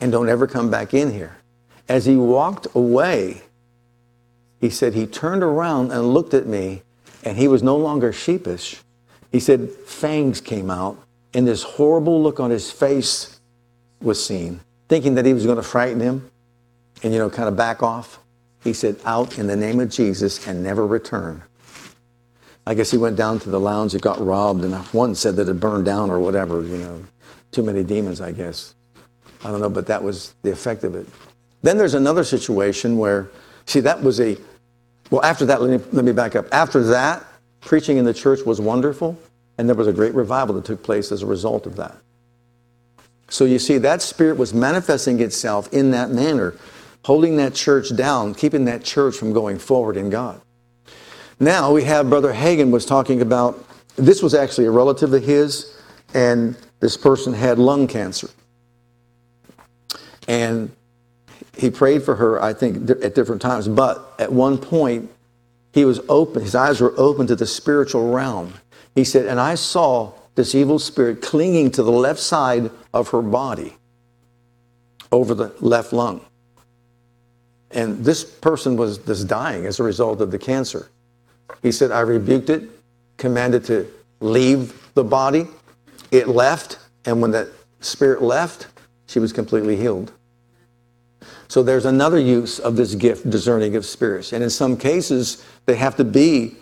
and 0.00 0.12
don't 0.12 0.28
ever 0.28 0.46
come 0.46 0.70
back 0.70 0.92
in 0.92 1.10
here. 1.10 1.36
As 1.88 2.04
he 2.04 2.16
walked 2.16 2.66
away, 2.74 3.42
he 4.66 4.70
said 4.70 4.94
he 4.94 5.06
turned 5.06 5.44
around 5.44 5.92
and 5.92 6.12
looked 6.12 6.34
at 6.34 6.44
me 6.44 6.82
and 7.22 7.38
he 7.38 7.46
was 7.46 7.62
no 7.62 7.76
longer 7.76 8.12
sheepish. 8.12 8.80
He 9.30 9.38
said 9.38 9.70
fangs 9.70 10.40
came 10.40 10.72
out, 10.72 10.98
and 11.34 11.46
this 11.46 11.62
horrible 11.62 12.20
look 12.20 12.40
on 12.40 12.50
his 12.50 12.68
face 12.68 13.38
was 14.02 14.24
seen, 14.24 14.58
thinking 14.88 15.14
that 15.14 15.24
he 15.24 15.32
was 15.32 15.44
going 15.44 15.56
to 15.56 15.62
frighten 15.62 16.00
him 16.00 16.28
and, 17.04 17.12
you 17.12 17.20
know, 17.20 17.30
kind 17.30 17.48
of 17.48 17.54
back 17.54 17.80
off. 17.80 18.18
He 18.64 18.72
said, 18.72 18.96
Out 19.04 19.38
in 19.38 19.46
the 19.46 19.54
name 19.54 19.78
of 19.78 19.88
Jesus 19.88 20.44
and 20.48 20.64
never 20.64 20.84
return. 20.84 21.44
I 22.66 22.74
guess 22.74 22.90
he 22.90 22.98
went 22.98 23.14
down 23.14 23.38
to 23.38 23.50
the 23.50 23.60
lounge, 23.60 23.92
he 23.92 24.00
got 24.00 24.20
robbed, 24.20 24.64
and 24.64 24.74
one 24.86 25.14
said 25.14 25.36
that 25.36 25.48
it 25.48 25.60
burned 25.60 25.84
down 25.84 26.10
or 26.10 26.18
whatever, 26.18 26.62
you 26.62 26.78
know. 26.78 27.04
Too 27.52 27.62
many 27.62 27.84
demons, 27.84 28.20
I 28.20 28.32
guess. 28.32 28.74
I 29.44 29.52
don't 29.52 29.60
know, 29.60 29.70
but 29.70 29.86
that 29.86 30.02
was 30.02 30.34
the 30.42 30.50
effect 30.50 30.82
of 30.82 30.96
it. 30.96 31.06
Then 31.62 31.78
there's 31.78 31.94
another 31.94 32.24
situation 32.24 32.98
where, 32.98 33.30
see, 33.66 33.78
that 33.80 34.02
was 34.02 34.20
a 34.20 34.36
well, 35.10 35.22
after 35.22 35.46
that, 35.46 35.62
let 35.62 35.80
me, 35.80 35.86
let 35.92 36.04
me 36.04 36.12
back 36.12 36.36
up. 36.36 36.46
After 36.52 36.82
that, 36.84 37.24
preaching 37.60 37.96
in 37.96 38.04
the 38.04 38.14
church 38.14 38.40
was 38.44 38.60
wonderful, 38.60 39.18
and 39.58 39.68
there 39.68 39.76
was 39.76 39.86
a 39.86 39.92
great 39.92 40.14
revival 40.14 40.54
that 40.54 40.64
took 40.64 40.82
place 40.82 41.12
as 41.12 41.22
a 41.22 41.26
result 41.26 41.66
of 41.66 41.76
that. 41.76 41.96
So 43.28 43.44
you 43.44 43.58
see, 43.58 43.78
that 43.78 44.02
spirit 44.02 44.36
was 44.36 44.54
manifesting 44.54 45.20
itself 45.20 45.72
in 45.72 45.90
that 45.90 46.10
manner, 46.10 46.54
holding 47.04 47.36
that 47.36 47.54
church 47.54 47.94
down, 47.94 48.34
keeping 48.34 48.64
that 48.66 48.84
church 48.84 49.16
from 49.16 49.32
going 49.32 49.58
forward 49.58 49.96
in 49.96 50.10
God. 50.10 50.40
Now 51.38 51.72
we 51.72 51.84
have 51.84 52.08
Brother 52.08 52.32
Hagin 52.32 52.70
was 52.70 52.86
talking 52.86 53.20
about 53.20 53.62
this 53.96 54.22
was 54.22 54.34
actually 54.34 54.66
a 54.66 54.70
relative 54.70 55.12
of 55.12 55.22
his, 55.22 55.76
and 56.14 56.56
this 56.80 56.96
person 56.96 57.32
had 57.32 57.58
lung 57.58 57.86
cancer. 57.86 58.28
And 60.28 60.74
he 61.56 61.70
prayed 61.70 62.02
for 62.02 62.16
her, 62.16 62.42
I 62.42 62.52
think, 62.52 62.90
at 62.90 63.14
different 63.14 63.40
times. 63.40 63.66
But 63.68 64.14
at 64.18 64.32
one 64.32 64.58
point, 64.58 65.10
he 65.72 65.84
was 65.84 66.00
open, 66.08 66.42
his 66.42 66.54
eyes 66.54 66.80
were 66.80 66.94
open 66.96 67.26
to 67.26 67.36
the 67.36 67.46
spiritual 67.46 68.10
realm. 68.10 68.54
He 68.94 69.04
said, 69.04 69.26
And 69.26 69.40
I 69.40 69.56
saw 69.56 70.12
this 70.34 70.54
evil 70.54 70.78
spirit 70.78 71.22
clinging 71.22 71.70
to 71.72 71.82
the 71.82 71.92
left 71.92 72.20
side 72.20 72.70
of 72.94 73.08
her 73.08 73.22
body 73.22 73.76
over 75.12 75.34
the 75.34 75.54
left 75.60 75.92
lung. 75.92 76.24
And 77.70 78.04
this 78.04 78.24
person 78.24 78.76
was 78.76 78.98
just 78.98 79.28
dying 79.28 79.66
as 79.66 79.80
a 79.80 79.82
result 79.82 80.20
of 80.20 80.30
the 80.30 80.38
cancer. 80.38 80.88
He 81.62 81.72
said, 81.72 81.90
I 81.90 82.00
rebuked 82.00 82.50
it, 82.50 82.68
commanded 83.16 83.64
to 83.66 83.90
leave 84.20 84.90
the 84.94 85.04
body. 85.04 85.46
It 86.10 86.28
left, 86.28 86.78
and 87.04 87.20
when 87.20 87.32
that 87.32 87.48
spirit 87.80 88.22
left, 88.22 88.68
she 89.06 89.18
was 89.18 89.32
completely 89.32 89.76
healed. 89.76 90.12
So 91.48 91.62
there's 91.62 91.84
another 91.84 92.18
use 92.18 92.58
of 92.58 92.76
this 92.76 92.94
gift, 92.94 93.28
discerning 93.30 93.76
of 93.76 93.84
spirits. 93.84 94.32
And 94.32 94.42
in 94.42 94.50
some 94.50 94.76
cases, 94.76 95.44
they 95.66 95.76
have 95.76 95.96
to 95.96 96.04
be 96.04 96.56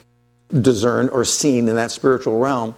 discerned 0.60 1.10
or 1.10 1.24
seen 1.24 1.68
in 1.68 1.76
that 1.76 1.90
spiritual 1.90 2.38
realm, 2.38 2.74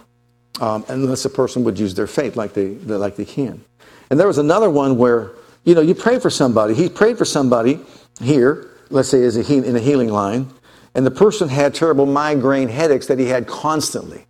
um, 0.61 0.85
unless 0.87 1.25
a 1.25 1.29
person 1.29 1.63
would 1.63 1.77
use 1.77 1.93
their 1.93 2.07
faith 2.07 2.35
like 2.35 2.53
they, 2.53 2.69
like 2.75 3.15
they 3.15 3.25
can. 3.25 3.63
And 4.09 4.19
there 4.19 4.27
was 4.27 4.37
another 4.37 4.69
one 4.69 4.97
where, 4.97 5.31
you 5.65 5.75
know, 5.75 5.81
you 5.81 5.93
pray 5.93 6.19
for 6.19 6.29
somebody. 6.29 6.73
He 6.73 6.89
prayed 6.89 7.17
for 7.17 7.25
somebody 7.25 7.79
here, 8.21 8.69
let's 8.89 9.09
say, 9.09 9.29
he- 9.43 9.57
in 9.57 9.75
a 9.75 9.79
healing 9.79 10.09
line, 10.09 10.49
and 10.95 11.05
the 11.05 11.11
person 11.11 11.49
had 11.49 11.75
terrible 11.75 12.05
migraine 12.05 12.69
headaches 12.69 13.07
that 13.07 13.19
he 13.19 13.25
had 13.25 13.47
constantly. 13.47 14.25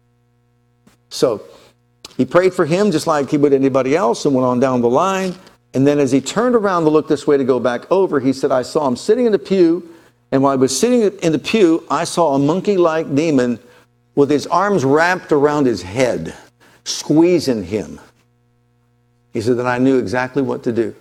So 1.10 1.44
he 2.18 2.26
prayed 2.26 2.54
for 2.54 2.66
him 2.66 2.92
just 2.92 3.08
like 3.08 3.30
he 3.30 3.38
would 3.38 3.54
anybody 3.54 3.96
else 3.96 4.26
and 4.26 4.34
went 4.34 4.46
on 4.46 4.60
down 4.60 4.82
the 4.82 4.90
line. 4.90 5.36
And 5.73 5.86
then 5.86 5.99
as 5.99 6.12
he 6.12 6.21
turned 6.21 6.56
around 6.56 6.84
to 6.84 6.89
look 6.89 7.08
this 7.08 7.27
way 7.27 7.38
to 7.38 7.43
go 7.43 7.60
back 7.60 7.91
over, 7.91 8.19
he 8.19 8.34
said, 8.34 8.51
I 8.51 8.62
saw 8.62 8.88
him 8.88 8.95
sitting 8.95 9.25
in 9.25 9.32
the 9.32 9.39
pew. 9.39 9.93
And 10.32 10.43
while 10.43 10.53
I 10.53 10.56
was 10.56 10.77
sitting 10.77 11.01
in 11.19 11.32
the 11.32 11.39
pew, 11.39 11.86
I 11.89 12.03
saw 12.03 12.36
a 12.36 12.39
monkey 12.39 12.77
like 12.77 13.13
demon 13.15 13.60
with 14.15 14.30
his 14.30 14.47
arms 14.47 14.84
wrapped 14.84 15.32
around 15.32 15.67
his 15.67 15.82
head, 15.82 16.34
squeezing 16.84 17.63
him. 17.63 17.99
He 19.34 19.41
said, 19.41 19.58
Then 19.58 19.67
I 19.67 19.77
knew 19.77 19.99
exactly 19.99 20.41
what 20.41 20.63
to 20.63 20.71
do. 20.71 20.95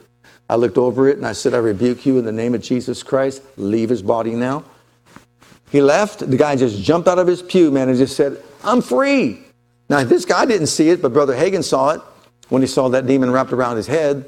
I 0.48 0.56
looked 0.56 0.78
over 0.78 1.08
it 1.08 1.16
and 1.16 1.26
I 1.26 1.32
said, 1.32 1.54
I 1.54 1.58
rebuke 1.58 2.06
you 2.06 2.18
in 2.18 2.24
the 2.24 2.32
name 2.32 2.54
of 2.54 2.62
Jesus 2.62 3.02
Christ. 3.02 3.42
Leave 3.56 3.88
his 3.88 4.02
body 4.02 4.34
now. 4.34 4.64
He 5.70 5.80
left. 5.80 6.20
The 6.20 6.36
guy 6.36 6.54
just 6.54 6.80
jumped 6.82 7.08
out 7.08 7.18
of 7.18 7.26
his 7.26 7.42
pew, 7.42 7.70
man, 7.70 7.88
and 7.88 7.98
just 7.98 8.16
said, 8.16 8.40
I'm 8.62 8.80
free. 8.80 9.40
Now, 9.88 10.04
this 10.04 10.24
guy 10.24 10.44
didn't 10.44 10.68
see 10.68 10.90
it, 10.90 11.02
but 11.02 11.12
Brother 11.12 11.34
Hagin 11.34 11.64
saw 11.64 11.90
it 11.90 12.00
when 12.48 12.62
he 12.62 12.68
saw 12.68 12.88
that 12.90 13.06
demon 13.06 13.30
wrapped 13.30 13.52
around 13.52 13.76
his 13.76 13.86
head. 13.86 14.24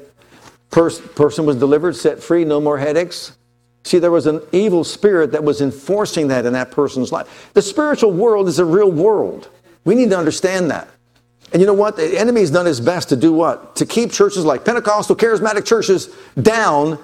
Pers- 0.69 0.99
person 0.99 1.45
was 1.45 1.55
delivered, 1.55 1.95
set 1.95 2.21
free, 2.21 2.45
no 2.45 2.61
more 2.61 2.77
headaches. 2.77 3.37
See, 3.83 3.99
there 3.99 4.11
was 4.11 4.27
an 4.27 4.41
evil 4.51 4.83
spirit 4.83 5.31
that 5.31 5.43
was 5.43 5.61
enforcing 5.61 6.27
that 6.27 6.45
in 6.45 6.53
that 6.53 6.71
person's 6.71 7.11
life. 7.11 7.49
The 7.53 7.61
spiritual 7.61 8.11
world 8.11 8.47
is 8.47 8.59
a 8.59 8.65
real 8.65 8.91
world. 8.91 9.49
We 9.85 9.95
need 9.95 10.09
to 10.11 10.17
understand 10.17 10.69
that. 10.69 10.87
And 11.51 11.61
you 11.61 11.65
know 11.65 11.73
what? 11.73 11.95
The 11.95 12.19
enemy's 12.19 12.51
done 12.51 12.65
his 12.65 12.79
best 12.79 13.09
to 13.09 13.15
do 13.15 13.33
what? 13.33 13.75
To 13.77 13.85
keep 13.85 14.11
churches 14.11 14.45
like 14.45 14.63
Pentecostal, 14.63 15.15
charismatic 15.15 15.65
churches 15.65 16.15
down. 16.39 16.99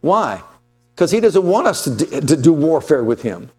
Why? 0.00 0.42
Because 0.94 1.12
he 1.12 1.20
doesn't 1.20 1.44
want 1.44 1.68
us 1.68 1.84
to, 1.84 1.94
d- 1.94 2.20
to 2.20 2.36
do 2.36 2.52
warfare 2.52 3.04
with 3.04 3.22
him. 3.22 3.50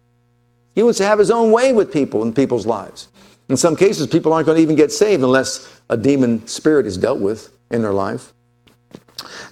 He 0.74 0.82
wants 0.82 0.98
to 0.98 1.06
have 1.06 1.18
his 1.18 1.30
own 1.30 1.52
way 1.52 1.72
with 1.72 1.92
people 1.92 2.22
in 2.22 2.34
people's 2.34 2.66
lives. 2.66 3.08
In 3.48 3.56
some 3.56 3.74
cases, 3.74 4.06
people 4.06 4.32
aren't 4.32 4.46
going 4.46 4.56
to 4.56 4.62
even 4.62 4.76
get 4.76 4.92
saved 4.92 5.22
unless 5.22 5.80
a 5.88 5.96
demon 5.96 6.46
spirit 6.46 6.86
is 6.86 6.98
dealt 6.98 7.20
with 7.20 7.50
in 7.70 7.82
their 7.82 7.92
life. 7.92 8.32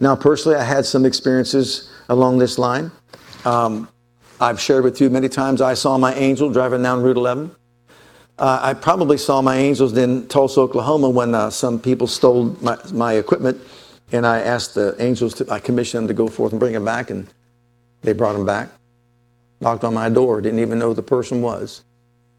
Now, 0.01 0.17
personally, 0.17 0.57
I 0.57 0.65
had 0.65 0.85
some 0.87 1.05
experiences 1.05 1.91
along 2.09 2.39
this 2.39 2.59
line. 2.59 2.91
Um, 3.45 3.89
I've 4.41 4.61
shared 4.61 4.85
with 4.85 5.01
you 5.01 5.11
many 5.11 5.29
times. 5.29 5.61
I 5.61 5.75
saw 5.75 5.99
my 5.99 6.15
angel 6.15 6.51
driving 6.51 6.83
down 6.83 7.03
Route 7.03 7.17
11. 7.17 7.51
Uh, 8.39 8.61
I 8.63 8.75
probably 8.75 9.19
saw 9.19 9.43
my 9.43 9.57
angels 9.57 9.97
in 9.97 10.29
Tulsa, 10.29 10.61
Oklahoma, 10.61 11.11
when 11.11 11.35
uh, 11.35 11.51
some 11.51 11.81
people 11.81 12.07
stole 12.07 12.57
my, 12.61 12.79
my 12.93 13.15
equipment, 13.15 13.61
and 14.13 14.25
I 14.25 14.41
asked 14.41 14.77
the 14.77 14.95
angels 15.01 15.35
to. 15.35 15.51
I 15.51 15.59
commissioned 15.59 16.03
them 16.03 16.09
to 16.09 16.15
go 16.15 16.29
forth 16.29 16.53
and 16.53 16.61
bring 16.61 16.73
them 16.73 16.85
back, 16.85 17.11
and 17.11 17.27
they 18.03 18.13
brought 18.13 18.35
them 18.35 18.47
back. 18.47 18.69
Knocked 19.61 19.83
on 19.83 19.93
my 19.93 20.09
door, 20.09 20.41
didn't 20.41 20.61
even 20.61 20.79
know 20.79 20.91
who 20.91 20.95
the 20.95 21.03
person 21.03 21.43
was, 21.43 21.83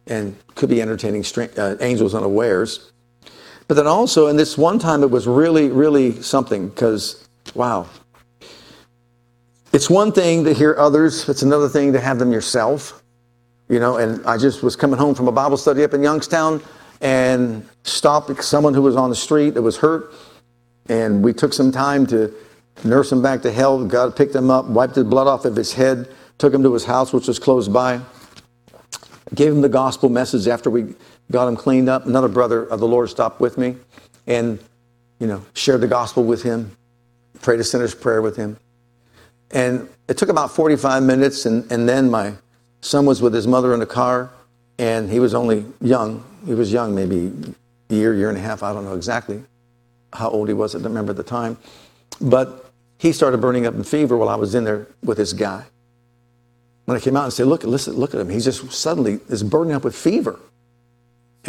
and 0.08 0.38
could 0.56 0.70
be 0.70 0.82
entertaining 0.82 1.26
uh, 1.58 1.76
angels 1.82 2.16
unawares. 2.16 2.94
But 3.70 3.76
then 3.76 3.88
also, 3.88 4.28
in 4.28 4.36
this 4.36 4.58
one 4.58 4.80
time, 4.80 5.04
it 5.04 5.12
was 5.12 5.28
really, 5.28 5.70
really 5.70 6.22
something 6.22 6.68
because 6.68 7.30
Wow. 7.56 7.88
It's 9.72 9.90
one 9.90 10.12
thing 10.12 10.44
to 10.46 10.54
hear 10.54 10.76
others, 10.78 11.28
it's 11.30 11.42
another 11.42 11.70
thing 11.70 11.94
to 11.94 12.00
have 12.00 12.20
them 12.20 12.32
yourself. 12.32 13.04
You 13.68 13.80
know, 13.80 13.98
and 13.98 14.26
I 14.26 14.38
just 14.38 14.64
was 14.64 14.76
coming 14.76 14.98
home 14.98 15.14
from 15.14 15.28
a 15.28 15.32
Bible 15.32 15.58
study 15.58 15.84
up 15.84 15.94
in 15.94 16.02
Youngstown 16.02 16.62
and 17.02 17.68
stopped 17.84 18.44
someone 18.44 18.74
who 18.74 18.82
was 18.82 18.96
on 18.96 19.10
the 19.10 19.16
street 19.16 19.52
that 19.52 19.62
was 19.62 19.78
hurt. 19.78 20.12
And 20.88 21.24
we 21.24 21.34
took 21.34 21.54
some 21.54 21.72
time 21.72 22.08
to 22.08 22.34
nurse 22.84 23.12
him 23.12 23.22
back 23.22 23.44
to 23.44 23.52
health. 23.52 23.88
God 23.88 24.16
picked 24.16 24.34
him 24.34 24.50
up, 24.50 24.66
wiped 24.66 24.96
the 24.96 25.04
blood 25.04 25.28
off 25.28 25.46
of 25.46 25.56
his 25.56 25.74
head, 25.74 26.10
took 26.40 26.52
him 26.52 26.64
to 26.64 26.74
his 26.74 26.86
house, 26.86 27.14
which 27.14 27.28
was 27.28 27.38
close 27.38 27.68
by. 27.68 28.02
Gave 29.36 29.52
him 29.52 29.62
the 29.62 29.70
gospel 29.70 30.10
message 30.10 30.48
after 30.48 30.72
we 30.72 30.96
got 31.32 31.48
him 31.48 31.56
cleaned 31.56 31.90
up. 31.90 32.06
Another 32.06 32.28
brother 32.28 32.64
of 32.66 32.80
the 32.80 32.88
Lord 32.88 33.10
stopped 33.10 33.40
with 33.40 33.58
me 33.58 33.76
and, 34.28 34.60
you 35.20 35.28
know, 35.28 35.44
shared 35.54 35.82
the 35.82 35.88
gospel 35.88 36.24
with 36.24 36.44
him. 36.44 36.76
prayed 37.42 37.60
a 37.60 37.64
sinner's 37.64 37.96
prayer 37.96 38.22
with 38.22 38.36
him. 38.36 38.58
And 39.52 39.90
it 40.08 40.18
took 40.18 40.30
about 40.30 40.52
45 40.52 41.02
minutes, 41.04 41.46
and, 41.46 41.70
and 41.72 41.90
then 41.90 42.12
my 42.12 42.34
son 42.82 43.06
was 43.06 43.22
with 43.22 43.34
his 43.34 43.48
mother 43.48 43.74
in 43.74 43.80
the 43.80 43.86
car, 43.86 44.30
and 44.78 45.10
he 45.10 45.20
was 45.20 45.34
only 45.34 45.66
young. 45.82 46.24
He 46.46 46.54
was 46.54 46.72
young, 46.72 46.94
maybe 46.94 47.32
a 47.90 47.94
year, 47.94 48.14
year 48.14 48.30
and 48.30 48.38
a 48.38 48.42
half, 48.42 48.62
I 48.62 48.74
don't 48.74 48.86
know 48.86 48.96
exactly 48.96 49.44
how 50.14 50.30
old 50.30 50.48
he 50.48 50.54
was, 50.54 50.76
I 50.76 50.80
don't 50.80 50.88
remember 50.88 51.14
the 51.14 51.24
time. 51.24 51.58
But 52.22 52.66
he 52.98 53.12
started 53.12 53.40
burning 53.40 53.66
up 53.66 53.76
in 53.76 53.84
fever 53.84 54.18
while 54.18 54.30
I 54.30 54.36
was 54.36 54.56
in 54.56 54.64
there 54.64 54.88
with 55.04 55.18
this 55.18 55.34
guy. 55.34 55.66
When 56.86 56.98
I 56.98 57.00
came 57.00 57.16
out 57.16 57.26
and 57.26 57.34
said, 57.34 57.48
look, 57.48 57.64
listen, 57.64 57.94
look 57.94 58.14
at 58.14 58.20
him. 58.20 58.30
He's 58.30 58.46
just 58.46 58.72
suddenly 58.72 59.20
is 59.30 59.44
burning 59.44 59.74
up 59.74 59.84
with 59.84 59.96
fever. 59.96 60.40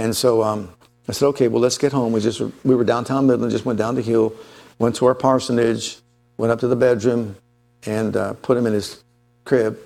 And 0.00 0.16
so 0.16 0.42
um, 0.42 0.70
I 1.08 1.12
said, 1.12 1.26
okay, 1.26 1.48
well, 1.48 1.60
let's 1.60 1.76
get 1.76 1.92
home. 1.92 2.14
We 2.14 2.22
just 2.22 2.40
we 2.40 2.74
were 2.74 2.84
downtown 2.84 3.26
Midland, 3.26 3.52
just 3.52 3.66
went 3.66 3.78
down 3.78 3.96
the 3.96 4.00
hill, 4.00 4.32
went 4.78 4.96
to 4.96 5.04
our 5.04 5.14
parsonage, 5.14 5.98
went 6.38 6.50
up 6.50 6.58
to 6.60 6.68
the 6.68 6.74
bedroom, 6.74 7.36
and 7.84 8.16
uh, 8.16 8.32
put 8.32 8.56
him 8.56 8.66
in 8.66 8.72
his 8.72 9.04
crib. 9.44 9.78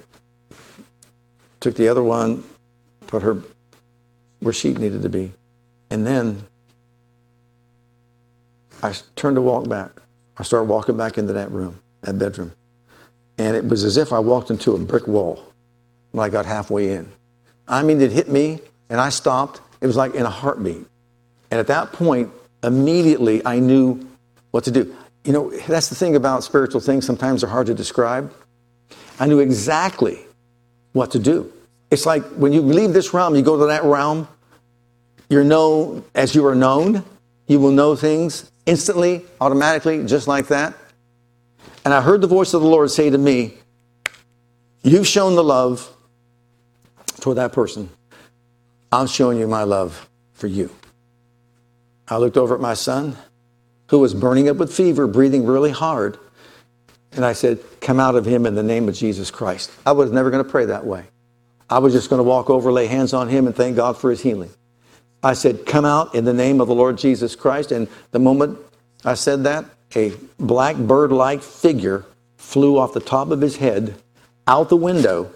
Took 1.58 1.74
the 1.74 1.88
other 1.88 2.02
one, 2.04 2.44
put 3.08 3.22
her 3.22 3.42
where 4.38 4.52
she 4.52 4.72
needed 4.72 5.02
to 5.02 5.08
be, 5.08 5.32
and 5.90 6.06
then 6.06 6.44
I 8.84 8.94
turned 9.16 9.34
to 9.34 9.42
walk 9.42 9.68
back. 9.68 9.90
I 10.38 10.44
started 10.44 10.68
walking 10.68 10.96
back 10.96 11.18
into 11.18 11.32
that 11.32 11.50
room, 11.50 11.80
that 12.02 12.20
bedroom, 12.20 12.52
and 13.36 13.56
it 13.56 13.64
was 13.64 13.82
as 13.82 13.96
if 13.96 14.12
I 14.12 14.20
walked 14.20 14.50
into 14.50 14.76
a 14.76 14.78
brick 14.78 15.08
wall 15.08 15.42
when 16.12 16.24
I 16.24 16.28
got 16.28 16.46
halfway 16.46 16.92
in. 16.92 17.10
I 17.66 17.82
mean, 17.82 18.00
it 18.00 18.12
hit 18.12 18.28
me, 18.28 18.60
and 18.88 19.00
I 19.00 19.08
stopped. 19.08 19.60
It 19.84 19.86
was 19.86 19.96
like 19.96 20.14
in 20.14 20.24
a 20.24 20.30
heartbeat. 20.30 20.86
And 21.50 21.60
at 21.60 21.66
that 21.66 21.92
point, 21.92 22.30
immediately 22.62 23.44
I 23.44 23.58
knew 23.58 24.08
what 24.50 24.64
to 24.64 24.70
do. 24.70 24.96
You 25.24 25.32
know, 25.34 25.50
that's 25.50 25.90
the 25.90 25.94
thing 25.94 26.16
about 26.16 26.42
spiritual 26.42 26.80
things, 26.80 27.04
sometimes 27.04 27.42
they're 27.42 27.50
hard 27.50 27.66
to 27.66 27.74
describe. 27.74 28.32
I 29.20 29.26
knew 29.26 29.40
exactly 29.40 30.20
what 30.94 31.10
to 31.10 31.18
do. 31.18 31.52
It's 31.90 32.06
like 32.06 32.24
when 32.30 32.54
you 32.54 32.62
leave 32.62 32.94
this 32.94 33.12
realm, 33.12 33.36
you 33.36 33.42
go 33.42 33.58
to 33.58 33.66
that 33.66 33.84
realm, 33.84 34.26
you're 35.28 35.44
known 35.44 36.02
as 36.14 36.34
you 36.34 36.46
are 36.46 36.54
known. 36.54 37.04
You 37.46 37.60
will 37.60 37.70
know 37.70 37.94
things 37.94 38.50
instantly, 38.64 39.22
automatically, 39.38 40.02
just 40.06 40.26
like 40.26 40.48
that. 40.48 40.72
And 41.84 41.92
I 41.92 42.00
heard 42.00 42.22
the 42.22 42.26
voice 42.26 42.54
of 42.54 42.62
the 42.62 42.68
Lord 42.68 42.90
say 42.90 43.10
to 43.10 43.18
me, 43.18 43.58
You've 44.82 45.06
shown 45.06 45.34
the 45.34 45.44
love 45.44 45.94
toward 47.20 47.36
that 47.36 47.52
person. 47.52 47.90
I'm 48.94 49.08
showing 49.08 49.38
you 49.38 49.48
my 49.48 49.64
love 49.64 50.08
for 50.34 50.46
you. 50.46 50.70
I 52.06 52.16
looked 52.18 52.36
over 52.36 52.54
at 52.54 52.60
my 52.60 52.74
son, 52.74 53.16
who 53.88 53.98
was 53.98 54.14
burning 54.14 54.48
up 54.48 54.56
with 54.56 54.72
fever, 54.72 55.08
breathing 55.08 55.44
really 55.44 55.72
hard. 55.72 56.16
And 57.10 57.24
I 57.24 57.32
said, 57.32 57.58
Come 57.80 57.98
out 57.98 58.14
of 58.14 58.24
him 58.24 58.46
in 58.46 58.54
the 58.54 58.62
name 58.62 58.88
of 58.88 58.94
Jesus 58.94 59.32
Christ. 59.32 59.72
I 59.84 59.90
was 59.90 60.12
never 60.12 60.30
going 60.30 60.44
to 60.44 60.48
pray 60.48 60.66
that 60.66 60.86
way. 60.86 61.06
I 61.68 61.78
was 61.78 61.92
just 61.92 62.08
going 62.08 62.20
to 62.20 62.24
walk 62.24 62.50
over, 62.50 62.70
lay 62.70 62.86
hands 62.86 63.12
on 63.12 63.28
him, 63.28 63.48
and 63.48 63.56
thank 63.56 63.74
God 63.74 63.98
for 63.98 64.10
his 64.10 64.20
healing. 64.20 64.50
I 65.24 65.32
said, 65.32 65.66
Come 65.66 65.84
out 65.84 66.14
in 66.14 66.24
the 66.24 66.32
name 66.32 66.60
of 66.60 66.68
the 66.68 66.74
Lord 66.74 66.96
Jesus 66.96 67.34
Christ. 67.34 67.72
And 67.72 67.88
the 68.12 68.20
moment 68.20 68.60
I 69.04 69.14
said 69.14 69.42
that, 69.42 69.64
a 69.96 70.12
black 70.38 70.76
bird 70.76 71.10
like 71.10 71.42
figure 71.42 72.04
flew 72.36 72.78
off 72.78 72.92
the 72.92 73.00
top 73.00 73.32
of 73.32 73.40
his 73.40 73.56
head 73.56 73.96
out 74.46 74.68
the 74.68 74.76
window, 74.76 75.32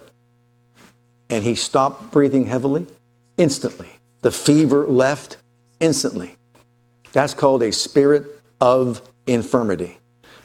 and 1.29 1.43
he 1.43 1.57
stopped 1.57 2.13
breathing 2.13 2.47
heavily 2.47 2.87
instantly. 3.39 3.89
The 4.21 4.31
fever 4.31 4.87
left 4.87 5.39
instantly. 5.81 6.37
That's 7.13 7.35
called 7.35 7.63
a 7.63 7.73
spirit 7.73 8.27
of 8.61 9.01
infirmity. 9.27 9.99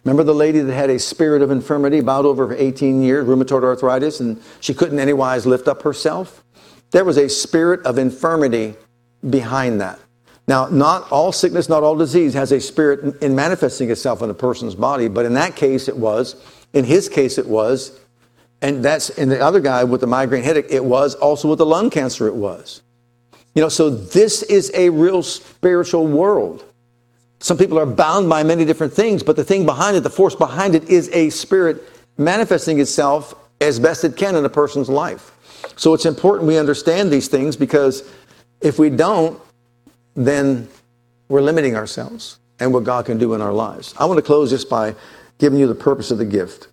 Remember 0.04 0.24
the 0.24 0.36
lady 0.36 0.60
that 0.60 0.74
had 0.74 0.90
a 0.90 1.00
spirit 1.00 1.42
of 1.42 1.50
infirmity 1.50 2.00
about 2.00 2.26
over 2.26 2.48
for 2.48 2.56
18 2.56 3.02
years, 3.02 3.26
rheumatoid 3.26 3.64
arthritis, 3.64 4.20
and 4.20 4.42
she 4.60 4.74
couldn't 4.74 5.00
anywise 5.00 5.46
lift 5.46 5.68
up 5.68 5.82
herself? 5.82 6.44
There 6.92 7.06
was 7.06 7.18
a 7.18 7.30
spirit 7.30 7.86
of 7.86 7.98
infirmity 7.98 8.76
behind 9.30 9.82
that. 9.82 10.00
Now, 10.48 10.68
not 10.68 11.10
all 11.10 11.32
sickness, 11.32 11.70
not 11.70 11.84
all 11.84 11.96
disease 11.96 12.34
has 12.34 12.52
a 12.52 12.60
spirit 12.60 13.22
in 13.22 13.34
manifesting 13.34 13.90
itself 13.90 14.22
in 14.22 14.30
a 14.30 14.34
person's 14.34 14.76
body, 14.76 15.08
but 15.08 15.26
in 15.26 15.34
that 15.36 15.56
case 15.56 15.88
it 15.88 15.96
was. 15.96 16.36
In 16.74 16.84
his 16.84 17.08
case 17.08 17.38
it 17.38 17.48
was. 17.48 17.98
And 18.64 18.84
that's 18.84 19.10
in 19.10 19.30
the 19.30 19.40
other 19.40 19.60
guy 19.60 19.84
with 19.84 20.02
the 20.02 20.08
migraine 20.08 20.42
headache, 20.42 20.68
it 20.70 20.84
was. 20.84 21.16
Also 21.16 21.50
with 21.50 21.60
the 21.60 21.66
lung 21.66 21.90
cancer, 21.90 22.28
it 22.28 22.36
was. 22.36 22.82
You 23.54 23.62
know, 23.62 23.70
so 23.70 23.90
this 23.90 24.42
is 24.44 24.72
a 24.74 24.90
real 24.90 25.22
spiritual 25.22 26.08
world. 26.08 26.64
Some 27.40 27.58
people 27.58 27.78
are 27.78 27.86
bound 27.86 28.30
by 28.30 28.42
many 28.42 28.64
different 28.64 28.94
things, 28.94 29.22
but 29.22 29.36
the 29.36 29.44
thing 29.44 29.66
behind 29.66 29.98
it, 29.98 30.00
the 30.00 30.10
force 30.10 30.34
behind 30.34 30.76
it, 30.76 30.90
is 30.90 31.10
a 31.10 31.30
spirit 31.30 31.84
manifesting 32.18 32.80
itself 32.80 33.36
as 33.60 33.80
best 33.80 34.06
it 34.06 34.16
can 34.16 34.36
in 34.36 34.46
a 34.46 34.50
person's 34.50 34.90
life. 34.90 35.32
So 35.76 35.94
it's 35.94 36.06
important 36.06 36.48
we 36.48 36.58
understand 36.58 37.12
these 37.12 37.28
things 37.28 37.58
because 37.58 38.10
if 38.62 38.80
we 38.80 38.90
don't, 38.90 39.40
then 40.16 40.70
we're 41.28 41.42
limiting 41.42 41.76
ourselves 41.76 42.40
and 42.60 42.74
what 42.74 42.86
God 42.86 43.06
can 43.06 43.18
do 43.18 43.34
in 43.34 43.42
our 43.42 43.54
lives. 43.54 43.94
I 43.98 44.06
want 44.06 44.18
to 44.20 44.22
close 44.22 44.50
just 44.50 44.70
by 44.70 44.96
giving 45.38 45.60
you 45.60 45.68
the 45.68 45.76
purpose 45.76 46.12
of 46.12 46.18
the 46.18 46.26
gift. 46.26 46.70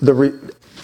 The, 0.00 0.14
re- 0.14 0.38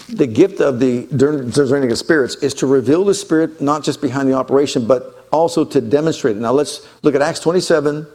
the 0.07 0.27
gift 0.27 0.61
of 0.61 0.79
the 0.79 1.07
discerning 1.07 1.91
of 1.91 1.97
spirits 1.97 2.35
is 2.35 2.53
to 2.55 2.67
reveal 2.67 3.03
the 3.05 3.13
spirit 3.13 3.61
not 3.61 3.83
just 3.83 4.01
behind 4.01 4.29
the 4.29 4.33
operation, 4.33 4.87
but 4.87 5.27
also 5.31 5.65
to 5.65 5.81
demonstrate 5.81 6.37
it. 6.37 6.39
Now 6.39 6.51
let's 6.51 6.87
look 7.03 7.15
at 7.15 7.21
Acts 7.21 7.39
27, 7.39 8.07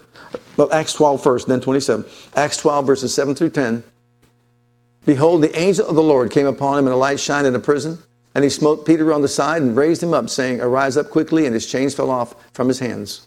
well, 0.56 0.72
Acts 0.72 0.92
12 0.92 1.22
first, 1.22 1.48
then 1.48 1.60
27. 1.60 2.04
Acts 2.36 2.56
12, 2.58 2.86
verses 2.86 3.14
7 3.14 3.34
through 3.34 3.50
10. 3.50 3.82
Behold, 5.06 5.42
the 5.42 5.58
angel 5.58 5.86
of 5.86 5.94
the 5.94 6.02
Lord 6.02 6.30
came 6.30 6.46
upon 6.46 6.78
him, 6.78 6.86
and 6.86 6.94
a 6.94 6.96
light 6.96 7.18
shined 7.18 7.46
in 7.46 7.52
the 7.52 7.58
prison. 7.58 7.98
And 8.34 8.44
he 8.44 8.50
smote 8.50 8.86
Peter 8.86 9.12
on 9.12 9.22
the 9.22 9.28
side 9.28 9.62
and 9.62 9.76
raised 9.76 10.02
him 10.02 10.14
up, 10.14 10.30
saying, 10.30 10.60
Arise 10.60 10.96
up 10.96 11.10
quickly, 11.10 11.46
and 11.46 11.54
his 11.54 11.66
chains 11.66 11.94
fell 11.94 12.10
off 12.10 12.34
from 12.52 12.68
his 12.68 12.78
hands. 12.78 13.26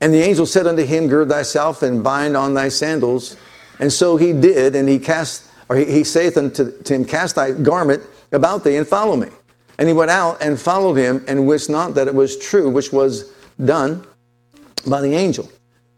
And 0.00 0.12
the 0.12 0.22
angel 0.22 0.44
said 0.44 0.66
unto 0.66 0.84
him, 0.84 1.08
Gird 1.08 1.30
thyself 1.30 1.82
and 1.82 2.04
bind 2.04 2.36
on 2.36 2.52
thy 2.52 2.68
sandals. 2.68 3.36
And 3.78 3.92
so 3.92 4.16
he 4.16 4.32
did, 4.32 4.76
and 4.76 4.88
he 4.88 4.98
cast 4.98 5.45
or 5.68 5.76
he, 5.76 5.84
he 5.84 6.04
saith 6.04 6.36
unto 6.36 6.70
to 6.82 6.94
him, 6.94 7.04
Cast 7.04 7.36
thy 7.36 7.52
garment 7.52 8.02
about 8.32 8.64
thee 8.64 8.76
and 8.76 8.86
follow 8.86 9.16
me. 9.16 9.28
And 9.78 9.88
he 9.88 9.94
went 9.94 10.10
out 10.10 10.40
and 10.40 10.60
followed 10.60 10.94
him 10.94 11.24
and 11.28 11.46
wist 11.46 11.68
not 11.68 11.94
that 11.94 12.08
it 12.08 12.14
was 12.14 12.38
true, 12.38 12.70
which 12.70 12.92
was 12.92 13.32
done 13.64 14.06
by 14.86 15.00
the 15.00 15.14
angel, 15.14 15.50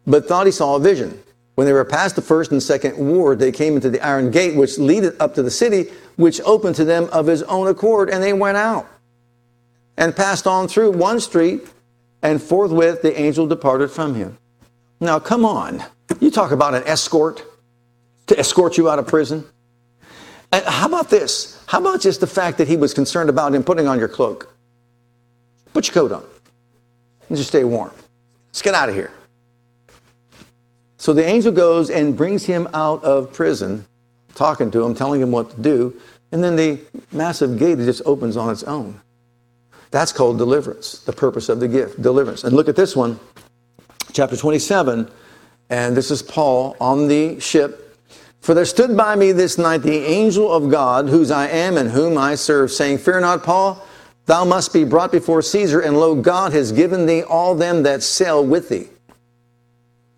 but 0.06 0.26
thought 0.26 0.46
he 0.46 0.52
saw 0.52 0.76
a 0.76 0.80
vision. 0.80 1.20
When 1.54 1.66
they 1.66 1.72
were 1.72 1.84
past 1.84 2.16
the 2.16 2.22
first 2.22 2.52
and 2.52 2.62
second 2.62 2.96
ward, 2.96 3.40
they 3.40 3.50
came 3.50 3.74
into 3.74 3.90
the 3.90 4.00
iron 4.00 4.30
gate, 4.30 4.56
which 4.56 4.78
leadeth 4.78 5.20
up 5.20 5.34
to 5.34 5.42
the 5.42 5.50
city, 5.50 5.90
which 6.16 6.40
opened 6.42 6.76
to 6.76 6.84
them 6.84 7.08
of 7.12 7.26
his 7.26 7.42
own 7.44 7.66
accord, 7.66 8.10
and 8.10 8.22
they 8.22 8.32
went 8.32 8.56
out 8.56 8.86
and 9.96 10.14
passed 10.14 10.46
on 10.46 10.68
through 10.68 10.92
one 10.92 11.18
street, 11.18 11.62
and 12.22 12.40
forthwith 12.40 13.02
the 13.02 13.20
angel 13.20 13.46
departed 13.46 13.90
from 13.90 14.14
him. 14.14 14.38
Now, 15.00 15.18
come 15.18 15.44
on. 15.44 15.82
You 16.20 16.30
talk 16.30 16.52
about 16.52 16.74
an 16.74 16.84
escort 16.86 17.44
to 18.28 18.38
escort 18.38 18.76
you 18.76 18.88
out 18.88 18.98
of 18.98 19.06
prison. 19.06 19.44
How 20.52 20.86
about 20.86 21.10
this? 21.10 21.62
How 21.66 21.78
about 21.78 22.00
just 22.00 22.20
the 22.20 22.26
fact 22.26 22.58
that 22.58 22.68
he 22.68 22.76
was 22.76 22.94
concerned 22.94 23.28
about 23.28 23.54
him 23.54 23.62
putting 23.62 23.86
on 23.86 23.98
your 23.98 24.08
cloak? 24.08 24.54
Put 25.74 25.86
your 25.86 25.94
coat 25.94 26.12
on 26.12 26.24
and 27.28 27.36
just 27.36 27.50
stay 27.50 27.64
warm. 27.64 27.92
Let's 28.48 28.62
get 28.62 28.74
out 28.74 28.88
of 28.88 28.94
here. 28.94 29.12
So 30.96 31.12
the 31.12 31.24
angel 31.24 31.52
goes 31.52 31.90
and 31.90 32.16
brings 32.16 32.44
him 32.44 32.66
out 32.74 33.04
of 33.04 33.32
prison, 33.32 33.86
talking 34.34 34.70
to 34.72 34.84
him, 34.84 34.94
telling 34.94 35.20
him 35.20 35.30
what 35.30 35.50
to 35.50 35.60
do, 35.60 36.00
and 36.32 36.42
then 36.42 36.56
the 36.56 36.80
massive 37.12 37.58
gate 37.58 37.78
just 37.78 38.02
opens 38.04 38.36
on 38.36 38.50
its 38.50 38.64
own. 38.64 39.00
That's 39.90 40.12
called 40.12 40.38
deliverance, 40.38 41.00
the 41.00 41.12
purpose 41.12 41.48
of 41.48 41.60
the 41.60 41.68
gift, 41.68 42.02
deliverance. 42.02 42.44
And 42.44 42.54
look 42.54 42.68
at 42.68 42.76
this 42.76 42.96
one, 42.96 43.20
chapter 44.12 44.36
27, 44.36 45.10
and 45.70 45.96
this 45.96 46.10
is 46.10 46.22
Paul 46.22 46.76
on 46.80 47.08
the 47.08 47.38
ship 47.40 47.87
for 48.40 48.54
there 48.54 48.64
stood 48.64 48.96
by 48.96 49.16
me 49.16 49.32
this 49.32 49.58
night 49.58 49.82
the 49.82 50.04
angel 50.06 50.52
of 50.52 50.70
God, 50.70 51.08
whose 51.08 51.30
I 51.30 51.48
am 51.48 51.76
and 51.76 51.90
whom 51.90 52.16
I 52.16 52.34
serve, 52.34 52.70
saying, 52.70 52.98
Fear 52.98 53.20
not, 53.20 53.42
Paul, 53.42 53.84
thou 54.26 54.44
must 54.44 54.72
be 54.72 54.84
brought 54.84 55.12
before 55.12 55.42
Caesar, 55.42 55.80
and 55.80 55.98
lo, 55.98 56.14
God 56.14 56.52
has 56.52 56.72
given 56.72 57.06
thee 57.06 57.22
all 57.22 57.54
them 57.54 57.82
that 57.82 58.02
sail 58.02 58.44
with 58.44 58.68
thee. 58.68 58.88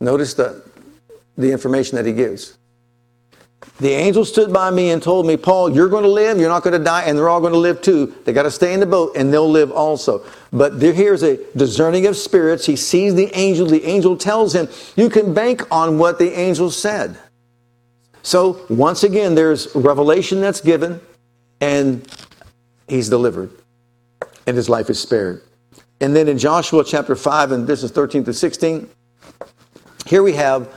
Notice 0.00 0.34
the, 0.34 0.62
the 1.36 1.52
information 1.52 1.96
that 1.96 2.06
he 2.06 2.12
gives. 2.12 2.56
The 3.78 3.90
angel 3.90 4.24
stood 4.24 4.52
by 4.52 4.70
me 4.70 4.90
and 4.90 5.02
told 5.02 5.26
me, 5.26 5.36
Paul, 5.36 5.70
you're 5.70 5.88
going 5.88 6.04
to 6.04 6.10
live, 6.10 6.38
you're 6.38 6.48
not 6.48 6.62
going 6.62 6.78
to 6.78 6.84
die, 6.84 7.04
and 7.04 7.16
they're 7.16 7.28
all 7.28 7.40
going 7.40 7.52
to 7.52 7.58
live 7.58 7.80
too. 7.82 8.14
They 8.24 8.32
got 8.32 8.42
to 8.44 8.50
stay 8.50 8.74
in 8.74 8.80
the 8.80 8.86
boat, 8.86 9.16
and 9.16 9.32
they'll 9.32 9.50
live 9.50 9.70
also. 9.70 10.24
But 10.52 10.80
there, 10.80 10.92
here's 10.92 11.22
a 11.22 11.38
discerning 11.54 12.06
of 12.06 12.16
spirits. 12.16 12.66
He 12.66 12.76
sees 12.76 13.14
the 13.14 13.34
angel. 13.36 13.66
The 13.66 13.84
angel 13.84 14.16
tells 14.16 14.54
him, 14.54 14.68
You 14.96 15.08
can 15.08 15.32
bank 15.34 15.62
on 15.70 15.98
what 15.98 16.18
the 16.18 16.38
angel 16.38 16.70
said. 16.70 17.18
So 18.22 18.64
once 18.68 19.02
again, 19.02 19.34
there's 19.34 19.74
revelation 19.74 20.40
that's 20.40 20.60
given, 20.60 21.00
and 21.60 22.06
he's 22.88 23.08
delivered, 23.08 23.50
and 24.46 24.56
his 24.56 24.68
life 24.68 24.90
is 24.90 25.00
spared. 25.00 25.42
And 26.00 26.14
then 26.14 26.28
in 26.28 26.38
Joshua 26.38 26.84
chapter 26.84 27.14
5, 27.16 27.52
and 27.52 27.66
this 27.66 27.82
is 27.82 27.90
13 27.90 28.24
to 28.24 28.32
16, 28.32 28.88
here 30.06 30.22
we 30.22 30.32
have 30.32 30.72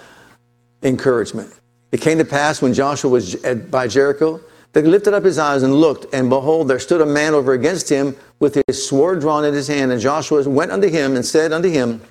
encouragement. 0.83 1.53
It 1.91 2.01
came 2.01 2.17
to 2.17 2.25
pass 2.25 2.61
when 2.61 2.73
Joshua 2.73 3.09
was 3.09 3.35
by 3.69 3.87
Jericho 3.87 4.41
that 4.73 4.83
he 4.83 4.89
lifted 4.89 5.13
up 5.13 5.23
his 5.23 5.37
eyes 5.37 5.63
and 5.63 5.73
looked, 5.73 6.13
and 6.13 6.29
behold, 6.29 6.67
there 6.67 6.79
stood 6.79 7.01
a 7.01 7.05
man 7.05 7.33
over 7.33 7.53
against 7.53 7.87
him 7.87 8.15
with 8.39 8.59
his 8.67 8.87
sword 8.87 9.19
drawn 9.19 9.45
in 9.45 9.53
his 9.53 9.67
hand. 9.67 9.91
And 9.91 10.01
Joshua 10.01 10.47
went 10.49 10.71
unto 10.71 10.89
him 10.89 11.15
and 11.15 11.23
said 11.25 11.53
unto 11.53 11.69
him, 11.69 12.01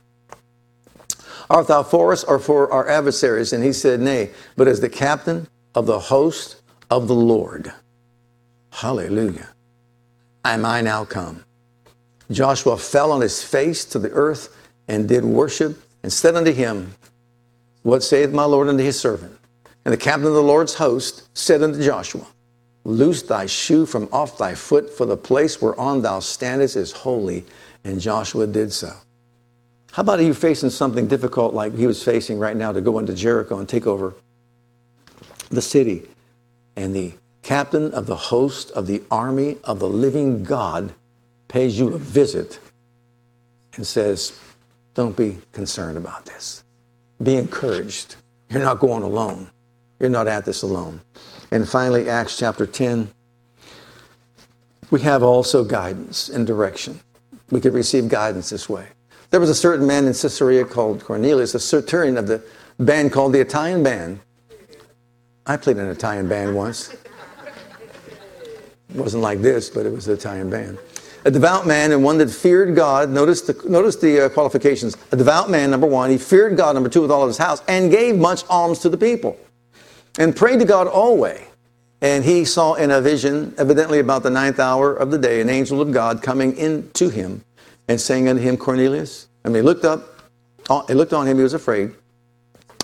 Art 1.53 1.67
thou 1.67 1.83
for 1.83 2.13
us 2.13 2.25
or 2.25 2.39
for 2.39 2.73
our 2.73 2.89
adversaries? 2.89 3.53
And 3.53 3.63
he 3.63 3.75
said, 3.75 4.01
Nay, 4.01 4.31
but 4.57 4.67
as 4.67 4.81
the 4.81 4.89
captain 4.89 5.47
of 5.75 5.85
the 5.85 5.99
host 5.99 6.63
of 6.91 7.09
the 7.09 7.15
Lord. 7.15 7.71
Hallelujah. 8.71 9.51
Am 10.47 10.65
I 10.65 10.81
now 10.81 11.05
come? 11.05 11.45
Joshua 12.31 12.79
fell 12.79 13.13
on 13.13 13.21
his 13.21 13.45
face 13.45 13.85
to 13.85 13.99
the 13.99 14.11
earth 14.13 14.57
and 14.89 15.07
did 15.07 15.27
worship 15.27 15.79
and 16.03 16.11
said 16.11 16.37
unto 16.37 16.53
him, 16.53 16.95
What 17.83 18.03
saith 18.03 18.33
my 18.33 18.45
Lord 18.45 18.69
unto 18.69 18.83
his 18.83 18.99
servant? 18.99 19.39
And 19.85 19.93
the 19.93 19.99
captain 19.99 20.27
of 20.27 20.33
the 20.33 20.43
Lord's 20.43 20.73
host 20.73 21.29
said 21.37 21.63
unto 21.63 21.85
Joshua, 21.85 22.27
Loose 22.85 23.21
thy 23.21 23.45
shoe 23.45 23.85
from 23.85 24.09
off 24.11 24.39
thy 24.39 24.55
foot, 24.55 24.89
for 24.89 25.05
the 25.05 25.19
place 25.19 25.61
whereon 25.61 26.01
thou 26.01 26.21
standest 26.21 26.77
is 26.77 26.93
holy. 26.93 27.45
And 27.85 28.01
Joshua 28.01 28.47
did 28.47 28.73
so. 28.73 28.95
How 29.93 30.01
about 30.01 30.21
you 30.21 30.33
facing 30.33 30.71
something 30.71 31.07
difficult 31.07 31.53
like 31.53 31.77
he 31.77 31.87
was 31.87 32.03
facing 32.03 32.39
right 32.39 32.57
now 32.57 32.73
to 32.73 32.81
go 32.81 32.99
into 32.99 33.13
Jericho 33.13 33.59
and 33.59 33.69
take 33.69 33.87
over 33.87 34.15
the 35.51 35.61
city? 35.61 36.09
And 36.77 36.97
the 36.97 37.13
captain 37.43 37.93
of 37.93 38.07
the 38.07 38.17
host 38.17 38.71
of 38.71 38.87
the 38.87 39.03
army 39.11 39.59
of 39.65 39.81
the 39.81 39.89
living 39.89 40.45
God 40.45 40.95
pays 41.49 41.79
you 41.79 41.93
a 41.93 41.99
visit 41.99 42.59
and 43.75 43.87
says, 43.87 44.33
Don't 44.95 45.15
be 45.15 45.37
concerned 45.53 45.99
about 45.99 46.25
this. 46.25 46.65
Be 47.23 47.37
encouraged. 47.37 48.17
You're 48.49 48.63
not 48.63 48.79
going 48.79 49.03
alone. 49.03 49.51
You're 50.01 50.09
not 50.09 50.27
at 50.27 50.47
this 50.47 50.63
alone. 50.63 51.03
And 51.51 51.69
finally, 51.69 52.09
Acts 52.09 52.39
chapter 52.39 52.67
10, 52.67 53.13
we 54.91 55.03
have 55.03 55.23
also 55.23 55.65
guidance 55.65 56.31
and 56.31 56.47
direction. 56.47 57.01
We 57.51 57.61
could 57.61 57.75
receive 57.75 58.09
guidance 58.09 58.49
this 58.49 58.71
way. 58.71 58.87
There 59.33 59.41
was 59.41 59.49
a 59.49 59.55
certain 59.55 59.87
man 59.87 60.05
in 60.05 60.13
Caesarea 60.13 60.63
called 60.67 61.03
Cornelius, 61.03 61.55
a 61.55 61.59
centurion 61.59 62.19
of 62.19 62.27
the 62.27 62.43
band 62.79 63.13
called 63.13 63.33
the 63.33 63.41
Italian 63.41 63.83
Band. 63.83 64.21
I 65.47 65.57
played 65.57 65.79
in 65.79 65.87
an 65.87 65.91
Italian 65.91 66.29
band 66.29 66.55
once. 66.55 66.93
It 66.93 67.01
wasn't 68.91 69.23
like 69.23 69.41
this, 69.41 69.71
but 69.71 69.87
it 69.87 69.91
was 69.91 70.07
an 70.07 70.13
Italian 70.13 70.51
band. 70.51 70.79
A 71.25 71.31
devout 71.31 71.67
man 71.67 71.93
and 71.93 72.05
one 72.05 72.19
that 72.19 72.31
feared 72.31 72.77
God. 72.77 73.09
Notice 73.09 73.41
the, 73.41 73.59
notice 73.67 73.97
the 73.97 74.27
uh, 74.27 74.29
qualifications. 74.29 74.99
A 75.13 75.17
devout 75.17 75.49
man, 75.49 75.71
number 75.71 75.87
one. 75.87 76.11
He 76.11 76.19
feared 76.19 76.59
God, 76.59 76.75
number 76.75 76.91
two, 76.91 77.01
with 77.01 77.11
all 77.11 77.23
of 77.23 77.29
his 77.29 77.39
house, 77.39 77.63
and 77.69 77.91
gave 77.91 78.19
much 78.19 78.45
alms 78.51 78.81
to 78.81 78.91
the 78.91 78.99
people. 78.99 79.39
And 80.19 80.37
prayed 80.37 80.59
to 80.59 80.67
God 80.67 80.89
always. 80.89 81.41
And 82.03 82.23
he 82.23 82.45
saw 82.45 82.75
in 82.75 82.91
a 82.91 83.01
vision, 83.01 83.55
evidently 83.57 83.99
about 83.99 84.25
the 84.25 84.31
ninth 84.31 84.61
hour 84.61 84.95
of 84.95 85.11
the 85.11 85.17
day, 85.17 85.41
an 85.41 85.49
angel 85.49 85.81
of 85.81 85.91
God 85.91 86.23
coming 86.23 86.55
in 86.59 86.91
to 86.91 87.09
him 87.09 87.45
and 87.89 88.01
saying 88.01 88.29
unto 88.29 88.43
him, 88.43 88.57
Cornelius. 88.57 89.29
Mean, 89.45 89.55
he 89.55 89.63
looked 89.63 89.85
up, 89.85 90.21
uh, 90.71 90.87
he 90.87 90.95
looked 90.95 91.13
on 91.13 91.27
him, 91.27 91.37
he 91.37 91.43
was 91.43 91.55
afraid. 91.55 91.93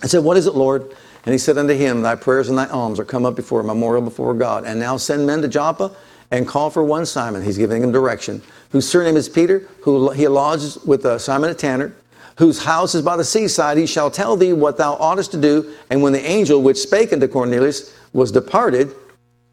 and 0.03 0.11
said, 0.11 0.25
What 0.25 0.37
is 0.37 0.47
it, 0.47 0.55
Lord? 0.55 0.95
And 1.25 1.33
he 1.33 1.39
said 1.39 1.59
unto 1.59 1.75
him, 1.75 2.03
Thy 2.03 2.15
prayers 2.15 2.49
and 2.49 2.59
thy 2.59 2.67
alms 2.67 2.99
are 2.99 3.05
come 3.05 3.25
up 3.27 3.37
before 3.37 3.61
a 3.61 3.65
memorial 3.65 4.03
before 4.03 4.35
God. 4.35 4.65
And 4.65 4.81
now 4.81 4.97
send 4.97 5.27
men 5.27 5.43
to 5.43 5.49
Joppa 5.49 5.95
and 6.31 6.47
call 6.47 6.71
for 6.71 6.85
one 6.85 7.07
Simon. 7.07 7.43
He's 7.43 7.59
giving 7.59 7.83
him 7.83 7.93
direction. 7.93 8.43
Whose 8.71 8.89
surname 8.89 9.17
is 9.17 9.29
Peter, 9.29 9.69
who 9.83 10.11
he 10.11 10.29
lodges 10.29 10.79
with 10.85 11.05
uh, 11.05 11.19
Simon 11.19 11.51
a 11.51 11.55
tanner, 11.55 11.95
whose 12.37 12.63
house 12.63 12.95
is 12.95 13.03
by 13.03 13.17
the 13.17 13.25
seaside. 13.25 13.79
He 13.79 13.87
shall 13.87 14.11
tell 14.11 14.37
thee 14.37 14.53
what 14.53 14.77
thou 14.77 14.95
oughtest 14.95 15.33
to 15.33 15.41
do. 15.41 15.75
And 15.91 16.03
when 16.03 16.13
the 16.13 16.25
angel 16.25 16.63
which 16.63 16.79
spake 16.79 17.13
unto 17.13 17.29
Cornelius 17.29 17.95
was 18.13 18.31
departed, 18.31 18.95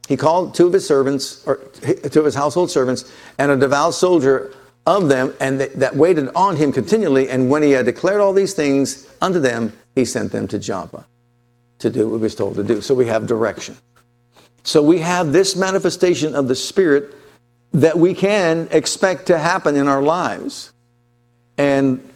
he 0.07 0.15
called 0.15 0.53
two 0.53 0.67
of 0.67 0.73
his 0.73 0.85
servants, 0.85 1.43
or 1.47 1.57
two 1.81 2.19
of 2.19 2.25
his 2.25 2.35
household 2.35 2.69
servants, 2.69 3.11
and 3.39 3.51
a 3.51 3.57
devout 3.57 3.95
soldier 3.95 4.53
of 4.85 5.09
them, 5.09 5.33
and 5.39 5.59
that 5.59 5.95
waited 5.95 6.29
on 6.35 6.55
him 6.55 6.71
continually. 6.71 7.29
And 7.29 7.49
when 7.49 7.63
he 7.63 7.71
had 7.71 7.85
declared 7.85 8.21
all 8.21 8.33
these 8.33 8.53
things 8.53 9.09
unto 9.21 9.39
them, 9.39 9.73
he 9.95 10.05
sent 10.05 10.31
them 10.31 10.47
to 10.49 10.59
Joppa 10.59 11.05
to 11.79 11.89
do 11.89 12.09
what 12.09 12.17
he 12.17 12.23
was 12.23 12.35
told 12.35 12.55
to 12.55 12.63
do. 12.63 12.81
So 12.81 12.93
we 12.93 13.07
have 13.07 13.27
direction. 13.27 13.77
So 14.63 14.81
we 14.81 14.99
have 14.99 15.31
this 15.31 15.55
manifestation 15.55 16.35
of 16.35 16.47
the 16.47 16.55
Spirit 16.55 17.13
that 17.73 17.97
we 17.97 18.13
can 18.13 18.67
expect 18.71 19.27
to 19.27 19.37
happen 19.37 19.75
in 19.75 19.87
our 19.87 20.01
lives. 20.01 20.71
And 21.57 22.11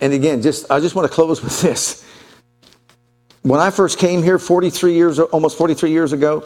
and 0.00 0.12
again, 0.12 0.42
just 0.42 0.70
I 0.70 0.80
just 0.80 0.94
want 0.94 1.08
to 1.08 1.14
close 1.14 1.42
with 1.42 1.60
this. 1.60 2.04
When 3.42 3.60
I 3.60 3.70
first 3.70 3.98
came 3.98 4.22
here 4.22 4.38
43 4.38 4.92
years 4.92 5.18
almost 5.20 5.56
43 5.56 5.90
years 5.90 6.12
ago 6.12 6.44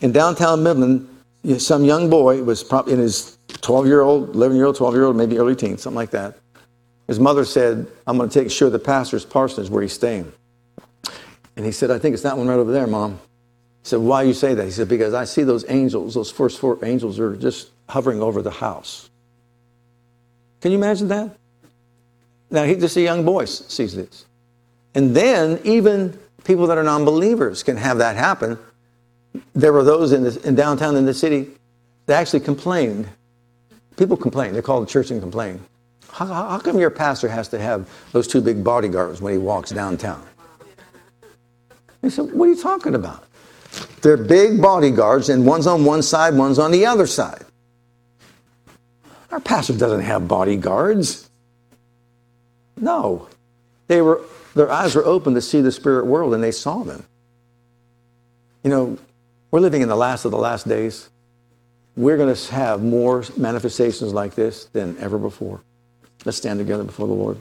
in 0.00 0.12
downtown 0.12 0.62
Midland, 0.62 1.08
some 1.58 1.84
young 1.84 2.08
boy 2.08 2.42
was 2.42 2.62
probably 2.62 2.92
in 2.94 3.00
his 3.00 3.33
12 3.64 3.86
year 3.86 4.02
old, 4.02 4.34
11 4.34 4.56
year 4.56 4.66
old, 4.66 4.76
12 4.76 4.94
year 4.94 5.04
old, 5.04 5.16
maybe 5.16 5.38
early 5.38 5.56
teens, 5.56 5.82
something 5.82 5.96
like 5.96 6.10
that. 6.10 6.36
His 7.06 7.18
mother 7.18 7.46
said, 7.46 7.86
I'm 8.06 8.18
going 8.18 8.28
to 8.28 8.40
take 8.42 8.50
sure 8.50 8.68
the 8.68 8.78
pastor's 8.78 9.24
parsonage 9.24 9.70
where 9.70 9.82
he's 9.82 9.94
staying. 9.94 10.30
And 11.56 11.64
he 11.64 11.72
said, 11.72 11.90
I 11.90 11.98
think 11.98 12.12
it's 12.12 12.22
that 12.24 12.36
one 12.36 12.46
right 12.46 12.58
over 12.58 12.70
there, 12.70 12.86
Mom. 12.86 13.12
He 13.12 13.88
said, 13.88 14.00
Why 14.00 14.22
you 14.22 14.34
say 14.34 14.52
that? 14.52 14.64
He 14.64 14.70
said, 14.70 14.88
Because 14.88 15.14
I 15.14 15.24
see 15.24 15.44
those 15.44 15.64
angels, 15.70 16.14
those 16.14 16.30
first 16.30 16.60
four 16.60 16.78
angels 16.84 17.18
are 17.18 17.36
just 17.36 17.70
hovering 17.88 18.20
over 18.20 18.42
the 18.42 18.50
house. 18.50 19.08
Can 20.60 20.70
you 20.70 20.78
imagine 20.78 21.08
that? 21.08 21.36
Now, 22.50 22.64
he 22.64 22.76
just 22.76 22.96
a 22.96 23.00
young 23.00 23.24
boy 23.24 23.46
sees 23.46 23.94
this. 23.94 24.26
And 24.94 25.16
then 25.16 25.58
even 25.64 26.18
people 26.44 26.66
that 26.66 26.76
are 26.76 26.84
non 26.84 27.06
believers 27.06 27.62
can 27.62 27.78
have 27.78 27.98
that 27.98 28.16
happen. 28.16 28.58
There 29.54 29.72
were 29.72 29.84
those 29.84 30.12
in, 30.12 30.22
the, 30.22 30.40
in 30.46 30.54
downtown 30.54 30.96
in 30.96 31.06
the 31.06 31.14
city 31.14 31.48
that 32.06 32.20
actually 32.20 32.40
complained. 32.40 33.08
People 33.96 34.16
complain. 34.16 34.52
They 34.52 34.62
call 34.62 34.80
the 34.80 34.86
church 34.86 35.10
and 35.10 35.20
complain. 35.20 35.60
How, 36.10 36.26
how 36.26 36.58
come 36.58 36.78
your 36.78 36.90
pastor 36.90 37.28
has 37.28 37.48
to 37.48 37.58
have 37.58 37.88
those 38.12 38.28
two 38.28 38.40
big 38.40 38.62
bodyguards 38.62 39.20
when 39.20 39.32
he 39.32 39.38
walks 39.38 39.70
downtown? 39.70 40.24
They 42.02 42.10
said, 42.10 42.32
What 42.32 42.46
are 42.46 42.52
you 42.52 42.60
talking 42.60 42.94
about? 42.94 43.24
They're 44.02 44.16
big 44.16 44.60
bodyguards, 44.60 45.28
and 45.28 45.46
one's 45.46 45.66
on 45.66 45.84
one 45.84 46.02
side, 46.02 46.34
one's 46.34 46.58
on 46.58 46.70
the 46.70 46.86
other 46.86 47.06
side. 47.06 47.44
Our 49.30 49.40
pastor 49.40 49.72
doesn't 49.72 50.02
have 50.02 50.28
bodyguards. 50.28 51.28
No. 52.76 53.28
They 53.88 54.00
were, 54.00 54.20
their 54.54 54.70
eyes 54.70 54.94
were 54.94 55.04
open 55.04 55.34
to 55.34 55.40
see 55.40 55.60
the 55.60 55.72
spirit 55.72 56.06
world, 56.06 56.34
and 56.34 56.42
they 56.42 56.52
saw 56.52 56.84
them. 56.84 57.04
You 58.62 58.70
know, 58.70 58.98
we're 59.50 59.60
living 59.60 59.82
in 59.82 59.88
the 59.88 59.96
last 59.96 60.24
of 60.24 60.30
the 60.30 60.38
last 60.38 60.68
days. 60.68 61.08
We're 61.96 62.16
going 62.16 62.34
to 62.34 62.52
have 62.52 62.82
more 62.82 63.24
manifestations 63.36 64.12
like 64.12 64.34
this 64.34 64.64
than 64.66 64.98
ever 64.98 65.18
before. 65.18 65.62
Let's 66.24 66.38
stand 66.38 66.58
together 66.58 66.84
before 66.84 67.06
the 67.06 67.14
Lord. 67.14 67.40